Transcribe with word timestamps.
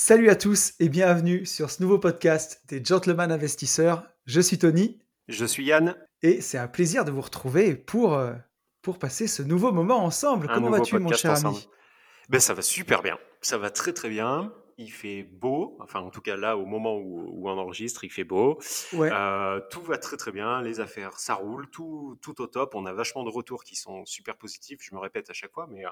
Salut 0.00 0.30
à 0.30 0.36
tous 0.36 0.74
et 0.78 0.88
bienvenue 0.88 1.44
sur 1.44 1.72
ce 1.72 1.82
nouveau 1.82 1.98
podcast 1.98 2.62
des 2.68 2.82
Gentlemen 2.82 3.32
Investisseurs. 3.32 4.04
Je 4.26 4.40
suis 4.40 4.56
Tony. 4.56 5.00
Je 5.26 5.44
suis 5.44 5.64
Yann. 5.64 5.96
Et 6.22 6.40
c'est 6.40 6.56
un 6.56 6.68
plaisir 6.68 7.04
de 7.04 7.10
vous 7.10 7.20
retrouver 7.20 7.74
pour, 7.74 8.14
euh, 8.14 8.32
pour 8.80 9.00
passer 9.00 9.26
ce 9.26 9.42
nouveau 9.42 9.72
moment 9.72 10.04
ensemble. 10.04 10.46
Comment 10.54 10.70
vas-tu, 10.70 10.96
mon 11.00 11.12
cher 11.12 11.44
ami 11.44 11.68
ben, 12.28 12.38
Ça 12.38 12.54
va 12.54 12.62
super 12.62 13.02
bien. 13.02 13.18
Ça 13.40 13.58
va 13.58 13.70
très 13.70 13.92
très 13.92 14.08
bien. 14.08 14.54
Il 14.76 14.92
fait 14.92 15.24
beau, 15.24 15.76
enfin 15.80 15.98
en 15.98 16.10
tout 16.10 16.20
cas 16.20 16.36
là 16.36 16.56
au 16.56 16.64
moment 16.64 16.96
où, 16.96 17.48
on 17.48 17.58
enregistre, 17.58 18.04
il 18.04 18.10
fait 18.10 18.22
beau. 18.22 18.60
Euh, 18.94 19.60
tout 19.68 19.82
va 19.82 19.98
très 19.98 20.16
très 20.16 20.30
bien, 20.30 20.62
les 20.62 20.78
affaires, 20.78 21.18
ça 21.18 21.34
roule, 21.34 21.68
tout, 21.70 22.16
tout 22.22 22.40
au 22.40 22.46
top. 22.46 22.76
On 22.76 22.86
a 22.86 22.92
vachement 22.92 23.24
de 23.24 23.30
retours 23.30 23.64
qui 23.64 23.74
sont 23.74 24.06
super 24.06 24.36
positifs, 24.36 24.78
je 24.80 24.94
me 24.94 25.00
répète 25.00 25.28
à 25.28 25.32
chaque 25.32 25.52
fois, 25.52 25.66
mais 25.68 25.84
euh, 25.84 25.90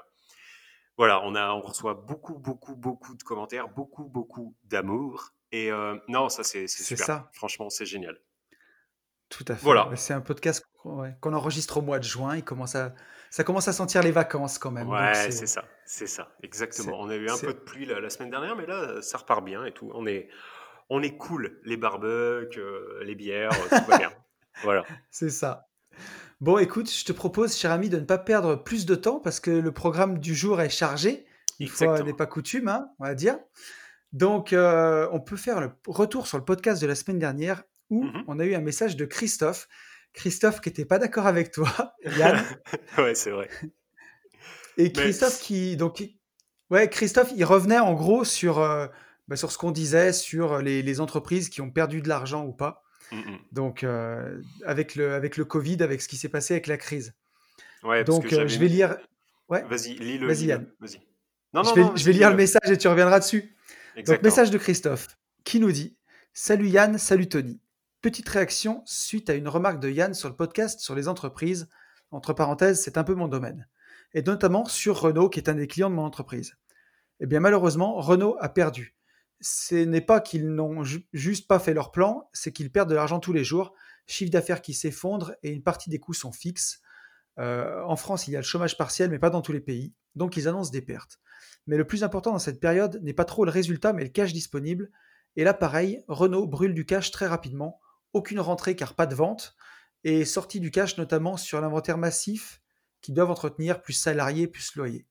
voilà, 0.97 1.21
on, 1.23 1.35
a, 1.35 1.51
on 1.51 1.61
reçoit 1.61 1.93
beaucoup, 1.93 2.39
beaucoup, 2.39 2.75
beaucoup 2.75 3.15
de 3.15 3.23
commentaires, 3.23 3.69
beaucoup, 3.69 4.05
beaucoup 4.05 4.55
d'amour. 4.63 5.33
Et 5.51 5.71
euh, 5.71 5.95
non, 6.07 6.29
ça, 6.29 6.43
c'est 6.43 6.67
super. 6.67 7.05
Ça. 7.05 7.29
Franchement, 7.33 7.69
c'est 7.69 7.85
génial. 7.85 8.19
Tout 9.29 9.45
à 9.47 9.55
fait. 9.55 9.63
Voilà. 9.63 9.89
C'est 9.95 10.13
un 10.13 10.21
podcast 10.21 10.65
qu'on 10.81 11.33
enregistre 11.33 11.77
au 11.77 11.81
mois 11.81 11.99
de 11.99 12.03
juin. 12.03 12.35
Il 12.35 12.43
commence 12.43 12.75
à, 12.75 12.95
ça 13.29 13.43
commence 13.43 13.67
à 13.67 13.73
sentir 13.73 14.01
les 14.01 14.11
vacances 14.11 14.57
quand 14.57 14.71
même. 14.71 14.89
Ouais, 14.89 15.13
c'est 15.31 15.47
ça. 15.47 15.63
C'est 15.85 16.07
ça. 16.07 16.29
Exactement. 16.41 16.99
On 16.99 17.09
a 17.09 17.15
eu 17.15 17.29
un 17.29 17.37
peu 17.37 17.53
de 17.53 17.59
pluie 17.59 17.85
la, 17.85 18.09
semaine 18.09 18.31
dernière, 18.31 18.55
mais 18.55 18.65
là, 18.65 19.01
ça 19.01 19.19
repart 19.19 19.43
bien 19.43 19.65
et 19.65 19.73
tout. 19.73 19.91
On 19.93 20.07
est, 20.07 20.29
on 20.89 21.03
est 21.03 21.15
cool. 21.15 21.59
Les 21.63 21.77
barbecues, 21.77 22.59
euh, 22.59 23.03
les 23.03 23.15
bières, 23.15 23.51
tout 23.51 23.85
va 23.87 23.97
bien. 23.97 24.11
Voilà. 24.63 24.83
C'est 25.11 25.29
ça. 25.29 25.67
Bon, 26.39 26.59
écoute, 26.59 26.91
je 26.91 27.03
te 27.03 27.11
propose, 27.11 27.57
cher 27.57 27.71
ami, 27.71 27.89
de 27.89 27.97
ne 27.97 28.05
pas 28.05 28.19
perdre 28.19 28.55
plus 28.55 28.85
de 28.85 28.93
temps 28.93 29.19
parce 29.19 29.39
que 29.39 29.49
le 29.49 29.71
programme 29.71 30.19
du 30.19 30.35
jour 30.35 30.61
est 30.61 30.69
chargé. 30.69 31.25
Une 31.59 31.67
fois 31.67 32.03
n'est 32.03 32.13
pas 32.13 32.27
coutume, 32.27 32.67
hein, 32.67 32.89
on 32.99 33.05
va 33.05 33.15
dire. 33.15 33.39
Donc, 34.13 34.53
euh, 34.53 35.07
on 35.11 35.19
peut 35.19 35.35
faire 35.35 35.59
le 35.59 35.71
retour 35.87 36.27
sur 36.27 36.37
le 36.37 36.45
podcast 36.45 36.81
de 36.81 36.87
la 36.87 36.95
semaine 36.95 37.19
dernière 37.19 37.63
où 37.89 38.03
mmh 38.03 38.23
on 38.27 38.39
a 38.39 38.45
eu 38.45 38.53
un 38.53 38.61
message 38.61 38.95
de 38.95 39.05
Christophe. 39.05 39.67
Christophe 40.13 40.61
qui 40.61 40.69
n'était 40.69 40.85
pas 40.85 40.99
d'accord 40.99 41.25
avec 41.25 41.51
toi, 41.51 41.95
Yann. 42.17 42.43
ouais, 42.97 43.15
c'est 43.15 43.31
vrai. 43.31 43.49
Et 44.77 44.91
Christophe 44.91 45.39
qui. 45.41 45.75
Donc, 45.75 46.03
ouais, 46.69 46.89
Christophe, 46.89 47.31
il 47.35 47.45
revenait 47.45 47.79
en 47.79 47.93
gros 47.93 48.23
sur, 48.23 48.59
euh, 48.59 48.87
bah, 49.27 49.35
sur 49.35 49.51
ce 49.51 49.57
qu'on 49.57 49.71
disait 49.71 50.13
sur 50.13 50.59
les, 50.61 50.99
entreprises 50.99 51.49
qui 51.49 51.61
ont 51.61 51.71
perdu 51.71 52.01
de 52.01 52.09
l'argent 52.09 52.45
ou 52.45 52.53
pas. 52.53 52.83
Mmh 53.11 53.37
Donc, 53.51 53.83
euh, 53.83 54.41
avec, 54.65 54.95
le, 54.95 55.13
avec 55.13 55.37
le 55.37 55.45
Covid, 55.45 55.81
avec 55.81 56.01
ce 56.01 56.07
qui 56.07 56.17
s'est 56.17 56.29
passé 56.29 56.53
avec 56.53 56.67
la 56.67 56.77
crise. 56.77 57.13
Ouais, 57.83 58.03
Donc, 58.03 58.33
euh, 58.33 58.47
je 58.47 58.59
vais 58.59 58.67
lire. 58.67 58.97
Ouais. 59.49 59.63
Vas-y, 59.63 59.93
lis-le. 59.97 60.27
Vas-y, 60.27 60.45
Yann. 60.45 60.67
Vas-y. 60.79 60.99
Non, 61.53 61.63
je, 61.63 61.73
vais, 61.73 61.85
je 61.95 62.05
vais 62.05 62.11
lire 62.11 62.29
le 62.29 62.35
message 62.35 62.69
et 62.69 62.77
tu 62.77 62.87
reviendras 62.87 63.19
dessus. 63.19 63.55
Donc, 64.05 64.21
message 64.21 64.51
de 64.51 64.57
Christophe 64.57 65.17
qui 65.43 65.59
nous 65.59 65.71
dit 65.71 65.97
Salut 66.33 66.67
Yann, 66.67 66.97
salut 66.97 67.29
Tony. 67.29 67.59
Petite 68.01 68.27
réaction 68.29 68.83
suite 68.85 69.29
à 69.29 69.33
une 69.33 69.47
remarque 69.47 69.79
de 69.79 69.89
Yann 69.89 70.13
sur 70.13 70.29
le 70.29 70.35
podcast 70.35 70.81
sur 70.81 70.93
les 70.93 71.07
entreprises. 71.07 71.69
Entre 72.11 72.33
parenthèses, 72.33 72.81
c'est 72.81 72.97
un 72.97 73.03
peu 73.03 73.15
mon 73.15 73.27
domaine. 73.27 73.67
Et 74.13 74.21
notamment 74.21 74.65
sur 74.65 74.99
Renault, 74.99 75.29
qui 75.29 75.39
est 75.39 75.49
un 75.49 75.55
des 75.55 75.67
clients 75.67 75.89
de 75.89 75.95
mon 75.95 76.03
entreprise. 76.03 76.55
Eh 77.19 77.25
bien, 77.25 77.39
malheureusement, 77.39 77.95
Renault 77.95 78.37
a 78.39 78.49
perdu 78.49 78.95
ce 79.39 79.75
n'est 79.75 80.01
pas 80.01 80.19
qu'ils 80.19 80.49
n'ont 80.49 80.83
juste 81.13 81.47
pas 81.47 81.59
fait 81.59 81.73
leur 81.73 81.91
plan, 81.91 82.29
c'est 82.33 82.51
qu'ils 82.51 82.71
perdent 82.71 82.89
de 82.89 82.95
l'argent 82.95 83.19
tous 83.19 83.33
les 83.33 83.43
jours, 83.43 83.73
chiffre 84.07 84.31
d'affaires 84.31 84.61
qui 84.61 84.73
s'effondre 84.73 85.33
et 85.43 85.51
une 85.51 85.63
partie 85.63 85.89
des 85.89 85.99
coûts 85.99 86.13
sont 86.13 86.31
fixes. 86.31 86.81
Euh, 87.39 87.83
en 87.83 87.95
France, 87.95 88.27
il 88.27 88.31
y 88.31 88.35
a 88.35 88.39
le 88.39 88.45
chômage 88.45 88.77
partiel, 88.77 89.09
mais 89.09 89.19
pas 89.19 89.29
dans 89.29 89.41
tous 89.41 89.51
les 89.51 89.59
pays, 89.59 89.93
donc 90.15 90.37
ils 90.37 90.47
annoncent 90.47 90.71
des 90.71 90.81
pertes. 90.81 91.19
Mais 91.67 91.77
le 91.77 91.85
plus 91.85 92.03
important 92.03 92.31
dans 92.31 92.39
cette 92.39 92.59
période 92.59 92.99
n'est 93.03 93.13
pas 93.13 93.25
trop 93.25 93.45
le 93.45 93.51
résultat, 93.51 93.93
mais 93.93 94.03
le 94.03 94.09
cash 94.09 94.33
disponible. 94.33 94.89
Et 95.35 95.43
là, 95.43 95.53
pareil, 95.53 96.03
Renault 96.07 96.47
brûle 96.47 96.73
du 96.73 96.85
cash 96.85 97.11
très 97.11 97.27
rapidement, 97.27 97.79
aucune 98.13 98.39
rentrée 98.39 98.75
car 98.75 98.95
pas 98.95 99.05
de 99.05 99.13
vente, 99.13 99.55
et 100.03 100.25
sortie 100.25 100.59
du 100.59 100.71
cash 100.71 100.97
notamment 100.97 101.37
sur 101.37 101.61
l'inventaire 101.61 101.97
massif 101.97 102.61
qu'ils 103.01 103.13
doivent 103.13 103.29
entretenir, 103.29 103.81
plus 103.81 103.93
salariés, 103.93 104.47
plus 104.47 104.75
loyers. 104.75 105.05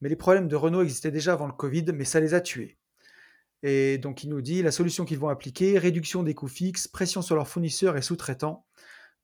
Mais 0.00 0.08
les 0.08 0.16
problèmes 0.16 0.48
de 0.48 0.56
Renault 0.56 0.82
existaient 0.82 1.10
déjà 1.10 1.34
avant 1.34 1.46
le 1.46 1.52
Covid, 1.52 1.84
mais 1.94 2.04
ça 2.04 2.18
les 2.18 2.34
a 2.34 2.40
tués. 2.40 2.78
Et 3.68 3.98
donc, 3.98 4.22
il 4.22 4.30
nous 4.30 4.42
dit 4.42 4.62
la 4.62 4.70
solution 4.70 5.04
qu'ils 5.04 5.18
vont 5.18 5.28
appliquer 5.28 5.76
réduction 5.76 6.22
des 6.22 6.34
coûts 6.34 6.46
fixes, 6.46 6.86
pression 6.86 7.20
sur 7.20 7.34
leurs 7.34 7.48
fournisseurs 7.48 7.96
et 7.96 8.02
sous-traitants, 8.02 8.64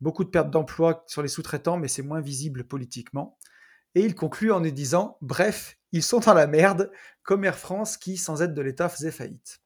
beaucoup 0.00 0.25
de 0.25 0.30
pertes 0.30 0.50
d'emplois 0.50 1.04
sur 1.06 1.22
les 1.22 1.28
sous-traitants, 1.28 1.76
mais 1.76 1.86
c'est 1.86 2.03
moins 2.03 2.20
visible 2.20 2.64
politiquement. 2.64 3.38
Et 3.94 4.00
il 4.00 4.16
conclut 4.16 4.50
en 4.50 4.58
nous 4.58 4.72
disant 4.72 5.16
bref, 5.20 5.78
ils 5.92 6.02
sont 6.02 6.19
dans 6.19 6.34
la 6.34 6.48
merde, 6.48 6.91
comme 7.22 7.44
Air 7.44 7.56
France 7.56 7.97
qui, 7.97 8.16
sans 8.16 8.42
aide 8.42 8.52
de 8.52 8.62
l'État, 8.62 8.88
faisait 8.88 9.12
faillite. 9.12 9.62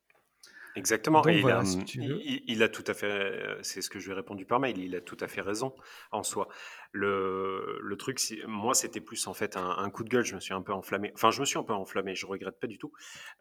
Exactement. 0.77 1.23
il, 1.27 2.63
a, 2.63 2.69
tout 2.69 2.85
à 2.87 2.95
fait, 2.95 3.07
euh, 3.07 3.63
c'est 3.63 3.81
ce 3.81 3.89
que 3.89 3.99
je 3.99 4.07
lui 4.07 4.13
ai 4.13 4.15
répondu 4.15 4.45
par 4.45 4.61
mail, 4.61 4.79
il 4.79 4.95
a 4.95 5.01
tout 5.01 5.17
à 5.21 5.27
fait 5.27 5.41
raison 5.41 5.75
en 6.13 6.23
soi. 6.23 6.49
Le, 6.93 7.79
le 7.83 7.97
truc, 7.97 8.21
moi, 8.47 8.75
c'était 8.75 9.01
plus 9.01 9.27
en 9.27 9.35
fait 9.35 9.57
un, 9.57 9.91
coup 9.91 10.05
de 10.05 10.11
gueule, 10.11 10.25
je 10.25 10.35
me 10.35 10.41
suis 10.41 10.53
un 10.53 10.63
peu 10.63 10.73
enflammé. 10.73 11.13
Enfin, 11.15 11.31
je 11.31 11.41
me 11.41 11.47
suis 11.47 11.59
un 11.59 11.63
peu 11.63 11.73
enflammé, 11.73 12.15
je 12.15 12.27
regrette 12.27 12.61
pas 12.61 12.67
du 12.67 12.79
tout. 12.79 12.93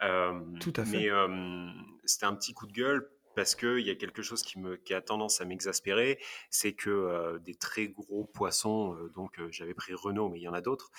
Euh, 0.01 0.39
tout 0.61 0.73
à 0.77 0.85
fait. 0.85 0.97
Mais 0.97 1.09
euh, 1.09 1.67
c'était 2.05 2.25
un 2.25 2.35
petit 2.35 2.53
coup 2.53 2.67
de 2.67 2.73
gueule 2.73 3.09
parce 3.35 3.53
qu'il 3.53 3.81
y 3.81 3.89
a 3.89 3.95
quelque 3.95 4.21
chose 4.21 4.41
qui, 4.41 4.57
me, 4.57 4.77
qui 4.77 4.93
a 4.93 5.01
tendance 5.01 5.41
à 5.41 5.45
m'exaspérer, 5.45 6.19
c'est 6.49 6.71
que 6.71 7.37
des 7.39 7.55
très 7.55 7.89
gros 7.89 8.23
poissons, 8.23 8.95
donc 9.13 9.41
j'avais 9.49 9.73
pris 9.73 9.93
Renault, 9.93 10.29
mais 10.29 10.39
il 10.39 10.43
y 10.43 10.47
en 10.47 10.53
a 10.53 10.61
d'autres, 10.61 10.89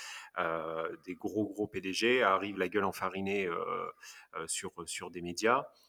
des 1.07 1.15
gros 1.15 1.47
gros 1.47 1.67
PDG 1.67 2.23
arrivent 2.23 2.59
la 2.59 2.69
gueule 2.69 2.85
enfarinée 2.85 3.49
sur, 4.49 4.71
sur 4.85 5.11
des 5.11 5.23
médias 5.23 5.65
euh, 5.65 5.86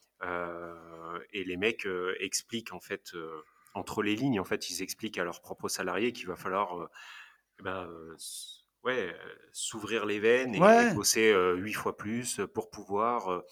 et 1.32 1.44
les 1.44 1.56
mecs 1.56 1.86
euh, 1.86 2.14
expliquent 2.20 2.72
en 2.72 2.80
fait 2.80 3.14
euh, 3.14 3.42
entre 3.74 4.02
les 4.02 4.16
lignes, 4.16 4.40
en 4.40 4.44
fait, 4.44 4.70
ils 4.70 4.82
expliquent 4.82 5.18
à 5.18 5.24
leurs 5.24 5.40
propres 5.40 5.68
salariés 5.68 6.12
qu'il 6.12 6.26
va 6.26 6.36
falloir 6.36 6.88
eh 7.60 7.62
ben, 7.62 7.88
ouais, 8.82 9.14
s'ouvrir 9.52 10.06
les 10.06 10.18
veines 10.18 10.54
et, 10.54 10.94
bosser 10.94 11.32
huit 11.56 11.74
fois 11.74 11.96
plus 11.96 12.40
pour 12.54 12.70
pouvoir 12.70 13.44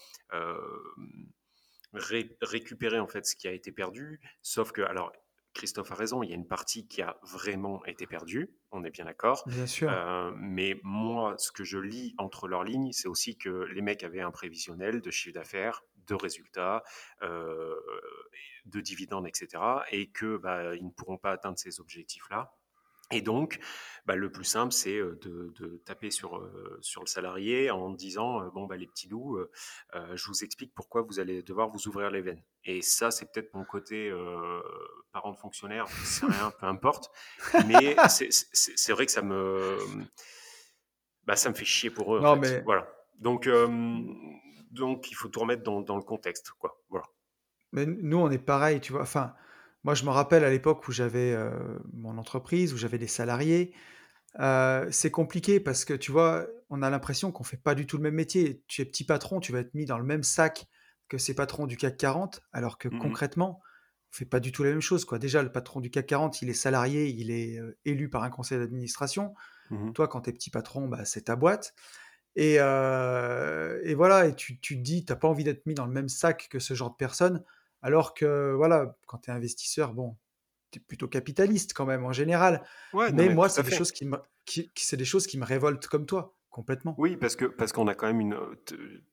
récupérer 1.93 2.99
en 2.99 3.07
fait 3.07 3.25
ce 3.25 3.35
qui 3.35 3.47
a 3.47 3.51
été 3.51 3.71
perdu. 3.71 4.19
Sauf 4.41 4.71
que, 4.71 4.81
alors, 4.81 5.13
Christophe 5.53 5.91
a 5.91 5.95
raison, 5.95 6.23
il 6.23 6.29
y 6.29 6.33
a 6.33 6.35
une 6.35 6.47
partie 6.47 6.87
qui 6.87 7.01
a 7.01 7.17
vraiment 7.23 7.85
été 7.85 8.05
perdue, 8.05 8.49
on 8.71 8.83
est 8.83 8.91
bien 8.91 9.05
d'accord. 9.05 9.43
Bien 9.47 9.67
sûr. 9.67 9.91
mais 10.35 10.79
moi, 10.83 11.35
ce 11.37 11.51
que 11.51 11.63
je 11.63 11.77
lis 11.77 12.15
entre 12.17 12.47
leurs 12.47 12.63
lignes, 12.63 12.91
c'est 12.91 13.07
aussi 13.07 13.37
que 13.37 13.65
les 13.71 13.81
mecs 13.81 14.03
avaient 14.03 14.21
un 14.21 14.31
prévisionnel 14.31 14.99
de 14.99 15.11
chiffre 15.11 15.35
d'affaires, 15.35 15.83
de 16.07 16.15
résultats, 16.15 16.83
de 17.21 18.81
dividendes, 18.81 19.27
etc. 19.27 19.63
Et 19.91 20.09
que 20.09 20.37
bah, 20.37 20.75
ils 20.75 20.85
ne 20.85 20.91
pourront 20.91 21.17
pas 21.17 21.31
atteindre 21.31 21.57
ces 21.57 21.79
objectifs-là. 21.79 22.53
Et 23.11 23.21
donc, 23.21 23.59
bah, 24.05 24.15
le 24.15 24.29
plus 24.29 24.43
simple, 24.43 24.73
c'est 24.73 24.97
de, 24.97 25.81
taper 25.85 26.11
sur, 26.11 26.37
euh, 26.37 26.77
sur 26.81 27.01
le 27.01 27.07
salarié 27.07 27.71
en 27.71 27.89
disant 27.89 28.45
bon 28.49 28.65
bah 28.65 28.75
les 28.75 28.87
petits 28.87 29.07
loups, 29.07 29.39
je 29.93 30.27
vous 30.27 30.43
explique 30.43 30.73
pourquoi 30.75 31.03
vous 31.03 31.19
allez 31.19 31.41
devoir 31.41 31.69
vous 31.69 31.87
ouvrir 31.87 32.11
les 32.11 32.21
veines. 32.21 32.43
Et 32.65 32.81
ça, 32.81 33.11
c'est 33.11 33.31
peut-être 33.31 33.53
mon 33.53 33.63
côté 33.63 34.11
parent 35.13 35.31
de 35.31 35.37
fonctionnaire, 35.37 35.87
c'est 36.03 36.25
rien, 36.25 36.51
peu 36.59 36.65
importe. 36.65 37.09
Mais 37.65 37.95
c'est 38.09 38.91
vrai 38.91 39.05
que 39.05 39.11
ça 39.11 39.21
me 39.21 39.77
bah, 41.27 41.35
ça 41.35 41.49
me 41.49 41.55
fait 41.55 41.65
chier 41.65 41.89
pour 41.89 42.15
eux. 42.15 42.21
Non, 42.21 42.35
mais... 42.37 42.61
Voilà. 42.61 42.87
Donc 43.19 43.47
donc 44.71 45.11
il 45.11 45.15
faut 45.15 45.29
tout 45.29 45.39
remettre 45.39 45.63
dans, 45.63 45.95
le 45.95 46.03
contexte, 46.03 46.51
quoi. 46.59 46.81
Voilà. 46.89 47.05
Mais 47.71 47.85
nous, 47.85 48.17
on 48.17 48.29
est 48.29 48.37
pareil, 48.37 48.79
tu 48.79 48.91
vois. 48.93 49.01
Enfin, 49.01 49.33
moi, 49.83 49.93
je 49.93 50.05
me 50.05 50.09
rappelle 50.09 50.43
à 50.43 50.49
l'époque 50.49 50.87
où 50.87 50.91
j'avais 50.91 51.33
euh, 51.33 51.51
mon 51.93 52.17
entreprise, 52.17 52.73
où 52.73 52.77
j'avais 52.77 52.97
des 52.97 53.07
salariés. 53.07 53.73
Euh, 54.39 54.87
c'est 54.91 55.11
compliqué 55.11 55.59
parce 55.59 55.85
que 55.85 55.93
tu 55.93 56.11
vois, 56.11 56.45
on 56.69 56.81
a 56.81 56.89
l'impression 56.89 57.31
qu'on 57.31 57.43
fait 57.43 57.57
pas 57.57 57.75
du 57.75 57.87
tout 57.87 57.97
le 57.97 58.03
même 58.03 58.15
métier. 58.15 58.63
Tu 58.67 58.81
es 58.81 58.85
petit 58.85 59.03
patron, 59.03 59.39
tu 59.39 59.51
vas 59.51 59.59
être 59.59 59.73
mis 59.73 59.85
dans 59.85 59.97
le 59.97 60.03
même 60.03 60.23
sac 60.23 60.67
que 61.07 61.17
ces 61.17 61.33
patrons 61.33 61.67
du 61.67 61.77
CAC 61.77 61.97
40, 61.97 62.41
alors 62.51 62.77
que 62.77 62.89
mmh 62.89 62.99
concrètement, 62.99 63.61
on 64.11 64.15
fait 64.15 64.25
pas 64.25 64.39
du 64.39 64.51
tout 64.51 64.63
la 64.63 64.71
même 64.71 64.81
chose. 64.81 65.05
Quoi. 65.05 65.19
Déjà, 65.19 65.41
le 65.41 65.51
patron 65.51 65.79
du 65.79 65.89
CAC 65.89 66.05
40, 66.07 66.41
il 66.41 66.49
est 66.49 66.53
salarié, 66.53 67.07
il 67.07 67.31
est 67.31 67.57
euh, 67.59 67.77
élu 67.85 68.09
par 68.09 68.23
un 68.23 68.29
conseil 68.29 68.59
d'administration. 68.59 69.33
Mmh 69.69 69.93
Toi, 69.93 70.07
quand 70.07 70.21
tu 70.21 70.29
es 70.29 70.33
petit 70.33 70.49
patron, 70.49 70.87
bah, 70.87 71.05
c'est 71.05 71.23
ta 71.23 71.35
boîte. 71.35 71.73
Et, 72.37 72.55
et, 72.55 73.95
voilà, 73.95 74.27
et 74.27 74.35
tu, 74.35 74.59
tu 74.59 74.77
te 74.77 74.81
dis, 74.81 75.03
tu 75.03 75.11
n'as 75.11 75.17
pas 75.17 75.27
envie 75.27 75.43
d'être 75.43 75.65
mis 75.65 75.73
dans 75.73 75.87
le 75.87 75.91
même 75.91 76.07
sac 76.07 76.47
que 76.49 76.59
ce 76.59 76.75
genre 76.75 76.91
de 76.91 76.95
personnes, 76.95 77.43
alors 77.81 78.13
que 78.13 78.53
voilà, 78.55 78.95
quand 79.07 79.17
tu 79.17 79.31
es 79.31 79.33
investisseur, 79.33 79.93
bon, 79.93 80.15
tu 80.71 80.77
es 80.77 80.81
plutôt 80.81 81.07
capitaliste 81.07 81.73
quand 81.73 81.85
même 81.85 82.05
en 82.05 82.11
général. 82.11 82.63
mais, 82.93 83.29
moi, 83.29 83.49
c'est 83.49 83.63
des, 83.63 83.75
choses 83.75 83.91
qui 83.91 84.05
me, 84.05 84.17
qui, 84.45 84.71
c'est 84.75 84.97
des 84.97 85.05
choses 85.05 85.25
qui 85.25 85.39
me 85.39 85.45
révoltent 85.45 85.87
comme 85.87 86.05
toi, 86.05 86.35
complètement. 86.51 86.93
Oui, 86.99 87.17
parce 87.17 87.35
que 87.35 87.45
parce 87.45 87.71
qu'on 87.71 87.87
a 87.87 87.95
quand 87.95 88.07
même 88.07 88.21
une, 88.21 88.37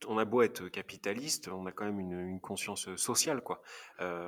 on 0.07 0.19
a 0.19 0.25
beau 0.25 0.43
être 0.43 0.69
capitaliste, 0.69 1.49
on 1.49 1.67
a 1.67 1.73
quand 1.73 1.87
même 1.87 2.01
une, 2.01 2.21
une 2.21 2.41
conscience 2.41 2.95
sociale, 2.97 3.43
quoi. 3.43 3.63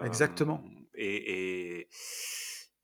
Exactement. 0.05 0.65
Et, 0.95 1.81
et, 1.81 1.89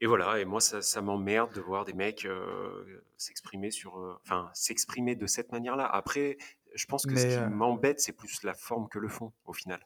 et 0.02 0.06
voilà, 0.06 0.40
et 0.40 0.44
moi, 0.44 0.60
ça, 0.60 1.00
m'emmerde 1.00 1.54
de 1.54 1.60
voir 1.60 1.84
des 1.84 1.92
mecs 1.92 2.24
euh, 2.24 3.04
s'exprimer 3.16 3.70
sur, 3.70 4.00
euh, 4.00 4.18
enfin, 4.24 4.50
s'exprimer 4.52 5.14
de 5.14 5.28
cette 5.28 5.52
manière-là. 5.52 5.86
Après, 5.86 6.38
Je 6.74 6.86
pense 6.86 7.06
que 7.06 7.14
ce 7.14 7.38
qui 7.38 7.54
m'embête, 7.54 8.00
c'est 8.00 8.12
plus 8.12 8.42
la 8.42 8.52
forme 8.52 8.88
que 8.88 8.98
le 8.98 9.06
fond, 9.06 9.32
au 9.44 9.52
final. 9.52 9.78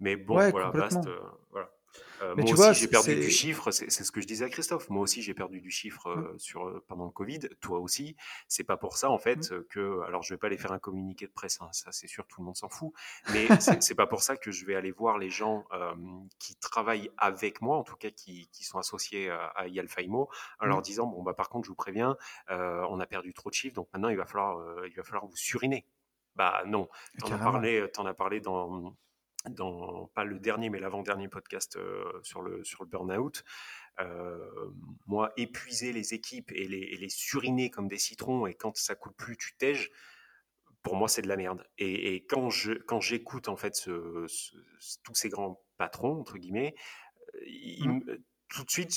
Mais 0.00 0.16
bon, 0.16 0.34
voilà, 0.50 0.68
vaste, 0.68 1.08
voilà. 1.50 1.70
Euh, 2.22 2.34
moi 2.36 2.52
aussi, 2.52 2.80
j'ai 2.80 2.88
perdu 2.88 3.14
du 3.14 3.30
chiffre, 3.30 3.70
c'est 3.70 3.90
ce 3.90 4.12
que 4.12 4.20
je 4.20 4.26
disais 4.26 4.44
à 4.44 4.48
Christophe. 4.48 4.88
Moi 4.90 5.02
aussi, 5.02 5.22
j'ai 5.22 5.34
perdu 5.34 5.60
du 5.60 5.70
chiffre 5.70 6.14
mmh. 6.14 6.24
euh, 6.24 6.38
sur, 6.38 6.66
euh, 6.66 6.84
pendant 6.86 7.04
le 7.04 7.10
Covid. 7.10 7.40
Toi 7.60 7.78
aussi. 7.78 8.16
C'est 8.48 8.64
pas 8.64 8.76
pour 8.76 8.96
ça, 8.96 9.10
en 9.10 9.18
fait, 9.18 9.50
mmh. 9.50 9.64
que. 9.70 10.00
Alors, 10.06 10.22
je 10.22 10.34
vais 10.34 10.38
pas 10.38 10.48
aller 10.48 10.58
faire 10.58 10.72
un 10.72 10.78
communiqué 10.78 11.26
de 11.26 11.32
presse, 11.32 11.58
hein, 11.60 11.68
ça, 11.72 11.92
c'est 11.92 12.06
sûr, 12.06 12.26
tout 12.26 12.40
le 12.40 12.46
monde 12.46 12.56
s'en 12.56 12.68
fout. 12.68 12.92
Mais 13.32 13.46
c'est 13.80 13.94
pas 13.94 14.06
pour 14.06 14.22
ça 14.22 14.36
que 14.36 14.50
je 14.50 14.64
vais 14.66 14.74
aller 14.74 14.92
voir 14.92 15.18
les 15.18 15.30
gens 15.30 15.64
qui 16.38 16.56
travaillent 16.56 17.10
avec 17.16 17.60
moi, 17.60 17.76
en 17.76 17.84
tout 17.84 17.96
cas 17.96 18.10
qui, 18.10 18.48
qui 18.52 18.64
sont 18.64 18.78
associés 18.78 19.30
à, 19.30 19.46
à 19.56 19.68
Yalfaimo, 19.68 20.28
en 20.60 20.66
leur 20.66 20.78
mmh. 20.78 20.82
disant 20.82 21.06
Bon, 21.06 21.22
bah, 21.22 21.34
par 21.34 21.48
contre, 21.48 21.66
je 21.66 21.70
vous 21.70 21.76
préviens, 21.76 22.16
on 22.48 23.00
a 23.00 23.06
perdu 23.06 23.32
trop 23.34 23.50
de 23.50 23.54
chiffres, 23.54 23.74
donc 23.74 23.88
maintenant, 23.92 24.08
il 24.08 24.16
va 24.16 24.26
falloir, 24.26 24.84
il 24.86 24.94
va 24.94 25.02
falloir 25.02 25.26
vous 25.26 25.36
suriner. 25.36 25.86
Bah, 26.36 26.62
non. 26.66 26.88
T'en 27.18 27.32
as 27.32 27.38
parlé, 27.38 27.84
en 27.96 28.06
as 28.06 28.14
parlé 28.14 28.40
dans 28.40 28.94
dans 29.48 30.06
pas 30.14 30.24
le 30.24 30.38
dernier 30.38 30.70
mais 30.70 30.78
l'avant-dernier 30.78 31.28
podcast 31.28 31.76
euh, 31.76 32.04
sur 32.22 32.42
le 32.42 32.64
sur 32.64 32.82
le 32.82 32.88
burn-out. 32.88 33.44
Euh, 34.00 34.38
moi, 35.06 35.32
épuiser 35.36 35.92
les 35.92 36.14
équipes 36.14 36.52
et 36.52 36.68
les, 36.68 36.96
les, 36.96 37.08
suriner 37.08 37.68
comme 37.68 37.88
des 37.88 37.98
citrons 37.98 38.46
et 38.46 38.54
quand 38.54 38.76
ça 38.76 38.94
coule 38.94 39.12
plus, 39.14 39.36
tu 39.36 39.56
tèges. 39.56 39.90
Pour 40.82 40.94
moi, 40.94 41.08
c'est 41.08 41.22
de 41.22 41.28
la 41.28 41.36
merde. 41.36 41.66
Et, 41.78 42.24
quand 42.28 42.48
je 42.48 42.74
quand 42.74 43.00
j'écoute 43.00 43.48
en 43.48 43.56
fait 43.56 43.74
ce, 43.74 44.26
tous 45.02 45.14
ces 45.14 45.28
grands 45.28 45.60
patrons 45.78 46.20
entre 46.20 46.38
guillemets, 46.38 46.76
euh, 47.34 47.88
mmh. 47.88 48.02
tout 48.48 48.64
de 48.64 48.70
suite, 48.70 48.94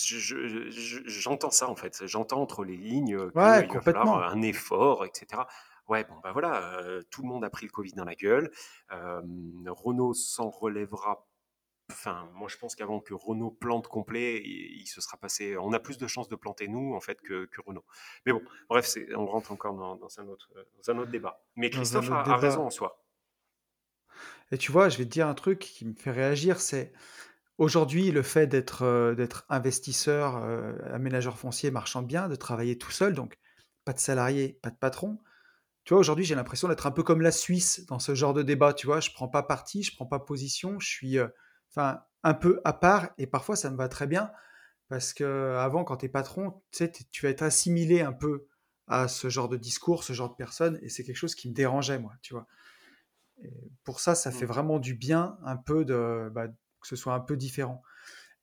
j'entends 1.07 1.49
ça 1.49 1.67
en 1.67 1.75
fait. 1.75 2.05
J'entends 2.05 2.41
entre 2.41 2.63
les 2.63 2.77
lignes 2.77 3.17
qu'il 3.17 3.31
va 3.33 3.81
falloir 3.81 4.31
un 4.31 4.41
effort, 4.43 5.03
etc. 5.05 5.41
Ouais, 5.91 6.05
bon, 6.05 6.15
bah 6.23 6.31
voilà, 6.31 6.81
tout 7.09 7.21
le 7.21 7.27
monde 7.27 7.43
a 7.43 7.49
pris 7.49 7.65
le 7.65 7.71
Covid 7.73 7.91
dans 7.91 8.05
la 8.05 8.15
gueule. 8.15 8.49
Renault 8.89 10.13
s'en 10.13 10.49
relèvera. 10.49 11.27
Enfin, 11.91 12.29
moi, 12.33 12.47
je 12.47 12.55
pense 12.55 12.75
qu'avant 12.75 13.01
que 13.01 13.13
Renault 13.13 13.51
plante 13.51 13.89
complet, 13.89 14.41
il, 14.41 14.87
se 14.87 15.01
sera 15.01 15.17
passé. 15.17 15.57
On 15.57 15.73
a 15.73 15.81
plus 15.81 15.97
de 15.97 16.07
chances 16.07 16.29
de 16.29 16.37
planter 16.37 16.69
nous, 16.69 16.95
en 16.95 17.01
fait, 17.01 17.19
que, 17.19 17.45
Renault. 17.65 17.83
Mais 18.25 18.31
bon, 18.31 18.41
bref, 18.69 18.89
on 19.17 19.25
rentre 19.25 19.51
encore 19.51 19.73
dans, 19.73 20.07
un 20.17 20.27
autre, 20.29 20.49
dans 20.77 20.93
un 20.93 20.97
autre 20.97 21.11
débat. 21.11 21.43
Mais 21.57 21.69
Christophe 21.69 22.09
a, 22.09 22.37
raison 22.37 22.67
en 22.67 22.69
soi. 22.69 23.03
Et 24.53 24.57
tu 24.57 24.71
vois, 24.71 24.87
je 24.87 24.97
vais 24.97 25.03
te 25.03 25.09
dire 25.09 25.27
un 25.27 25.33
truc 25.33 25.59
qui 25.59 25.83
me 25.83 25.93
fait 25.93 26.11
réagir, 26.11 26.61
c'est 26.61 26.93
aujourd'hui 27.57 28.11
le 28.11 28.21
fait 28.21 28.47
d'être 28.47 29.13
d'être 29.17 29.45
investisseur, 29.49 30.37
aménageur 30.93 31.37
foncier, 31.37 31.69
marchand 31.69 32.01
bien, 32.01 32.29
de 32.29 32.35
travailler 32.37 32.77
tout 32.77 32.91
seul, 32.91 33.13
donc 33.13 33.37
pas 33.83 33.91
de 33.91 33.99
salarié, 33.99 34.57
pas 34.61 34.69
de 34.69 34.77
patron 34.77 35.19
tu 35.83 35.93
vois, 35.93 35.99
aujourd'hui, 35.99 36.25
j'ai 36.25 36.35
l'impression 36.35 36.67
d'être 36.67 36.85
un 36.85 36.91
peu 36.91 37.03
comme 37.03 37.21
la 37.21 37.31
Suisse 37.31 37.85
dans 37.87 37.99
ce 37.99 38.13
genre 38.13 38.33
de 38.33 38.43
débat. 38.43 38.73
Tu 38.73 38.85
vois, 38.85 38.99
je 38.99 39.11
prends 39.11 39.27
pas 39.27 39.43
parti, 39.43 39.83
je 39.83 39.95
prends 39.95 40.05
pas 40.05 40.19
position, 40.19 40.79
je 40.79 40.87
suis 40.87 41.17
euh, 41.17 41.27
enfin 41.71 42.03
un 42.23 42.35
peu 42.35 42.61
à 42.65 42.73
part 42.73 43.09
et 43.17 43.25
parfois 43.25 43.55
ça 43.55 43.71
me 43.71 43.77
va 43.77 43.89
très 43.89 44.05
bien 44.05 44.31
parce 44.89 45.13
que 45.13 45.55
avant, 45.57 45.83
quand 45.83 45.97
tu 45.97 46.05
es 46.05 46.09
patron, 46.09 46.61
tu 46.71 46.77
sais, 46.79 46.91
tu 46.91 47.25
vas 47.25 47.31
être 47.31 47.41
assimilé 47.41 48.01
un 48.01 48.13
peu 48.13 48.47
à 48.87 49.07
ce 49.07 49.29
genre 49.29 49.49
de 49.49 49.57
discours, 49.57 50.03
ce 50.03 50.13
genre 50.13 50.29
de 50.29 50.35
personnes 50.35 50.77
et 50.83 50.89
c'est 50.89 51.03
quelque 51.03 51.15
chose 51.15 51.33
qui 51.33 51.49
me 51.49 51.53
dérangeait, 51.53 51.97
moi, 51.97 52.13
tu 52.21 52.33
vois. 52.33 52.45
pour 53.83 53.99
ça, 54.01 54.13
ça 54.15 54.31
fait 54.31 54.45
mmh. 54.45 54.49
vraiment 54.49 54.79
du 54.79 54.93
bien 54.93 55.37
un 55.45 55.57
peu 55.57 55.85
de 55.85 56.29
bah, 56.33 56.47
que 56.47 56.87
ce 56.87 56.95
soit 56.95 57.13
un 57.13 57.19
peu 57.21 57.37
différent. 57.37 57.81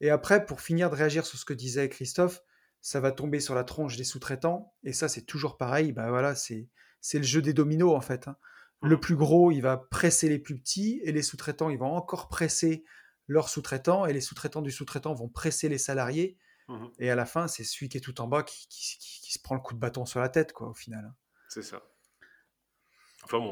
Et 0.00 0.10
après, 0.10 0.44
pour 0.46 0.60
finir 0.60 0.90
de 0.90 0.96
réagir 0.96 1.26
sur 1.26 1.38
ce 1.38 1.44
que 1.44 1.52
disait 1.52 1.88
Christophe, 1.88 2.42
ça 2.80 3.00
va 3.00 3.12
tomber 3.12 3.40
sur 3.40 3.54
la 3.54 3.64
tronche 3.64 3.96
des 3.96 4.04
sous-traitants 4.04 4.72
et 4.84 4.92
ça, 4.92 5.08
c'est 5.08 5.22
toujours 5.22 5.56
pareil. 5.56 5.92
Bah 5.92 6.08
voilà, 6.08 6.34
c'est 6.34 6.68
c'est 7.00 7.18
le 7.18 7.24
jeu 7.24 7.42
des 7.42 7.52
dominos 7.52 7.94
en 7.94 8.00
fait. 8.00 8.28
Hein. 8.28 8.36
Le 8.82 8.96
mmh. 8.96 9.00
plus 9.00 9.16
gros, 9.16 9.50
il 9.50 9.60
va 9.60 9.76
presser 9.76 10.28
les 10.28 10.38
plus 10.38 10.58
petits 10.58 11.00
et 11.04 11.12
les 11.12 11.22
sous-traitants, 11.22 11.70
ils 11.70 11.78
vont 11.78 11.92
encore 11.92 12.28
presser 12.28 12.84
leurs 13.26 13.48
sous-traitants 13.48 14.06
et 14.06 14.12
les 14.12 14.20
sous-traitants 14.20 14.62
du 14.62 14.70
sous-traitant 14.70 15.14
vont 15.14 15.28
presser 15.28 15.68
les 15.68 15.78
salariés. 15.78 16.38
Mmh 16.68 16.86
et 16.98 17.10
à 17.10 17.14
la 17.14 17.24
fin, 17.24 17.48
c'est 17.48 17.64
celui 17.64 17.88
qui 17.88 17.96
est 17.96 18.00
tout 18.00 18.20
en 18.20 18.28
bas 18.28 18.42
qui, 18.42 19.32
se 19.32 19.38
prend 19.38 19.54
le 19.54 19.60
coup 19.60 19.74
de 19.74 19.78
bâton 19.78 20.06
sur 20.06 20.20
la 20.20 20.28
tête, 20.28 20.52
quoi, 20.52 20.68
au 20.68 20.74
final. 20.74 21.04
Hein. 21.04 21.14
C'est 21.48 21.62
ça. 21.62 21.82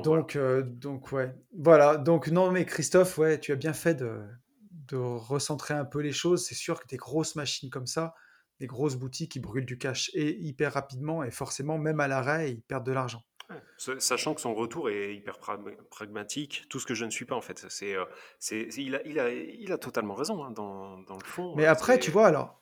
donc, 0.02 0.36
euh, 0.36 0.62
donc, 0.62 1.12
ouais. 1.12 1.34
Voilà. 1.54 1.96
Donc, 1.96 2.28
non, 2.28 2.50
mais 2.50 2.64
Christophe, 2.64 3.18
ouais, 3.18 3.40
tu 3.40 3.52
as 3.52 3.56
bien 3.56 3.72
fait 3.72 3.94
de, 3.94 4.22
de 4.88 4.96
recentrer 4.96 5.74
un 5.74 5.84
peu 5.84 6.00
les 6.00 6.12
choses. 6.12 6.44
C'est 6.44 6.54
sûr 6.54 6.80
que 6.80 6.86
des 6.86 6.96
grosses 6.96 7.36
machines 7.36 7.70
comme 7.70 7.86
ça, 7.86 8.14
des 8.60 8.66
grosses 8.66 8.96
boutiques, 8.96 9.32
qui 9.32 9.40
brûlent 9.40 9.66
du 9.66 9.78
cash 9.78 10.10
et 10.14 10.38
hyper 10.40 10.72
rapidement 10.74 11.22
et 11.22 11.30
forcément, 11.30 11.78
même 11.78 12.00
à 12.00 12.08
l'arrêt, 12.08 12.52
ils 12.52 12.62
perdent 12.62 12.86
de 12.86 12.92
l'argent. 12.92 13.22
Sachant 13.76 14.34
que 14.34 14.40
son 14.40 14.54
retour 14.54 14.90
est 14.90 15.14
hyper 15.14 15.38
pragmatique, 15.38 16.66
tout 16.68 16.80
ce 16.80 16.86
que 16.86 16.94
je 16.94 17.04
ne 17.04 17.10
suis 17.10 17.24
pas 17.24 17.34
en 17.34 17.40
fait. 17.40 17.64
C'est, 17.68 17.94
euh, 17.94 18.04
c'est, 18.38 18.68
il, 18.76 18.96
a, 18.96 19.06
il, 19.06 19.18
a, 19.18 19.30
il 19.30 19.72
a 19.72 19.78
totalement 19.78 20.14
raison 20.14 20.42
hein, 20.44 20.50
dans, 20.50 20.98
dans, 20.98 21.16
le 21.16 21.24
fond. 21.24 21.54
Mais 21.56 21.66
après, 21.66 21.98
tu 21.98 22.10
vois, 22.10 22.26
alors, 22.26 22.60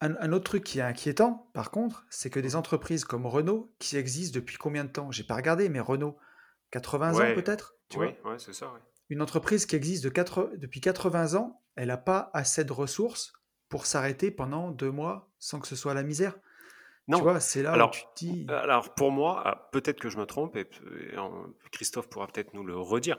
un, 0.00 0.32
autre 0.32 0.44
truc 0.44 0.64
qui 0.64 0.78
est 0.78 0.82
inquiétant, 0.82 1.50
par 1.54 1.70
contre, 1.70 2.04
c'est 2.10 2.30
que 2.30 2.40
des 2.40 2.56
entreprises 2.56 3.04
comme 3.04 3.26
Renault, 3.26 3.72
qui 3.78 3.96
existent 3.96 4.34
depuis 4.34 4.56
combien 4.56 4.84
de 4.84 4.90
temps? 4.90 5.10
J'ai 5.10 5.24
pas 5.24 5.36
regardé, 5.36 5.68
mais 5.68 5.80
Renault, 5.80 6.16
80 6.70 7.14
ans 7.14 7.34
peut-être 7.34 7.76
Oui, 7.96 8.08
ouais, 8.24 8.38
c'est 8.38 8.52
ça. 8.52 8.72
Une 9.08 9.22
entreprise 9.22 9.66
qui 9.66 9.76
existe 9.76 10.04
de 10.04 10.08
4, 10.08 10.52
depuis 10.56 10.80
80 10.80 11.34
ans, 11.34 11.62
elle 11.76 11.88
n'a 11.88 11.96
pas 11.96 12.30
assez 12.34 12.64
de 12.64 12.72
ressources 12.72 13.32
pour 13.68 13.86
s'arrêter 13.86 14.30
pendant 14.30 14.70
deux 14.70 14.90
mois 14.90 15.30
sans 15.38 15.60
que 15.60 15.66
ce 15.66 15.76
soit 15.76 15.94
la 15.94 16.02
misère. 16.02 16.38
Non. 17.06 17.18
Tu 17.18 17.22
vois, 17.24 17.40
c'est 17.40 17.62
là 17.62 17.72
alors, 17.72 17.90
où 17.90 17.92
tu 17.92 18.04
dis. 18.16 18.46
Alors, 18.48 18.94
pour 18.94 19.10
moi, 19.10 19.42
ah, 19.44 19.68
peut-être 19.72 20.00
que 20.00 20.08
je 20.08 20.18
me 20.18 20.26
trompe, 20.26 20.56
et, 20.56 20.66
Christophe 21.70 22.08
pourra 22.08 22.26
peut-être 22.26 22.54
nous 22.54 22.64
le 22.64 22.76
redire. 22.76 23.18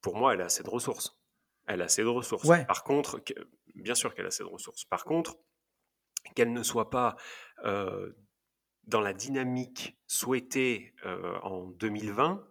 pour 0.00 0.16
moi, 0.16 0.34
elle 0.34 0.42
a 0.42 0.46
assez 0.46 0.62
de 0.62 0.70
ressources. 0.70 1.18
Elle 1.66 1.80
a 1.82 1.86
assez 1.86 2.02
de 2.02 2.08
ressources. 2.08 2.46
Par 2.66 2.84
contre, 2.84 3.20
bien 3.74 3.94
sûr 3.94 4.14
qu'elle 4.14 4.26
a 4.26 4.28
assez 4.28 4.44
de 4.44 4.48
ressources. 4.48 4.84
Par 4.84 5.04
contre, 5.04 5.36
qu'elle 6.34 6.52
ne 6.52 6.62
soit 6.62 6.90
pas 6.90 7.16
dans 7.62 9.00
la 9.00 9.12
dynamique 9.12 9.98
souhaitée 10.06 10.94
en 11.42 11.64
2020, 11.64 12.46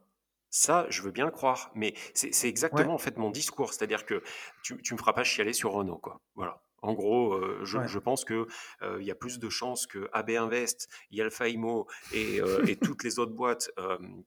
ça, 0.50 0.86
je 0.90 1.02
veux 1.02 1.12
bien 1.12 1.26
le 1.26 1.32
croire. 1.32 1.72
Mais 1.74 1.94
c'est 2.14 2.48
exactement 2.50 2.94
en 2.94 3.00
fait 3.00 3.18
mon 3.18 3.32
discours. 3.32 3.74
C'est-à-dire 3.74 4.06
que 4.06 4.24
tu, 4.64 4.82
tu 4.82 4.94
me 4.94 5.00
feras 5.00 5.14
pas 5.14 5.24
chialer 5.24 5.54
sur 5.54 5.72
Renault, 5.72 5.98
quoi. 5.98 6.22
Voilà. 6.36 6.63
En 6.84 6.94
gros, 6.94 7.34
euh, 7.34 7.60
je, 7.64 7.98
pense 7.98 8.26
qu'il 8.26 8.46
euh, 8.82 9.02
y 9.02 9.10
a 9.10 9.16
plus 9.16 9.40
de 9.40 9.50
chances 9.50 9.88
que 9.88 10.10
AB 10.12 10.32
Invest, 10.32 10.90
Yalfa 11.12 11.48
Imo 11.48 11.88
et, 12.12 12.42
euh, 12.42 12.66
et 12.68 12.76
toutes 12.76 13.06
les 13.06 13.20
autres 13.20 13.32
boîtes 13.32 13.72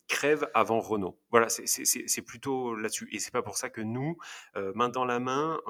crèvent 0.09 0.49
avant 0.55 0.81
Renault. 0.81 1.19
Voilà, 1.31 1.49
c'est 1.51 2.23
plutôt 2.23 2.75
là-dessus. 2.75 3.09
Et 3.13 3.19
c'est 3.19 3.31
pas 3.31 3.43
pour 3.43 3.59
ça 3.59 3.69
que 3.69 3.83
nous, 3.83 4.17
main 4.75 4.89
dans 4.89 5.05
la 5.05 5.21
main, 5.21 5.61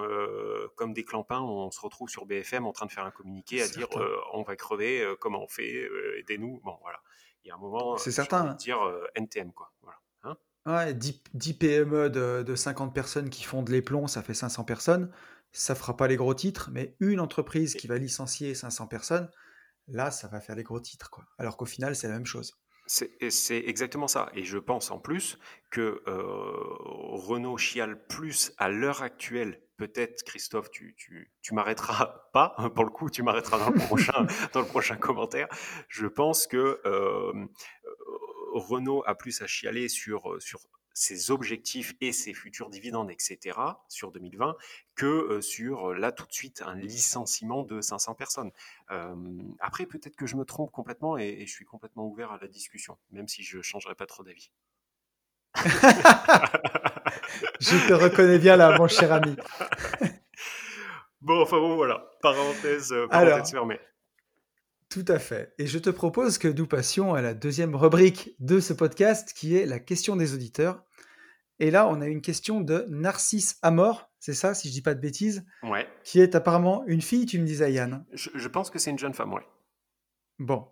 comme 0.76 0.92
des 0.92 1.04
clampins, 1.04 1.40
on 1.40 1.70
se 1.72 1.80
retrouve 1.80 2.08
sur 2.08 2.24
BFM 2.24 2.66
en 2.66 2.72
train 2.72 2.86
de 2.86 2.92
faire 2.92 3.04
un 3.04 3.10
communiqué 3.10 3.62
à 3.62 3.68
dire 3.68 3.88
on 4.32 4.42
va 4.42 4.54
crever, 4.54 5.14
comment 5.20 5.42
on 5.42 5.48
fait, 5.48 5.88
aidez-nous. 6.20 6.60
Bon, 6.64 6.78
voilà. 6.82 7.00
Il 7.44 7.48
y 7.48 7.50
a 7.50 7.54
un 7.56 7.58
moment, 7.58 7.96
c'est 7.96 8.12
certain. 8.12 8.54
dire 8.54 8.78
NTM, 9.14 9.52
quoi. 9.52 9.72
Voilà. 9.82 9.98
Hein 10.22 10.36
ouais, 10.66 10.94
10, 10.94 11.22
10 11.34 11.54
PME 11.54 12.10
de, 12.10 12.44
de, 12.44 12.54
50 12.54 12.94
personnes 12.94 13.30
qui 13.30 13.42
fondent 13.42 13.68
les 13.68 13.82
plombs, 13.82 14.06
ça 14.06 14.22
fait 14.22 14.34
500 14.34 14.64
personnes 14.64 15.10
ça 15.52 15.74
fera 15.74 15.96
pas 15.96 16.06
les 16.06 16.16
gros 16.16 16.34
titres, 16.34 16.70
mais 16.72 16.94
une 17.00 17.20
entreprise 17.20 17.74
qui 17.74 17.86
va 17.86 17.98
licencier 17.98 18.54
500 18.54 18.86
personnes, 18.86 19.30
là, 19.88 20.10
ça 20.10 20.28
va 20.28 20.40
faire 20.40 20.56
les 20.56 20.62
gros 20.62 20.80
titres. 20.80 21.10
Quoi. 21.10 21.24
Alors 21.38 21.56
qu'au 21.56 21.66
final, 21.66 21.96
c'est 21.96 22.08
la 22.08 22.14
même 22.14 22.26
chose. 22.26 22.58
C'est 22.86 23.64
exactement 23.66 24.06
ça. 24.06 24.30
Et 24.34 24.44
je 24.44 24.58
pense 24.58 24.92
en 24.92 25.00
plus 25.00 25.38
que 25.70 26.02
euh, 26.06 26.22
Renault 27.16 27.56
chiale 27.56 28.06
plus 28.06 28.52
à 28.58 28.68
l'heure 28.68 29.02
actuelle. 29.02 29.60
Peut-être, 29.76 30.22
Christophe, 30.22 30.70
tu, 30.70 30.94
tu, 30.96 31.32
tu 31.42 31.52
m'arrêteras 31.52 32.28
pas. 32.32 32.54
Pour 32.74 32.84
le 32.84 32.90
coup, 32.90 33.10
tu 33.10 33.22
m'arrêteras 33.22 33.58
dans, 33.58 33.70
le 33.70 33.78
prochain, 33.86 34.26
dans 34.52 34.60
le 34.60 34.66
prochain 34.66 34.96
commentaire. 34.96 35.48
Je 35.88 36.06
pense 36.06 36.46
que 36.46 36.80
euh, 36.86 37.46
Renault 38.52 39.02
a 39.04 39.16
plus 39.16 39.42
à 39.42 39.46
chialer 39.46 39.88
sur, 39.88 40.36
sur 40.40 40.60
ses 40.96 41.30
objectifs 41.30 41.94
et 42.00 42.10
ses 42.10 42.32
futurs 42.32 42.70
dividendes, 42.70 43.10
etc., 43.10 43.58
sur 43.86 44.12
2020, 44.12 44.56
que 44.94 45.04
euh, 45.06 45.40
sur, 45.42 45.92
là, 45.92 46.10
tout 46.10 46.26
de 46.26 46.32
suite, 46.32 46.62
un 46.64 46.74
licenciement 46.74 47.64
de 47.64 47.82
500 47.82 48.14
personnes. 48.14 48.50
après, 49.60 49.84
peut-être 49.84 50.16
que 50.16 50.26
je 50.26 50.36
me 50.36 50.46
trompe 50.46 50.72
complètement 50.72 51.18
et, 51.18 51.44
je 51.46 51.52
suis 51.52 51.66
complètement 51.66 52.06
ouvert 52.06 52.32
à 52.32 52.38
la 52.40 52.48
discussion, 52.48 52.96
même 53.10 53.28
si 53.28 53.42
je 53.42 53.58
ne 53.58 53.62
changerai 53.62 53.94
pas 53.94 54.06
trop 54.06 54.24
d'avis. 54.24 54.50
je 57.60 57.88
te 57.88 57.92
reconnais 57.92 58.38
bien 58.38 58.56
là, 58.56 58.78
mon 58.78 58.88
cher 58.88 59.12
ami. 59.12 59.36
bon, 61.20 61.42
enfin 61.42 61.58
bon, 61.58 61.76
voilà. 61.76 62.10
Parenthèse, 62.22 62.92
euh, 62.92 63.06
parenthèse 63.06 63.50
fermée. 63.50 63.80
Tout 64.96 65.12
à 65.12 65.18
fait. 65.18 65.52
Et 65.58 65.66
je 65.66 65.78
te 65.78 65.90
propose 65.90 66.38
que 66.38 66.48
nous 66.48 66.66
passions 66.66 67.12
à 67.12 67.20
la 67.20 67.34
deuxième 67.34 67.76
rubrique 67.76 68.34
de 68.38 68.60
ce 68.60 68.72
podcast 68.72 69.34
qui 69.36 69.54
est 69.54 69.66
la 69.66 69.78
question 69.78 70.16
des 70.16 70.32
auditeurs. 70.32 70.82
Et 71.58 71.70
là, 71.70 71.86
on 71.86 72.00
a 72.00 72.06
une 72.06 72.22
question 72.22 72.62
de 72.62 72.86
Narcisse 72.88 73.58
Amor, 73.60 74.10
c'est 74.20 74.32
ça, 74.32 74.54
si 74.54 74.68
je 74.68 74.72
dis 74.72 74.80
pas 74.80 74.94
de 74.94 75.00
bêtises 75.00 75.44
Ouais. 75.64 75.86
Qui 76.02 76.22
est 76.22 76.34
apparemment 76.34 76.82
une 76.86 77.02
fille, 77.02 77.26
tu 77.26 77.38
me 77.38 77.44
disais, 77.44 77.70
Yann. 77.74 78.06
Je, 78.14 78.48
pense 78.48 78.70
que 78.70 78.78
c'est 78.78 78.90
une 78.90 78.98
jeune 78.98 79.12
femme, 79.12 79.34
ouais. 79.34 79.46
Bon. 80.38 80.66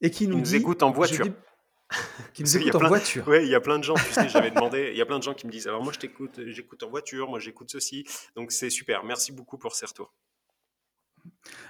Et 0.00 0.12
qui 0.12 0.28
nous, 0.28 0.38
nous 0.38 0.54
écoute 0.54 0.84
en 0.84 0.92
voiture. 0.92 1.26
qui 2.34 2.44
nous 2.44 2.56
écoutent 2.56 2.76
en 2.76 2.86
voiture. 2.86 3.24
Oui, 3.26 3.38
il 3.42 3.48
y 3.48 3.56
a 3.56 3.60
plein 3.60 3.80
de 3.80 3.84
gens, 3.84 3.94
tu 3.94 4.12
sais, 4.12 4.28
j'avais 4.28 4.50
demandé, 4.54 4.90
il 4.92 4.96
y 4.96 5.02
a 5.02 5.06
plein 5.06 5.18
de 5.18 5.24
gens 5.24 5.34
qui 5.34 5.48
me 5.48 5.50
disent, 5.50 5.66
alors 5.66 5.82
moi 5.82 5.92
je 5.92 5.98
t'écoute, 5.98 6.38
j'écoute 6.46 6.84
en 6.84 6.88
voiture, 6.88 7.28
moi 7.28 7.40
j'écoute 7.40 7.72
ceci, 7.72 8.06
donc 8.36 8.52
c'est 8.52 8.70
super, 8.70 9.02
merci 9.02 9.32
beaucoup 9.32 9.58
pour 9.58 9.74
ces 9.74 9.86
retours. 9.86 10.14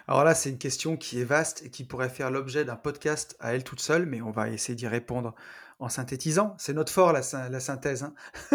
Alors 0.06 0.24
là, 0.24 0.34
c'est 0.34 0.50
une 0.50 0.58
question 0.58 0.96
qui 0.96 1.20
est 1.20 1.24
vaste 1.24 1.62
et 1.64 1.70
qui 1.70 1.84
pourrait 1.84 2.08
faire 2.08 2.30
l'objet 2.30 2.64
d'un 2.64 2.76
podcast 2.76 3.36
à 3.40 3.54
elle 3.54 3.64
toute 3.64 3.80
seule, 3.80 4.06
mais 4.06 4.22
on 4.22 4.30
va 4.30 4.48
essayer 4.48 4.74
d'y 4.74 4.86
répondre 4.86 5.34
en 5.78 5.88
synthétisant. 5.88 6.54
C'est 6.58 6.72
notre 6.72 6.92
fort, 6.92 7.12
la, 7.12 7.22
la 7.48 7.60
synthèse. 7.60 8.02
Hein. 8.02 8.14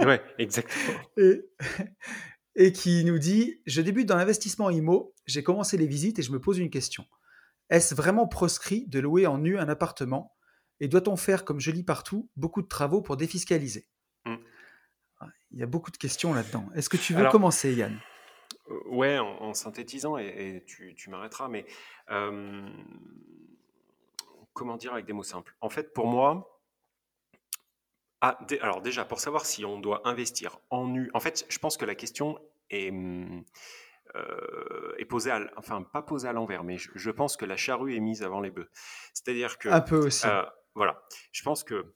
oui, 0.00 0.16
exactement. 0.38 0.98
Et, 1.16 1.40
et, 2.54 2.72
qui 2.72 3.04
nous 3.04 3.18
dit 3.18 3.60
Je 3.66 3.80
débute 3.80 4.06
dans 4.06 4.16
l'investissement 4.16 4.70
IMO, 4.70 5.14
j'ai 5.26 5.42
commencé 5.42 5.76
les 5.76 5.86
visites 5.86 6.18
et 6.18 6.22
je 6.22 6.32
me 6.32 6.40
pose 6.40 6.58
une 6.58 6.70
question. 6.70 7.04
Est-ce 7.70 7.94
vraiment 7.94 8.26
proscrit 8.26 8.86
de 8.88 9.00
louer 9.00 9.26
en 9.26 9.38
nu 9.38 9.58
un 9.58 9.68
appartement 9.68 10.34
Et 10.80 10.88
doit-on 10.88 11.16
faire, 11.16 11.44
comme 11.44 11.60
je 11.60 11.70
lis 11.70 11.84
partout, 11.84 12.28
beaucoup 12.36 12.62
de 12.62 12.68
travaux 12.68 13.00
pour 13.00 13.16
défiscaliser? 13.16 13.88
Mmh. 14.24 14.36
Il 15.52 15.58
y 15.58 15.62
a 15.62 15.66
beaucoup 15.66 15.90
de 15.90 15.96
questions 15.96 16.32
là-dedans. 16.32 16.68
Est-ce 16.74 16.88
que 16.88 16.96
tu 16.96 17.14
veux 17.14 17.28
commencer, 17.28 17.74
Yann? 17.74 18.00
Ouais, 18.86 19.18
en, 19.18 19.54
synthétisant, 19.54 20.16
et, 20.16 20.64
tu, 20.66 21.10
m'arrêteras, 21.10 21.48
mais 21.48 21.66
comment 24.52 24.76
dire 24.76 24.92
avec 24.92 25.06
des 25.06 25.12
mots 25.12 25.22
simples? 25.22 25.56
En 25.60 25.70
fait, 25.70 25.92
pour 25.92 26.06
moi, 26.06 26.60
ah, 28.20 28.38
alors 28.60 28.82
déjà, 28.82 29.04
pour 29.04 29.18
savoir 29.18 29.46
si 29.46 29.64
on 29.64 29.80
doit 29.80 30.06
investir 30.06 30.58
en 30.68 30.86
nu, 30.88 31.10
en 31.14 31.20
fait, 31.20 31.46
je 31.48 31.58
pense 31.58 31.78
que 31.78 31.86
la 31.86 31.94
question 31.94 32.38
est, 32.68 32.92
euh, 34.14 34.94
est 34.98 35.06
posée, 35.06 35.30
à, 35.30 35.40
enfin 35.56 35.82
pas 35.82 36.02
posée 36.02 36.28
à 36.28 36.32
l'envers, 36.32 36.62
mais 36.62 36.76
je, 36.76 37.10
pense 37.10 37.38
que 37.38 37.46
la 37.46 37.56
charrue 37.56 37.96
est 37.96 38.00
mise 38.00 38.22
avant 38.22 38.40
les 38.40 38.50
bœufs. 38.50 38.68
C'est-à-dire 39.14 39.56
que... 39.58 39.70
Un 39.70 39.80
peu 39.80 39.96
aussi. 39.96 40.26
Euh, 40.26 40.42
voilà, 40.74 41.02
je 41.32 41.42
pense 41.42 41.64
que 41.64 41.94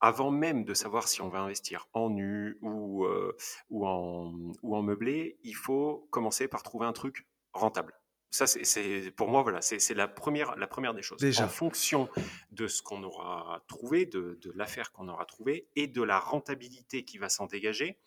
avant 0.00 0.30
même 0.30 0.64
de 0.64 0.74
savoir 0.74 1.08
si 1.08 1.20
on 1.20 1.28
va 1.28 1.40
investir 1.40 1.88
en 1.92 2.10
nu 2.10 2.58
ou, 2.62 3.04
euh, 3.04 3.36
ou, 3.68 3.86
en, 3.86 4.32
ou 4.62 4.76
en 4.76 4.82
meublé, 4.82 5.38
il 5.42 5.54
faut 5.54 6.08
commencer 6.10 6.48
par 6.48 6.62
trouver 6.62 6.86
un 6.86 6.92
truc 6.92 7.26
rentable. 7.52 7.94
Ça, 8.32 8.46
c'est 8.46 9.10
pour 9.16 9.28
moi, 9.28 9.42
voilà, 9.42 9.60
c'est 9.60 9.92
la 9.94 10.06
première, 10.06 10.54
la 10.56 10.68
première 10.68 10.94
des 10.94 11.02
choses. 11.02 11.20
En 11.40 11.48
fonction 11.48 12.08
de 12.52 12.68
ce 12.68 12.80
qu'on 12.80 13.02
aura 13.02 13.64
trouvé, 13.66 14.06
de, 14.06 14.38
de 14.40 14.52
l'affaire 14.54 14.92
qu'on 14.92 15.08
aura 15.08 15.24
trouvée 15.24 15.68
et 15.74 15.88
de 15.88 16.00
la 16.00 16.20
rentabilité 16.20 17.04
qui 17.04 17.18
va 17.18 17.28
s'en 17.28 17.46
dégager, 17.46 17.98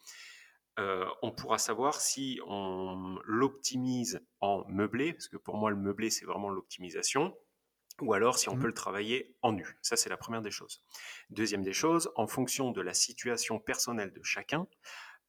euh, 0.80 1.06
on 1.22 1.32
pourra 1.32 1.58
savoir 1.58 2.00
si 2.00 2.40
on 2.48 3.20
l'optimise 3.26 4.26
en 4.40 4.64
meublé, 4.70 5.12
parce 5.12 5.28
que 5.28 5.38
pour 5.38 5.58
moi, 5.58 5.70
le 5.70 5.76
meublé, 5.76 6.10
c'est 6.10 6.26
vraiment 6.26 6.50
l'optimisation, 6.50 7.38
ou 8.02 8.14
alors 8.14 8.38
si 8.38 8.50
on 8.50 8.56
mmh. 8.56 8.60
peut 8.60 8.68
le 8.68 8.74
travailler 8.74 9.36
en 9.42 9.54
nu. 9.54 9.78
Ça, 9.82 9.96
c'est 9.96 10.10
la 10.10 10.18
première 10.18 10.42
des 10.42 10.52
choses. 10.52 10.84
Deuxième 11.30 11.64
des 11.64 11.74
choses, 11.74 12.12
en 12.16 12.28
fonction 12.28 12.72
de 12.72 12.82
la 12.82 12.94
situation 12.94 13.60
personnelle 13.60 14.12
de 14.14 14.24
chacun, 14.24 14.68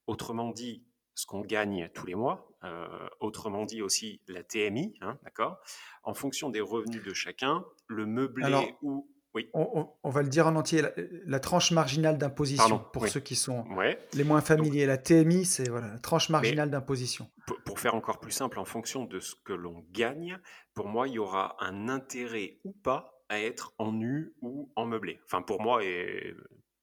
autrement 0.07 0.51
dit, 0.51 0.85
ce 1.15 1.27
qu'on 1.27 1.43
gagne 1.43 1.89
tous 1.95 2.07
les 2.07 2.15
mois, 2.15 2.49
euh, 2.65 3.09
autrement 3.21 3.65
dit 3.65 3.83
aussi 3.83 4.21
la 4.27 4.43
TMI, 4.43 4.97
hein, 5.01 5.19
d'accord? 5.23 5.59
En 6.03 6.15
fonction 6.15 6.51
des 6.51 6.61
revenus 6.61 7.03
de 7.05 7.15
chacun, 7.15 7.65
le 7.87 8.07
meublé 8.07 8.75
ou 8.83 9.09
oui. 9.35 9.51
On, 9.53 10.11
va 10.11 10.23
le 10.23 10.29
dire 10.29 10.47
en 10.47 10.55
entier, 10.55 10.83
la, 11.27 11.41
tranche 11.41 11.73
marginale 11.73 12.19
d'imposition 12.19 12.79
pour 12.93 13.09
ceux 13.09 13.21
qui 13.21 13.35
sont 13.35 13.65
les 14.13 14.25
moins 14.25 14.41
familiers. 14.41 14.87
la 14.87 14.97
TMI, 14.97 15.45
c'est 15.45 15.69
voilà, 15.69 15.89
la 15.89 15.99
tranche 15.99 16.29
marginale 16.29 16.71
d'imposition. 16.71 17.29
Pour, 17.65 17.81
faire 17.81 17.95
encore 17.95 18.21
plus 18.21 18.33
simple, 18.33 18.59
en 18.59 18.65
fonction 18.65 19.05
de 19.05 19.19
ce 19.19 19.35
que 19.35 19.53
l'on 19.53 19.85
gagne, 19.91 20.39
pour 20.73 20.89
moi, 20.89 21.09
il 21.09 21.15
y 21.15 21.19
aura 21.19 21.57
un 21.61 21.89
intérêt 21.89 22.59
ou 22.65 22.73
pas 22.73 23.23
à 23.29 23.41
être 23.41 23.75
en 23.79 23.93
nu 23.93 24.35
ou 24.41 24.71
en 24.77 24.87
meublé. 24.87 25.21
Enfin, 25.25 25.43
pour 25.43 25.61
moi 25.61 25.85
et 25.85 26.35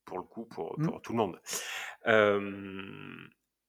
pour 0.05 0.17
le 0.17 0.24
coup, 0.24 0.46
pour, 0.46 0.77
mmh. 0.77 1.01
tout 1.01 1.13
le 1.13 1.17
monde. 1.17 1.39
Euh, 2.08 2.51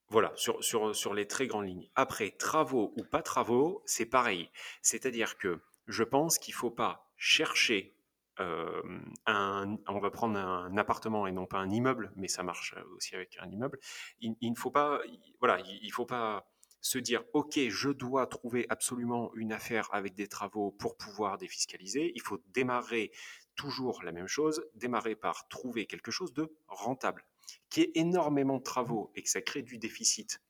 voilà, 0.09 0.31
sur, 0.35 0.63
sur, 0.63 0.95
sur 0.95 1.13
les 1.13 1.27
très 1.27 1.47
grandes 1.47 1.67
lignes. 1.67 1.89
Après, 1.95 2.31
travaux 2.31 2.93
ou 2.97 3.03
pas 3.03 3.21
travaux, 3.21 3.81
c'est 3.85 4.05
pareil. 4.05 4.49
C'est-à-dire 4.81 5.37
que 5.37 5.61
je 5.87 6.03
pense 6.03 6.37
qu'il 6.37 6.53
ne 6.53 6.57
faut 6.57 6.71
pas 6.71 7.09
chercher 7.17 7.92
euh, 8.39 8.81
on 9.27 9.99
va 9.99 10.11
prendre 10.11 10.37
un 10.37 10.77
appartement 10.77 11.27
et 11.27 11.31
non 11.31 11.45
pas 11.45 11.59
un 11.59 11.69
immeuble, 11.69 12.11
mais 12.15 12.27
ça 12.27 12.43
marche 12.43 12.75
aussi 12.95 13.15
avec 13.15 13.37
un 13.39 13.49
immeuble. 13.49 13.79
Il, 14.19 14.35
ne 14.41 14.55
faut 14.55 14.71
pas, 14.71 15.01
voilà, 15.39 15.59
il, 15.65 15.91
faut 15.91 16.05
pas 16.05 16.47
se 16.81 16.97
dire 16.97 17.23
ok, 17.33 17.59
je 17.69 17.89
dois 17.89 18.27
trouver 18.27 18.65
absolument 18.69 19.31
une 19.35 19.51
affaire 19.51 19.89
avec 19.93 20.15
des 20.15 20.27
travaux 20.27 20.71
pour 20.71 20.97
pouvoir 20.97 21.37
défiscaliser. 21.37 22.11
Il 22.15 22.21
faut 22.21 22.39
démarrer 22.47 23.11
toujours 23.55 24.03
la 24.03 24.11
même 24.11 24.27
chose, 24.27 24.65
démarrer 24.73 25.15
par 25.15 25.47
trouver 25.47 25.85
quelque 25.85 26.11
chose 26.11 26.33
de 26.33 26.55
rentable 26.67 27.23
qui 27.69 27.81
ait 27.81 27.91
énormément 27.95 28.57
de 28.57 28.63
travaux 28.63 29.11
et 29.15 29.23
que 29.23 29.29
ça 29.29 29.41
crée 29.41 29.61
du 29.61 29.77
déficit, 29.77 30.41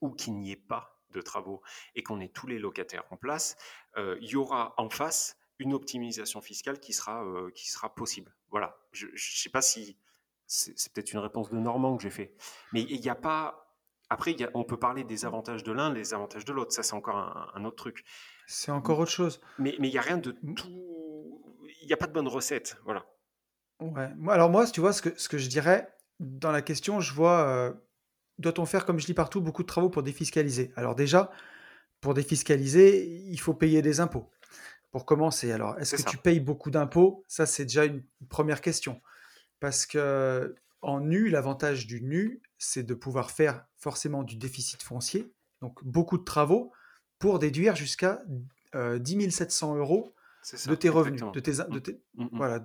ou 0.00 0.10
qu'il 0.10 0.36
n'y 0.38 0.52
ait 0.52 0.56
pas 0.56 1.00
de 1.10 1.20
travaux 1.20 1.62
et 1.94 2.02
qu'on 2.02 2.20
ait 2.20 2.28
tous 2.28 2.46
les 2.46 2.58
locataires 2.58 3.04
en 3.10 3.16
place, 3.16 3.56
euh, 3.96 4.18
il 4.20 4.30
y 4.30 4.36
aura 4.36 4.74
en 4.76 4.90
face 4.90 5.35
une 5.58 5.72
optimisation 5.72 6.40
fiscale 6.40 6.80
qui 6.80 6.92
sera, 6.92 7.24
euh, 7.24 7.50
qui 7.54 7.70
sera 7.70 7.94
possible. 7.94 8.34
Voilà. 8.50 8.76
Je 8.92 9.06
ne 9.06 9.16
sais 9.16 9.50
pas 9.50 9.62
si 9.62 9.98
c'est 10.46 10.92
peut-être 10.92 11.12
une 11.12 11.18
réponse 11.18 11.50
de 11.50 11.56
Normand 11.56 11.96
que 11.96 12.02
j'ai 12.02 12.10
fait, 12.10 12.34
mais 12.72 12.82
il 12.82 13.00
n'y 13.00 13.08
a 13.08 13.14
pas. 13.14 13.74
Après, 14.08 14.36
on 14.54 14.62
peut 14.62 14.78
parler 14.78 15.02
des 15.02 15.24
avantages 15.24 15.64
de 15.64 15.72
l'un, 15.72 15.90
des 15.90 16.14
avantages 16.14 16.44
de 16.44 16.52
l'autre. 16.52 16.72
Ça, 16.72 16.84
c'est 16.84 16.94
encore 16.94 17.16
un, 17.16 17.64
autre 17.64 17.74
truc. 17.74 18.04
C'est 18.46 18.70
encore 18.70 19.00
autre 19.00 19.10
chose. 19.10 19.40
Mais 19.58 19.74
il 19.78 19.82
n'y 19.82 19.98
a 19.98 20.02
rien 20.02 20.18
de 20.18 20.30
tout. 20.54 21.42
Il 21.82 21.86
n'y 21.88 21.92
a 21.92 21.96
pas 21.96 22.06
de 22.06 22.12
bonne 22.12 22.28
recette. 22.28 22.78
Voilà. 22.84 23.04
Ouais. 23.80 24.08
Alors, 24.28 24.48
moi, 24.48 24.64
tu 24.66 24.80
vois, 24.80 24.92
ce 24.92 25.02
que, 25.02 25.18
ce 25.18 25.28
que 25.28 25.38
je 25.38 25.48
dirais, 25.48 25.92
dans 26.20 26.52
la 26.52 26.62
question, 26.62 27.00
je 27.00 27.12
vois, 27.12 27.48
euh, 27.48 27.72
doit-on 28.38 28.64
faire, 28.64 28.86
comme 28.86 28.98
je 28.98 29.06
dis 29.06 29.14
partout, 29.14 29.40
beaucoup 29.40 29.62
de 29.62 29.68
travaux 29.68 29.90
pour 29.90 30.02
défiscaliser? 30.02 30.72
Alors 30.76 30.94
déjà, 30.94 31.30
pour 32.00 32.14
défiscaliser, 32.14 33.06
il 33.06 33.40
faut 33.40 33.54
payer 33.54 33.82
des 33.82 34.00
impôts. 34.00 34.30
Pour 34.96 35.04
commencer, 35.04 35.52
alors, 35.52 35.78
est-ce 35.78 35.94
que 35.94 36.08
tu 36.08 36.16
payes 36.16 36.40
beaucoup 36.40 36.70
d'impôts? 36.70 37.22
Ça, 37.28 37.44
c'est 37.44 37.66
déjà 37.66 37.84
une 37.84 38.02
première 38.30 38.62
question. 38.62 39.02
Parce 39.60 39.84
que 39.84 40.56
en 40.80 41.00
nu, 41.00 41.28
l'avantage 41.28 41.86
du 41.86 42.00
nu, 42.00 42.40
c'est 42.56 42.82
de 42.82 42.94
pouvoir 42.94 43.30
faire 43.30 43.66
forcément 43.76 44.22
du 44.22 44.36
déficit 44.36 44.82
foncier, 44.82 45.34
donc 45.60 45.84
beaucoup 45.84 46.16
de 46.16 46.24
travaux, 46.24 46.72
pour 47.18 47.38
déduire 47.38 47.76
jusqu'à 47.76 48.22
10 48.74 49.30
700 49.30 49.76
euros 49.76 50.14
de 50.66 50.74
tes 50.74 50.88
revenus, 50.88 51.24
de 51.30 51.40
tes, 51.40 51.52
de 51.52 52.00
mmh, 52.14 52.24
mmh. 52.24 52.28
voilà, 52.32 52.64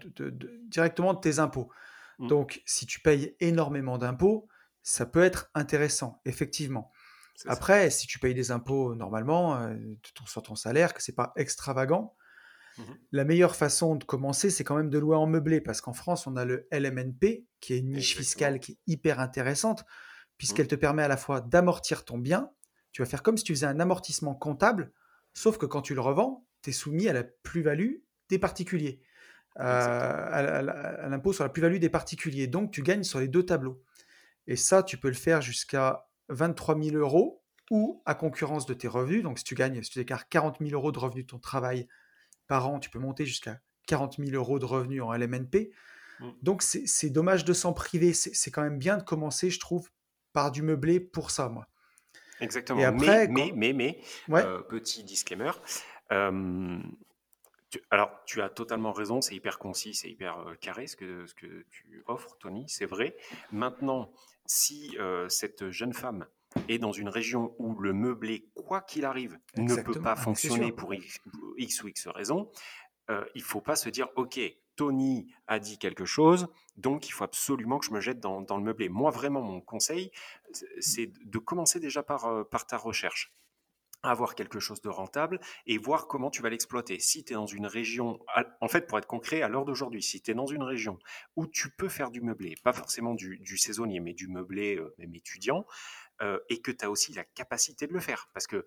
directement 0.69 1.13
de 1.13 1.19
tes 1.19 1.39
impôts. 1.39 1.69
Mmh. 2.19 2.27
Donc, 2.27 2.61
si 2.65 2.85
tu 2.85 3.01
payes 3.01 3.35
énormément 3.41 3.97
d'impôts, 3.97 4.47
ça 4.83 5.05
peut 5.05 5.23
être 5.23 5.51
intéressant, 5.53 6.21
effectivement. 6.23 6.93
Après, 7.45 7.89
si 7.89 8.07
tu 8.07 8.19
payes 8.19 8.33
des 8.33 8.51
impôts 8.51 8.95
normalement 8.95 9.57
euh, 9.57 9.75
sur 10.25 10.43
ton 10.43 10.55
salaire, 10.55 10.93
que 10.93 11.03
c'est 11.03 11.11
pas 11.11 11.33
extravagant, 11.35 12.15
mmh 12.81 12.97
la 13.13 13.25
meilleure 13.25 13.57
façon 13.57 13.95
de 13.95 14.05
commencer, 14.05 14.49
c'est 14.49 14.63
quand 14.63 14.77
même 14.77 14.89
de 14.89 14.97
louer 14.97 15.17
en 15.17 15.27
meublé, 15.27 15.59
parce 15.59 15.81
qu'en 15.81 15.91
France, 15.91 16.27
on 16.27 16.37
a 16.37 16.45
le 16.45 16.65
LMNP, 16.71 17.45
qui 17.59 17.73
est 17.73 17.79
une 17.79 17.91
niche 17.91 18.15
fiscale 18.15 18.61
qui 18.61 18.71
est 18.71 18.77
hyper 18.87 19.19
intéressante, 19.19 19.83
puisqu'elle 20.37 20.67
mmh. 20.67 20.69
te 20.69 20.75
permet 20.75 21.03
à 21.03 21.09
la 21.09 21.17
fois 21.17 21.41
d'amortir 21.41 22.05
ton 22.05 22.17
bien, 22.17 22.51
tu 22.93 23.01
vas 23.01 23.05
faire 23.05 23.21
comme 23.21 23.37
si 23.37 23.43
tu 23.43 23.53
faisais 23.53 23.65
un 23.65 23.81
amortissement 23.81 24.33
comptable, 24.33 24.93
sauf 25.33 25.57
que 25.57 25.65
quand 25.65 25.81
tu 25.81 25.93
le 25.93 26.01
revends, 26.01 26.47
tu 26.61 26.69
es 26.69 26.73
soumis 26.73 27.09
à 27.09 27.13
la 27.13 27.23
plus-value 27.23 27.95
des 28.29 28.39
particuliers. 28.39 29.01
Euh, 29.59 29.63
à, 29.63 31.09
l'impôt 31.09 31.33
sur 31.33 31.43
la 31.43 31.49
plus-value 31.49 31.77
des 31.77 31.89
particuliers. 31.89 32.47
Donc, 32.47 32.71
tu 32.71 32.83
gagnes 32.83 33.03
sur 33.03 33.19
les 33.19 33.27
deux 33.27 33.45
tableaux. 33.45 33.83
Et 34.47 34.55
ça, 34.55 34.83
tu 34.83 34.97
peux 34.97 35.09
le 35.09 35.13
faire 35.13 35.41
jusqu'à 35.41 36.07
23 36.29 36.81
000 36.81 36.95
euros 36.95 37.43
ou 37.69 38.01
à 38.05 38.15
concurrence 38.15 38.65
de 38.65 38.73
tes 38.73 38.87
revenus. 38.87 39.23
Donc, 39.23 39.39
si 39.39 39.43
tu 39.43 39.55
gagnes, 39.55 39.81
si 39.83 39.89
tu 39.89 39.99
écartes 39.99 40.27
40 40.29 40.57
000 40.61 40.71
euros 40.71 40.91
de 40.91 40.99
revenus 40.99 41.25
de 41.25 41.31
ton 41.31 41.39
travail 41.39 41.87
par 42.51 42.67
an, 42.67 42.81
tu 42.81 42.89
peux 42.89 42.99
monter 42.99 43.25
jusqu'à 43.25 43.61
40 43.87 44.17
000 44.17 44.31
euros 44.31 44.59
de 44.59 44.65
revenus 44.65 45.01
en 45.01 45.13
LMNP. 45.13 45.71
Mmh. 46.19 46.29
Donc, 46.41 46.63
c'est 46.63 47.09
dommage 47.09 47.45
de 47.45 47.53
s'en 47.53 47.71
priver. 47.71 48.11
C'est 48.11 48.51
quand 48.51 48.61
même 48.61 48.77
bien 48.77 48.97
de 48.97 49.03
commencer, 49.03 49.49
je 49.49 49.57
trouve, 49.57 49.89
par 50.33 50.51
du 50.51 50.61
meublé 50.61 50.99
pour 50.99 51.31
ça, 51.31 51.47
moi. 51.47 51.69
Exactement. 52.41 52.81
Et 52.81 52.83
après, 52.83 53.29
mais, 53.29 53.53
mais, 53.55 53.71
mais, 53.71 54.01
euh, 54.31 54.59
petit 54.63 55.05
disclaimer, 55.05 55.51
euh, 56.11 56.77
alors, 57.89 58.11
tu 58.25 58.41
as 58.41 58.49
totalement 58.49 58.91
raison, 58.91 59.21
c'est 59.21 59.35
hyper 59.35 59.57
concis, 59.57 59.93
c'est 59.93 60.09
hyper 60.09 60.39
euh, 60.39 60.55
carré 60.55 60.87
ce 60.87 60.97
que, 60.97 61.25
ce 61.27 61.33
que 61.33 61.65
tu 61.69 62.03
offres, 62.05 62.35
Tony, 62.37 62.65
c'est 62.67 62.85
vrai. 62.85 63.15
Maintenant, 63.53 64.11
si 64.45 64.97
cette 65.29 65.71
jeune 65.71 65.93
femme 65.93 66.25
est 66.67 66.79
dans 66.79 66.91
une 66.91 67.09
région 67.09 67.55
où 67.59 67.79
le 67.79 67.93
meublé, 67.93 68.49
quoi 68.55 68.81
qu'il 68.81 69.05
arrive, 69.05 69.39
ne 69.57 69.75
peut 69.81 70.01
pas 70.01 70.15
fonctionner 70.15 70.71
pour 70.71 70.93
X, 70.93 71.19
ou 71.83 71.87
X 71.87 72.07
raison, 72.07 72.49
euh, 73.09 73.25
il 73.35 73.41
ne 73.41 73.45
faut 73.45 73.61
pas 73.61 73.75
se 73.75 73.89
dire, 73.89 74.07
OK, 74.15 74.39
Tony 74.75 75.27
a 75.47 75.59
dit 75.59 75.77
quelque 75.77 76.05
chose, 76.05 76.47
donc 76.77 77.07
il 77.07 77.11
faut 77.11 77.23
absolument 77.23 77.79
que 77.79 77.85
je 77.85 77.91
me 77.91 77.99
jette 77.99 78.19
dans, 78.19 78.39
le 78.39 78.63
meublé. 78.63 78.89
Moi, 78.89 79.11
vraiment, 79.11 79.41
mon 79.41 79.61
conseil, 79.61 80.11
c'est 80.79 81.11
de 81.23 81.37
commencer 81.37 81.79
déjà 81.79 82.03
par, 82.03 82.47
par 82.49 82.65
ta 82.65 82.77
recherche. 82.77 83.33
avoir 84.03 84.33
quelque 84.33 84.59
chose 84.59 84.81
de 84.81 84.89
rentable 84.89 85.39
et 85.67 85.77
voir 85.77 86.07
comment 86.07 86.31
tu 86.31 86.41
vas 86.41 86.49
l'exploiter. 86.49 86.99
Si 86.99 87.23
tu 87.23 87.33
es 87.33 87.35
dans 87.35 87.45
une 87.45 87.67
région, 87.67 88.19
en 88.59 88.67
fait, 88.67 88.87
pour 88.87 88.97
être 88.97 89.05
concret, 89.05 89.43
à 89.43 89.47
l'heure 89.47 89.65
d'aujourd'hui, 89.65 90.01
si 90.01 90.21
tu 90.21 90.31
es 90.31 90.33
dans 90.33 90.47
une 90.47 90.63
région 90.63 90.97
où 91.35 91.45
tu 91.45 91.69
peux 91.69 91.89
faire 91.89 92.09
du 92.09 92.21
meublé, 92.21 92.55
pas 92.63 92.73
forcément 92.73 93.13
du, 93.13 93.57
saisonnier, 93.57 93.99
mais 93.99 94.13
du 94.13 94.27
meublé 94.27 94.77
euh, 94.77 94.95
même 94.97 95.13
étudiant, 95.13 95.67
euh, 96.21 96.39
et 96.49 96.61
que 96.61 96.71
tu 96.71 96.85
as 96.85 96.91
aussi 96.91 97.13
la 97.13 97.23
capacité 97.23 97.87
de 97.87 97.93
le 97.93 97.99
faire. 97.99 98.29
Parce 98.33 98.47
que 98.47 98.65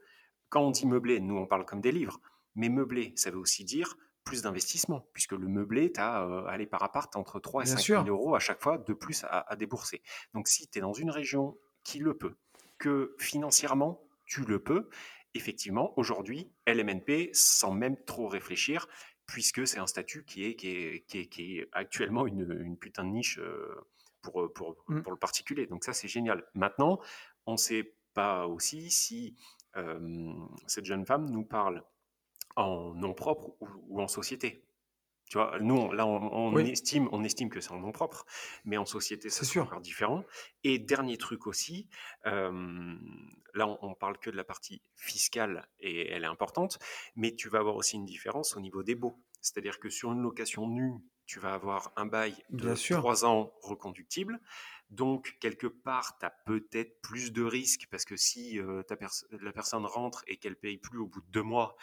quand 0.49 0.63
on 0.63 0.71
dit 0.71 0.87
meublé, 0.87 1.21
nous, 1.21 1.37
on 1.37 1.47
parle 1.47 1.65
comme 1.65 1.81
des 1.81 1.93
livres, 1.93 2.21
mais 2.55 2.69
meublé, 2.69 3.13
ça 3.17 3.31
veut 3.31 3.39
aussi 3.39 3.65
dire 3.65 3.97
plus 4.25 4.43
d'investissement, 4.43 5.07
puisque 5.13 5.33
le 5.33 5.47
meublé, 5.47 5.93
tu 5.93 6.01
as, 6.01 6.23
euh, 6.23 6.47
allez, 6.47 6.67
par 6.67 6.83
appart, 6.83 7.15
entre 7.17 7.41
3 7.41 7.65
et 7.65 7.67
5 7.67 7.79
000 7.79 8.07
euros 8.07 8.35
à 8.35 8.39
chaque 8.39 8.63
fois 8.63 8.79
de 8.79 8.95
plus 8.95 9.25
à, 9.25 9.41
à 9.51 9.57
débourser. 9.57 10.03
Donc, 10.33 10.49
si 10.49 10.67
tu 10.69 10.79
es 10.79 10.81
dans 10.81 10.95
une 10.95 11.11
région 11.11 11.59
qui 11.83 11.99
le 11.99 12.17
peut, 12.17 12.35
que 12.79 13.15
financièrement, 13.19 14.03
tu 14.25 14.45
le 14.45 14.59
peux, 14.59 14.89
effectivement, 15.35 15.93
aujourd'hui, 15.99 16.51
LMNP, 16.67 17.31
sans 17.33 17.73
même 17.73 18.03
trop 18.05 18.29
réfléchir, 18.29 18.89
puisque 19.27 19.67
c'est 19.67 19.79
un 19.79 19.87
statut 19.87 20.25
qui 20.25 20.45
est, 20.45 20.55
qui 20.55 20.69
est, 20.69 21.27
qui 21.27 21.59
est, 21.59 21.69
actuellement 21.73 22.27
une, 22.27 22.77
putain 22.79 23.05
de 23.05 23.11
niche 23.11 23.39
euh, 23.39 23.75
pour, 24.23 24.53
pour, 24.53 24.77
mmh. 24.89 25.03
pour 25.03 25.13
le 25.13 25.19
particulier. 25.19 25.67
Donc 25.67 25.85
ça, 25.85 25.93
c'est 25.93 26.09
génial. 26.09 26.45
Maintenant, 26.55 27.01
on 27.47 27.53
ne 27.53 27.57
sait 27.57 27.95
pas 28.15 28.47
aussi 28.47 28.91
si 28.91 29.37
euh, 29.77 30.33
cette 30.67 30.85
jeune 30.85 31.05
femme 31.05 31.29
nous 31.31 31.45
parle 31.45 31.85
en 32.57 32.95
nom 32.95 33.15
propre 33.15 33.57
ou 33.89 34.01
en 34.01 34.09
société. 34.09 34.65
Tu 35.31 35.39
vois, 35.39 35.59
nous, 35.59 35.91
là, 35.93 36.07
on, 36.07 36.57
estime, 36.59 37.09
on 37.11 37.25
estime 37.25 37.49
que 37.49 37.61
c'est 37.61 37.73
en 37.73 37.81
nom 37.81 37.93
propre, 37.93 38.27
mais 38.65 38.77
en 38.77 38.85
société, 38.85 39.31
c'est 39.31 39.59
encore 39.59 39.81
différent. 39.81 40.23
Et 40.65 40.79
dernier 40.79 41.17
truc 41.17 41.47
aussi, 41.47 41.89
là, 42.25 42.51
on, 42.53 43.79
on, 43.81 43.95
parle 43.95 44.19
que 44.19 44.29
de 44.29 44.37
la 44.37 44.45
partie 44.45 44.83
fiscale 44.97 45.67
et 45.81 46.11
elle 46.11 46.25
est 46.25 46.29
importante, 46.29 46.79
mais 47.17 47.35
tu 47.35 47.49
vas 47.49 47.61
avoir 47.61 47.77
aussi 47.77 47.97
une 47.97 48.05
différence 48.05 48.55
au 48.55 48.61
niveau 48.61 48.83
des 48.83 48.95
baux. 48.95 49.19
C'est-à-dire 49.41 49.81
que 49.81 49.89
sur 49.89 50.13
une 50.13 50.21
location 50.21 50.69
nue, 50.69 50.93
tu 51.27 51.41
vas 51.41 51.55
avoir 51.55 51.93
un 51.97 52.07
bail 52.07 52.35
de 52.51 52.75
trois 52.75 53.25
ans 53.25 53.53
reconductible. 53.63 54.41
Donc, 54.91 55.37
quelque 55.41 55.67
part, 55.67 56.19
tu 56.19 56.27
as 56.27 56.31
peut-être 56.31 57.01
plus 57.01 57.33
de 57.33 57.43
risques 57.43 57.89
parce 57.91 58.05
que 58.05 58.17
si 58.17 58.59
la 58.59 59.53
personne 59.53 59.87
rentre 59.87 60.23
et 60.27 60.37
qu'elle 60.37 60.57
paye 60.57 60.79
plus 60.79 60.99
au 60.99 61.07
bout 61.07 61.21
de 61.21 61.31
deux 61.31 61.43
mois, 61.43 61.77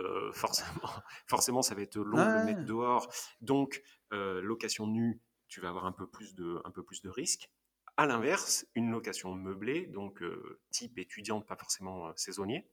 euh, 0.00 0.32
forcément, 0.32 0.90
forcément, 1.26 1.62
ça 1.62 1.74
va 1.74 1.82
être 1.82 1.98
long 1.98 2.16
de 2.16 2.44
mettre 2.44 2.64
dehors. 2.64 3.12
Donc, 3.40 3.82
euh, 4.12 4.40
location 4.42 4.86
nue, 4.86 5.20
tu 5.48 5.60
vas 5.60 5.68
avoir 5.68 5.86
un 5.86 5.92
peu 5.92 6.06
plus 6.06 6.34
de, 6.34 6.60
un 6.64 6.70
peu 6.70 6.82
plus 6.82 7.02
de 7.02 7.10
risques. 7.10 7.50
À 7.96 8.06
l'inverse, 8.06 8.66
une 8.74 8.90
location 8.90 9.34
meublée, 9.34 9.86
donc 9.86 10.22
euh, 10.22 10.60
type 10.70 10.98
étudiante, 10.98 11.46
pas 11.46 11.56
forcément 11.56 12.10
saisonnier, 12.16 12.66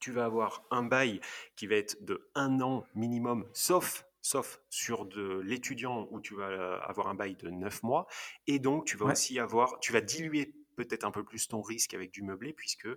tu 0.00 0.10
vas 0.10 0.24
avoir 0.24 0.64
un 0.70 0.84
bail 0.84 1.20
qui 1.54 1.66
va 1.66 1.74
être 1.74 2.02
de 2.02 2.30
un 2.34 2.60
an 2.62 2.86
minimum, 2.94 3.46
sauf 3.52 4.07
sauf 4.20 4.60
sur 4.68 5.06
de 5.06 5.40
l'étudiant 5.40 6.08
où 6.10 6.20
tu 6.20 6.34
vas 6.34 6.76
avoir 6.82 7.08
un 7.08 7.14
bail 7.14 7.36
de 7.36 7.50
9 7.50 7.82
mois. 7.82 8.06
Et 8.46 8.58
donc, 8.58 8.86
tu 8.86 8.96
vas 8.96 9.06
aussi 9.06 9.38
avoir, 9.38 9.78
tu 9.80 9.92
vas 9.92 10.00
diluer 10.00 10.54
peut-être 10.76 11.04
un 11.04 11.10
peu 11.10 11.24
plus 11.24 11.48
ton 11.48 11.60
risque 11.62 11.94
avec 11.94 12.10
du 12.10 12.22
meublé, 12.22 12.52
puisque 12.52 12.88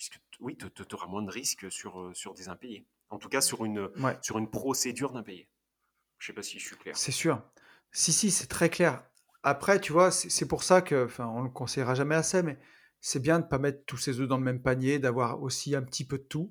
puisque 0.00 0.18
oui, 0.40 0.56
tu 0.56 0.94
auras 0.94 1.06
moins 1.08 1.22
de 1.22 1.30
risques 1.30 1.70
sur, 1.70 2.00
euh, 2.00 2.14
sur 2.14 2.32
des 2.32 2.48
impayés. 2.48 2.86
En 3.10 3.18
tout 3.18 3.28
cas, 3.28 3.42
sur 3.42 3.66
une, 3.66 3.90
sur 4.22 4.38
une 4.38 4.48
procédure 4.48 5.12
d'impayé. 5.12 5.50
Je 6.18 6.24
ne 6.24 6.26
sais 6.28 6.32
pas 6.32 6.42
si 6.42 6.58
je 6.58 6.66
suis 6.68 6.76
clair. 6.76 6.96
C'est 6.96 7.12
sûr. 7.12 7.42
Si, 7.92 8.10
si, 8.10 8.30
c'est 8.30 8.46
très 8.46 8.70
clair. 8.70 9.04
Après, 9.42 9.78
tu 9.78 9.92
vois, 9.92 10.10
c'est 10.10 10.48
pour 10.48 10.62
ça 10.62 10.80
que, 10.80 11.04
enfin, 11.04 11.26
on 11.26 11.42
le 11.42 11.50
conseillera 11.50 11.94
jamais 11.94 12.14
assez, 12.14 12.42
mais 12.42 12.58
c'est 13.02 13.20
bien 13.20 13.40
de 13.40 13.44
ne 13.44 13.48
pas 13.50 13.58
mettre 13.58 13.84
tous 13.84 13.98
ses 13.98 14.20
œufs 14.20 14.28
dans 14.28 14.38
le 14.38 14.42
même 14.42 14.62
panier, 14.62 14.98
d'avoir 14.98 15.42
aussi 15.42 15.74
un 15.74 15.82
petit 15.82 16.06
peu 16.06 16.16
de 16.16 16.22
tout. 16.22 16.50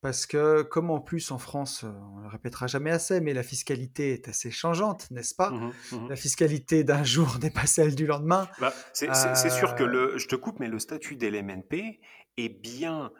Parce 0.00 0.26
que, 0.26 0.62
comme 0.62 0.90
en 0.90 1.00
plus 1.00 1.32
en 1.32 1.38
France, 1.38 1.82
euh, 1.82 1.90
on 2.14 2.20
le 2.20 2.28
répétera 2.28 2.68
jamais 2.68 2.92
assez, 2.92 3.20
mais 3.20 3.34
la 3.34 3.42
fiscalité 3.42 4.12
est 4.12 4.28
assez 4.28 4.50
changeante, 4.50 5.10
n'est-ce 5.10 5.34
pas? 5.34 5.50
Mmh 5.50 5.72
mmh 5.92 6.08
La 6.08 6.16
fiscalité 6.16 6.84
d'un 6.84 7.02
jour 7.04 7.38
n'est 7.42 7.50
pas 7.50 7.66
celle 7.66 7.96
du 7.96 8.06
lendemain. 8.06 8.48
Bah, 8.60 8.72
c'est 8.92 9.50
sûr 9.50 9.74
que 9.74 9.82
euh, 9.82 9.86
le, 9.86 10.18
je 10.18 10.28
te 10.28 10.36
coupe, 10.36 10.60
mais 10.60 10.68
le 10.68 10.78
statut 10.78 11.16
d'LMNP 11.16 12.00
est 12.36 12.48
bien 12.48 13.10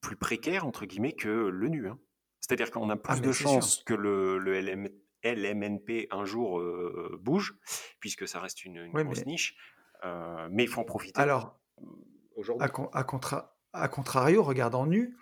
plus 0.00 0.16
précaire, 0.16 0.64
entre 0.64 0.86
guillemets, 0.86 1.12
que 1.12 1.28
le 1.28 1.68
nu. 1.68 1.88
Hein. 1.88 1.98
C'est-à-dire 2.40 2.70
qu'on 2.70 2.88
a 2.90 2.96
plus 2.96 3.14
ah, 3.18 3.20
de 3.20 3.32
chances 3.32 3.82
que 3.84 3.92
le, 3.92 4.38
le 4.38 4.60
LMNP 5.24 6.06
un 6.12 6.24
jour 6.24 6.62
bouge, 7.18 7.56
puisque 7.98 8.28
ça 8.28 8.38
reste 8.38 8.64
une, 8.64 8.88
grosse 8.92 9.26
niche. 9.26 9.56
mais 10.04 10.62
il 10.62 10.68
faut 10.68 10.80
en 10.80 10.84
profiter. 10.84 11.20
Alors, 11.20 11.58
aujourd'hui. 12.36 12.68
À, 12.92 13.02
contra 13.02 13.57
à 13.72 13.88
contrario, 13.88 14.42
regarde 14.42 14.74
en 14.74 14.86
nu, 14.86 15.16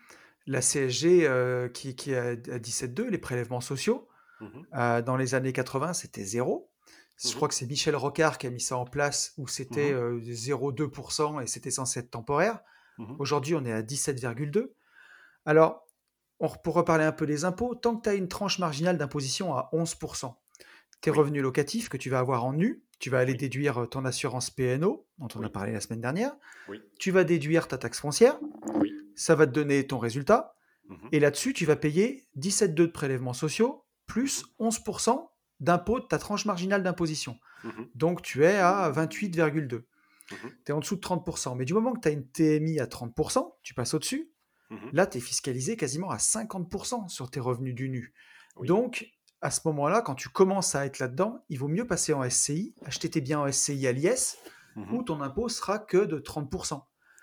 la 0.46 0.60
CSG 0.60 1.28
qui, 1.72 1.96
qui 1.96 2.12
est 2.12 2.16
à 2.16 2.58
17,2, 2.58 3.08
les 3.08 3.18
prélèvements 3.18 3.60
sociaux, 3.60 4.08
mmh 4.40 5.02
dans 5.04 5.16
les 5.16 5.34
années 5.34 5.52
80, 5.52 5.94
c'était 5.94 6.24
zéro. 6.24 6.70
Je 7.16 7.28
mmh 7.28 7.32
crois 7.34 7.48
que 7.48 7.54
c'est 7.54 7.66
Michel 7.66 7.96
Rocard 7.96 8.38
qui 8.38 8.46
a 8.46 8.50
mis 8.50 8.60
ça 8.60 8.76
en 8.76 8.84
place 8.84 9.32
où 9.38 9.48
c'était 9.48 9.92
0,2% 9.94 11.42
et 11.42 11.46
c'était 11.46 11.70
censé 11.70 12.00
être 12.00 12.10
temporaire. 12.10 12.60
Mmh 12.98 13.16
Aujourd'hui, 13.18 13.54
on 13.54 13.64
est 13.64 13.72
à 13.72 13.82
17,2. 13.82 14.72
Alors, 15.46 15.86
on, 16.40 16.48
pour 16.48 16.74
reparler 16.74 17.04
un 17.04 17.12
peu 17.12 17.26
des 17.26 17.44
impôts, 17.44 17.74
tant 17.74 17.96
que 17.96 18.02
tu 18.02 18.08
as 18.10 18.14
une 18.14 18.28
tranche 18.28 18.58
marginale 18.58 18.98
d'imposition 18.98 19.54
à 19.54 19.70
11%, 19.72 20.34
tes 21.00 21.10
revenus 21.10 21.42
locatifs 21.42 21.88
que 21.88 21.96
tu 21.96 22.10
vas 22.10 22.18
avoir 22.18 22.44
en 22.44 22.52
nu, 22.52 22.82
tu 22.98 23.10
vas 23.10 23.18
aller 23.18 23.34
déduire 23.34 23.88
ton 23.90 24.04
assurance 24.04 24.50
PNO, 24.50 25.06
dont 25.18 25.28
on 25.34 25.42
a 25.42 25.50
parlé 25.50 25.72
la 25.72 25.80
semaine 25.80 26.00
dernière. 26.00 26.34
Tu 26.98 27.10
vas 27.10 27.24
déduire 27.24 27.68
ta 27.68 27.78
taxe 27.78 28.00
foncière. 28.00 28.38
Ça 29.14 29.34
va 29.34 29.46
te 29.46 29.52
donner 29.52 29.86
ton 29.86 29.98
résultat. 29.98 30.54
Mmh 30.88 30.94
et 31.12 31.20
là-dessus, 31.20 31.52
tu 31.52 31.66
vas 31.66 31.76
payer 31.76 32.28
17,2 32.38 32.74
de 32.74 32.86
prélèvements 32.86 33.32
sociaux 33.32 33.84
plus 34.06 34.44
11% 34.60 35.28
d'impôt 35.58 36.00
de 36.00 36.06
ta 36.06 36.18
tranche 36.18 36.44
marginale 36.44 36.82
d'imposition. 36.82 37.38
Mmh 37.64 37.70
Donc 37.94 38.22
tu 38.22 38.44
es 38.44 38.56
à 38.56 38.90
28,2. 38.90 39.82
Tu 40.28 40.36
es 40.68 40.72
en 40.72 40.80
dessous 40.80 40.96
de 40.96 41.00
30%. 41.00 41.56
Mais 41.56 41.64
du 41.64 41.74
moment 41.74 41.92
que 41.92 42.00
tu 42.00 42.08
as 42.08 42.12
une 42.12 42.26
TMI 42.26 42.80
à 42.80 42.86
30%, 42.86 43.54
tu 43.62 43.74
passes 43.74 43.94
au-dessus. 43.94 44.30
Mmh 44.70 44.76
Là, 44.92 45.06
tu 45.06 45.18
es 45.18 45.20
fiscalisé 45.20 45.76
quasiment 45.76 46.10
à 46.10 46.16
50% 46.16 47.08
sur 47.08 47.30
tes 47.30 47.40
revenus 47.40 47.74
du 47.74 47.88
nu. 47.88 48.14
Donc, 48.62 49.06
à 49.40 49.50
ce 49.50 49.60
moment-là, 49.66 50.02
quand 50.02 50.14
tu 50.14 50.28
commences 50.28 50.74
à 50.74 50.86
être 50.86 50.98
là-dedans, 50.98 51.44
il 51.48 51.58
vaut 51.58 51.68
mieux 51.68 51.86
passer 51.86 52.12
en 52.12 52.28
SCI, 52.28 52.74
acheter 52.84 53.10
tes 53.10 53.20
biens 53.20 53.40
en 53.40 53.50
SCI 53.50 53.86
à 53.86 53.92
l'IS, 53.92 54.38
mmh 54.76 54.94
où 54.94 55.02
ton 55.02 55.20
impôt 55.22 55.48
sera 55.48 55.78
que 55.78 55.98
de 55.98 56.18
30%. 56.18 56.82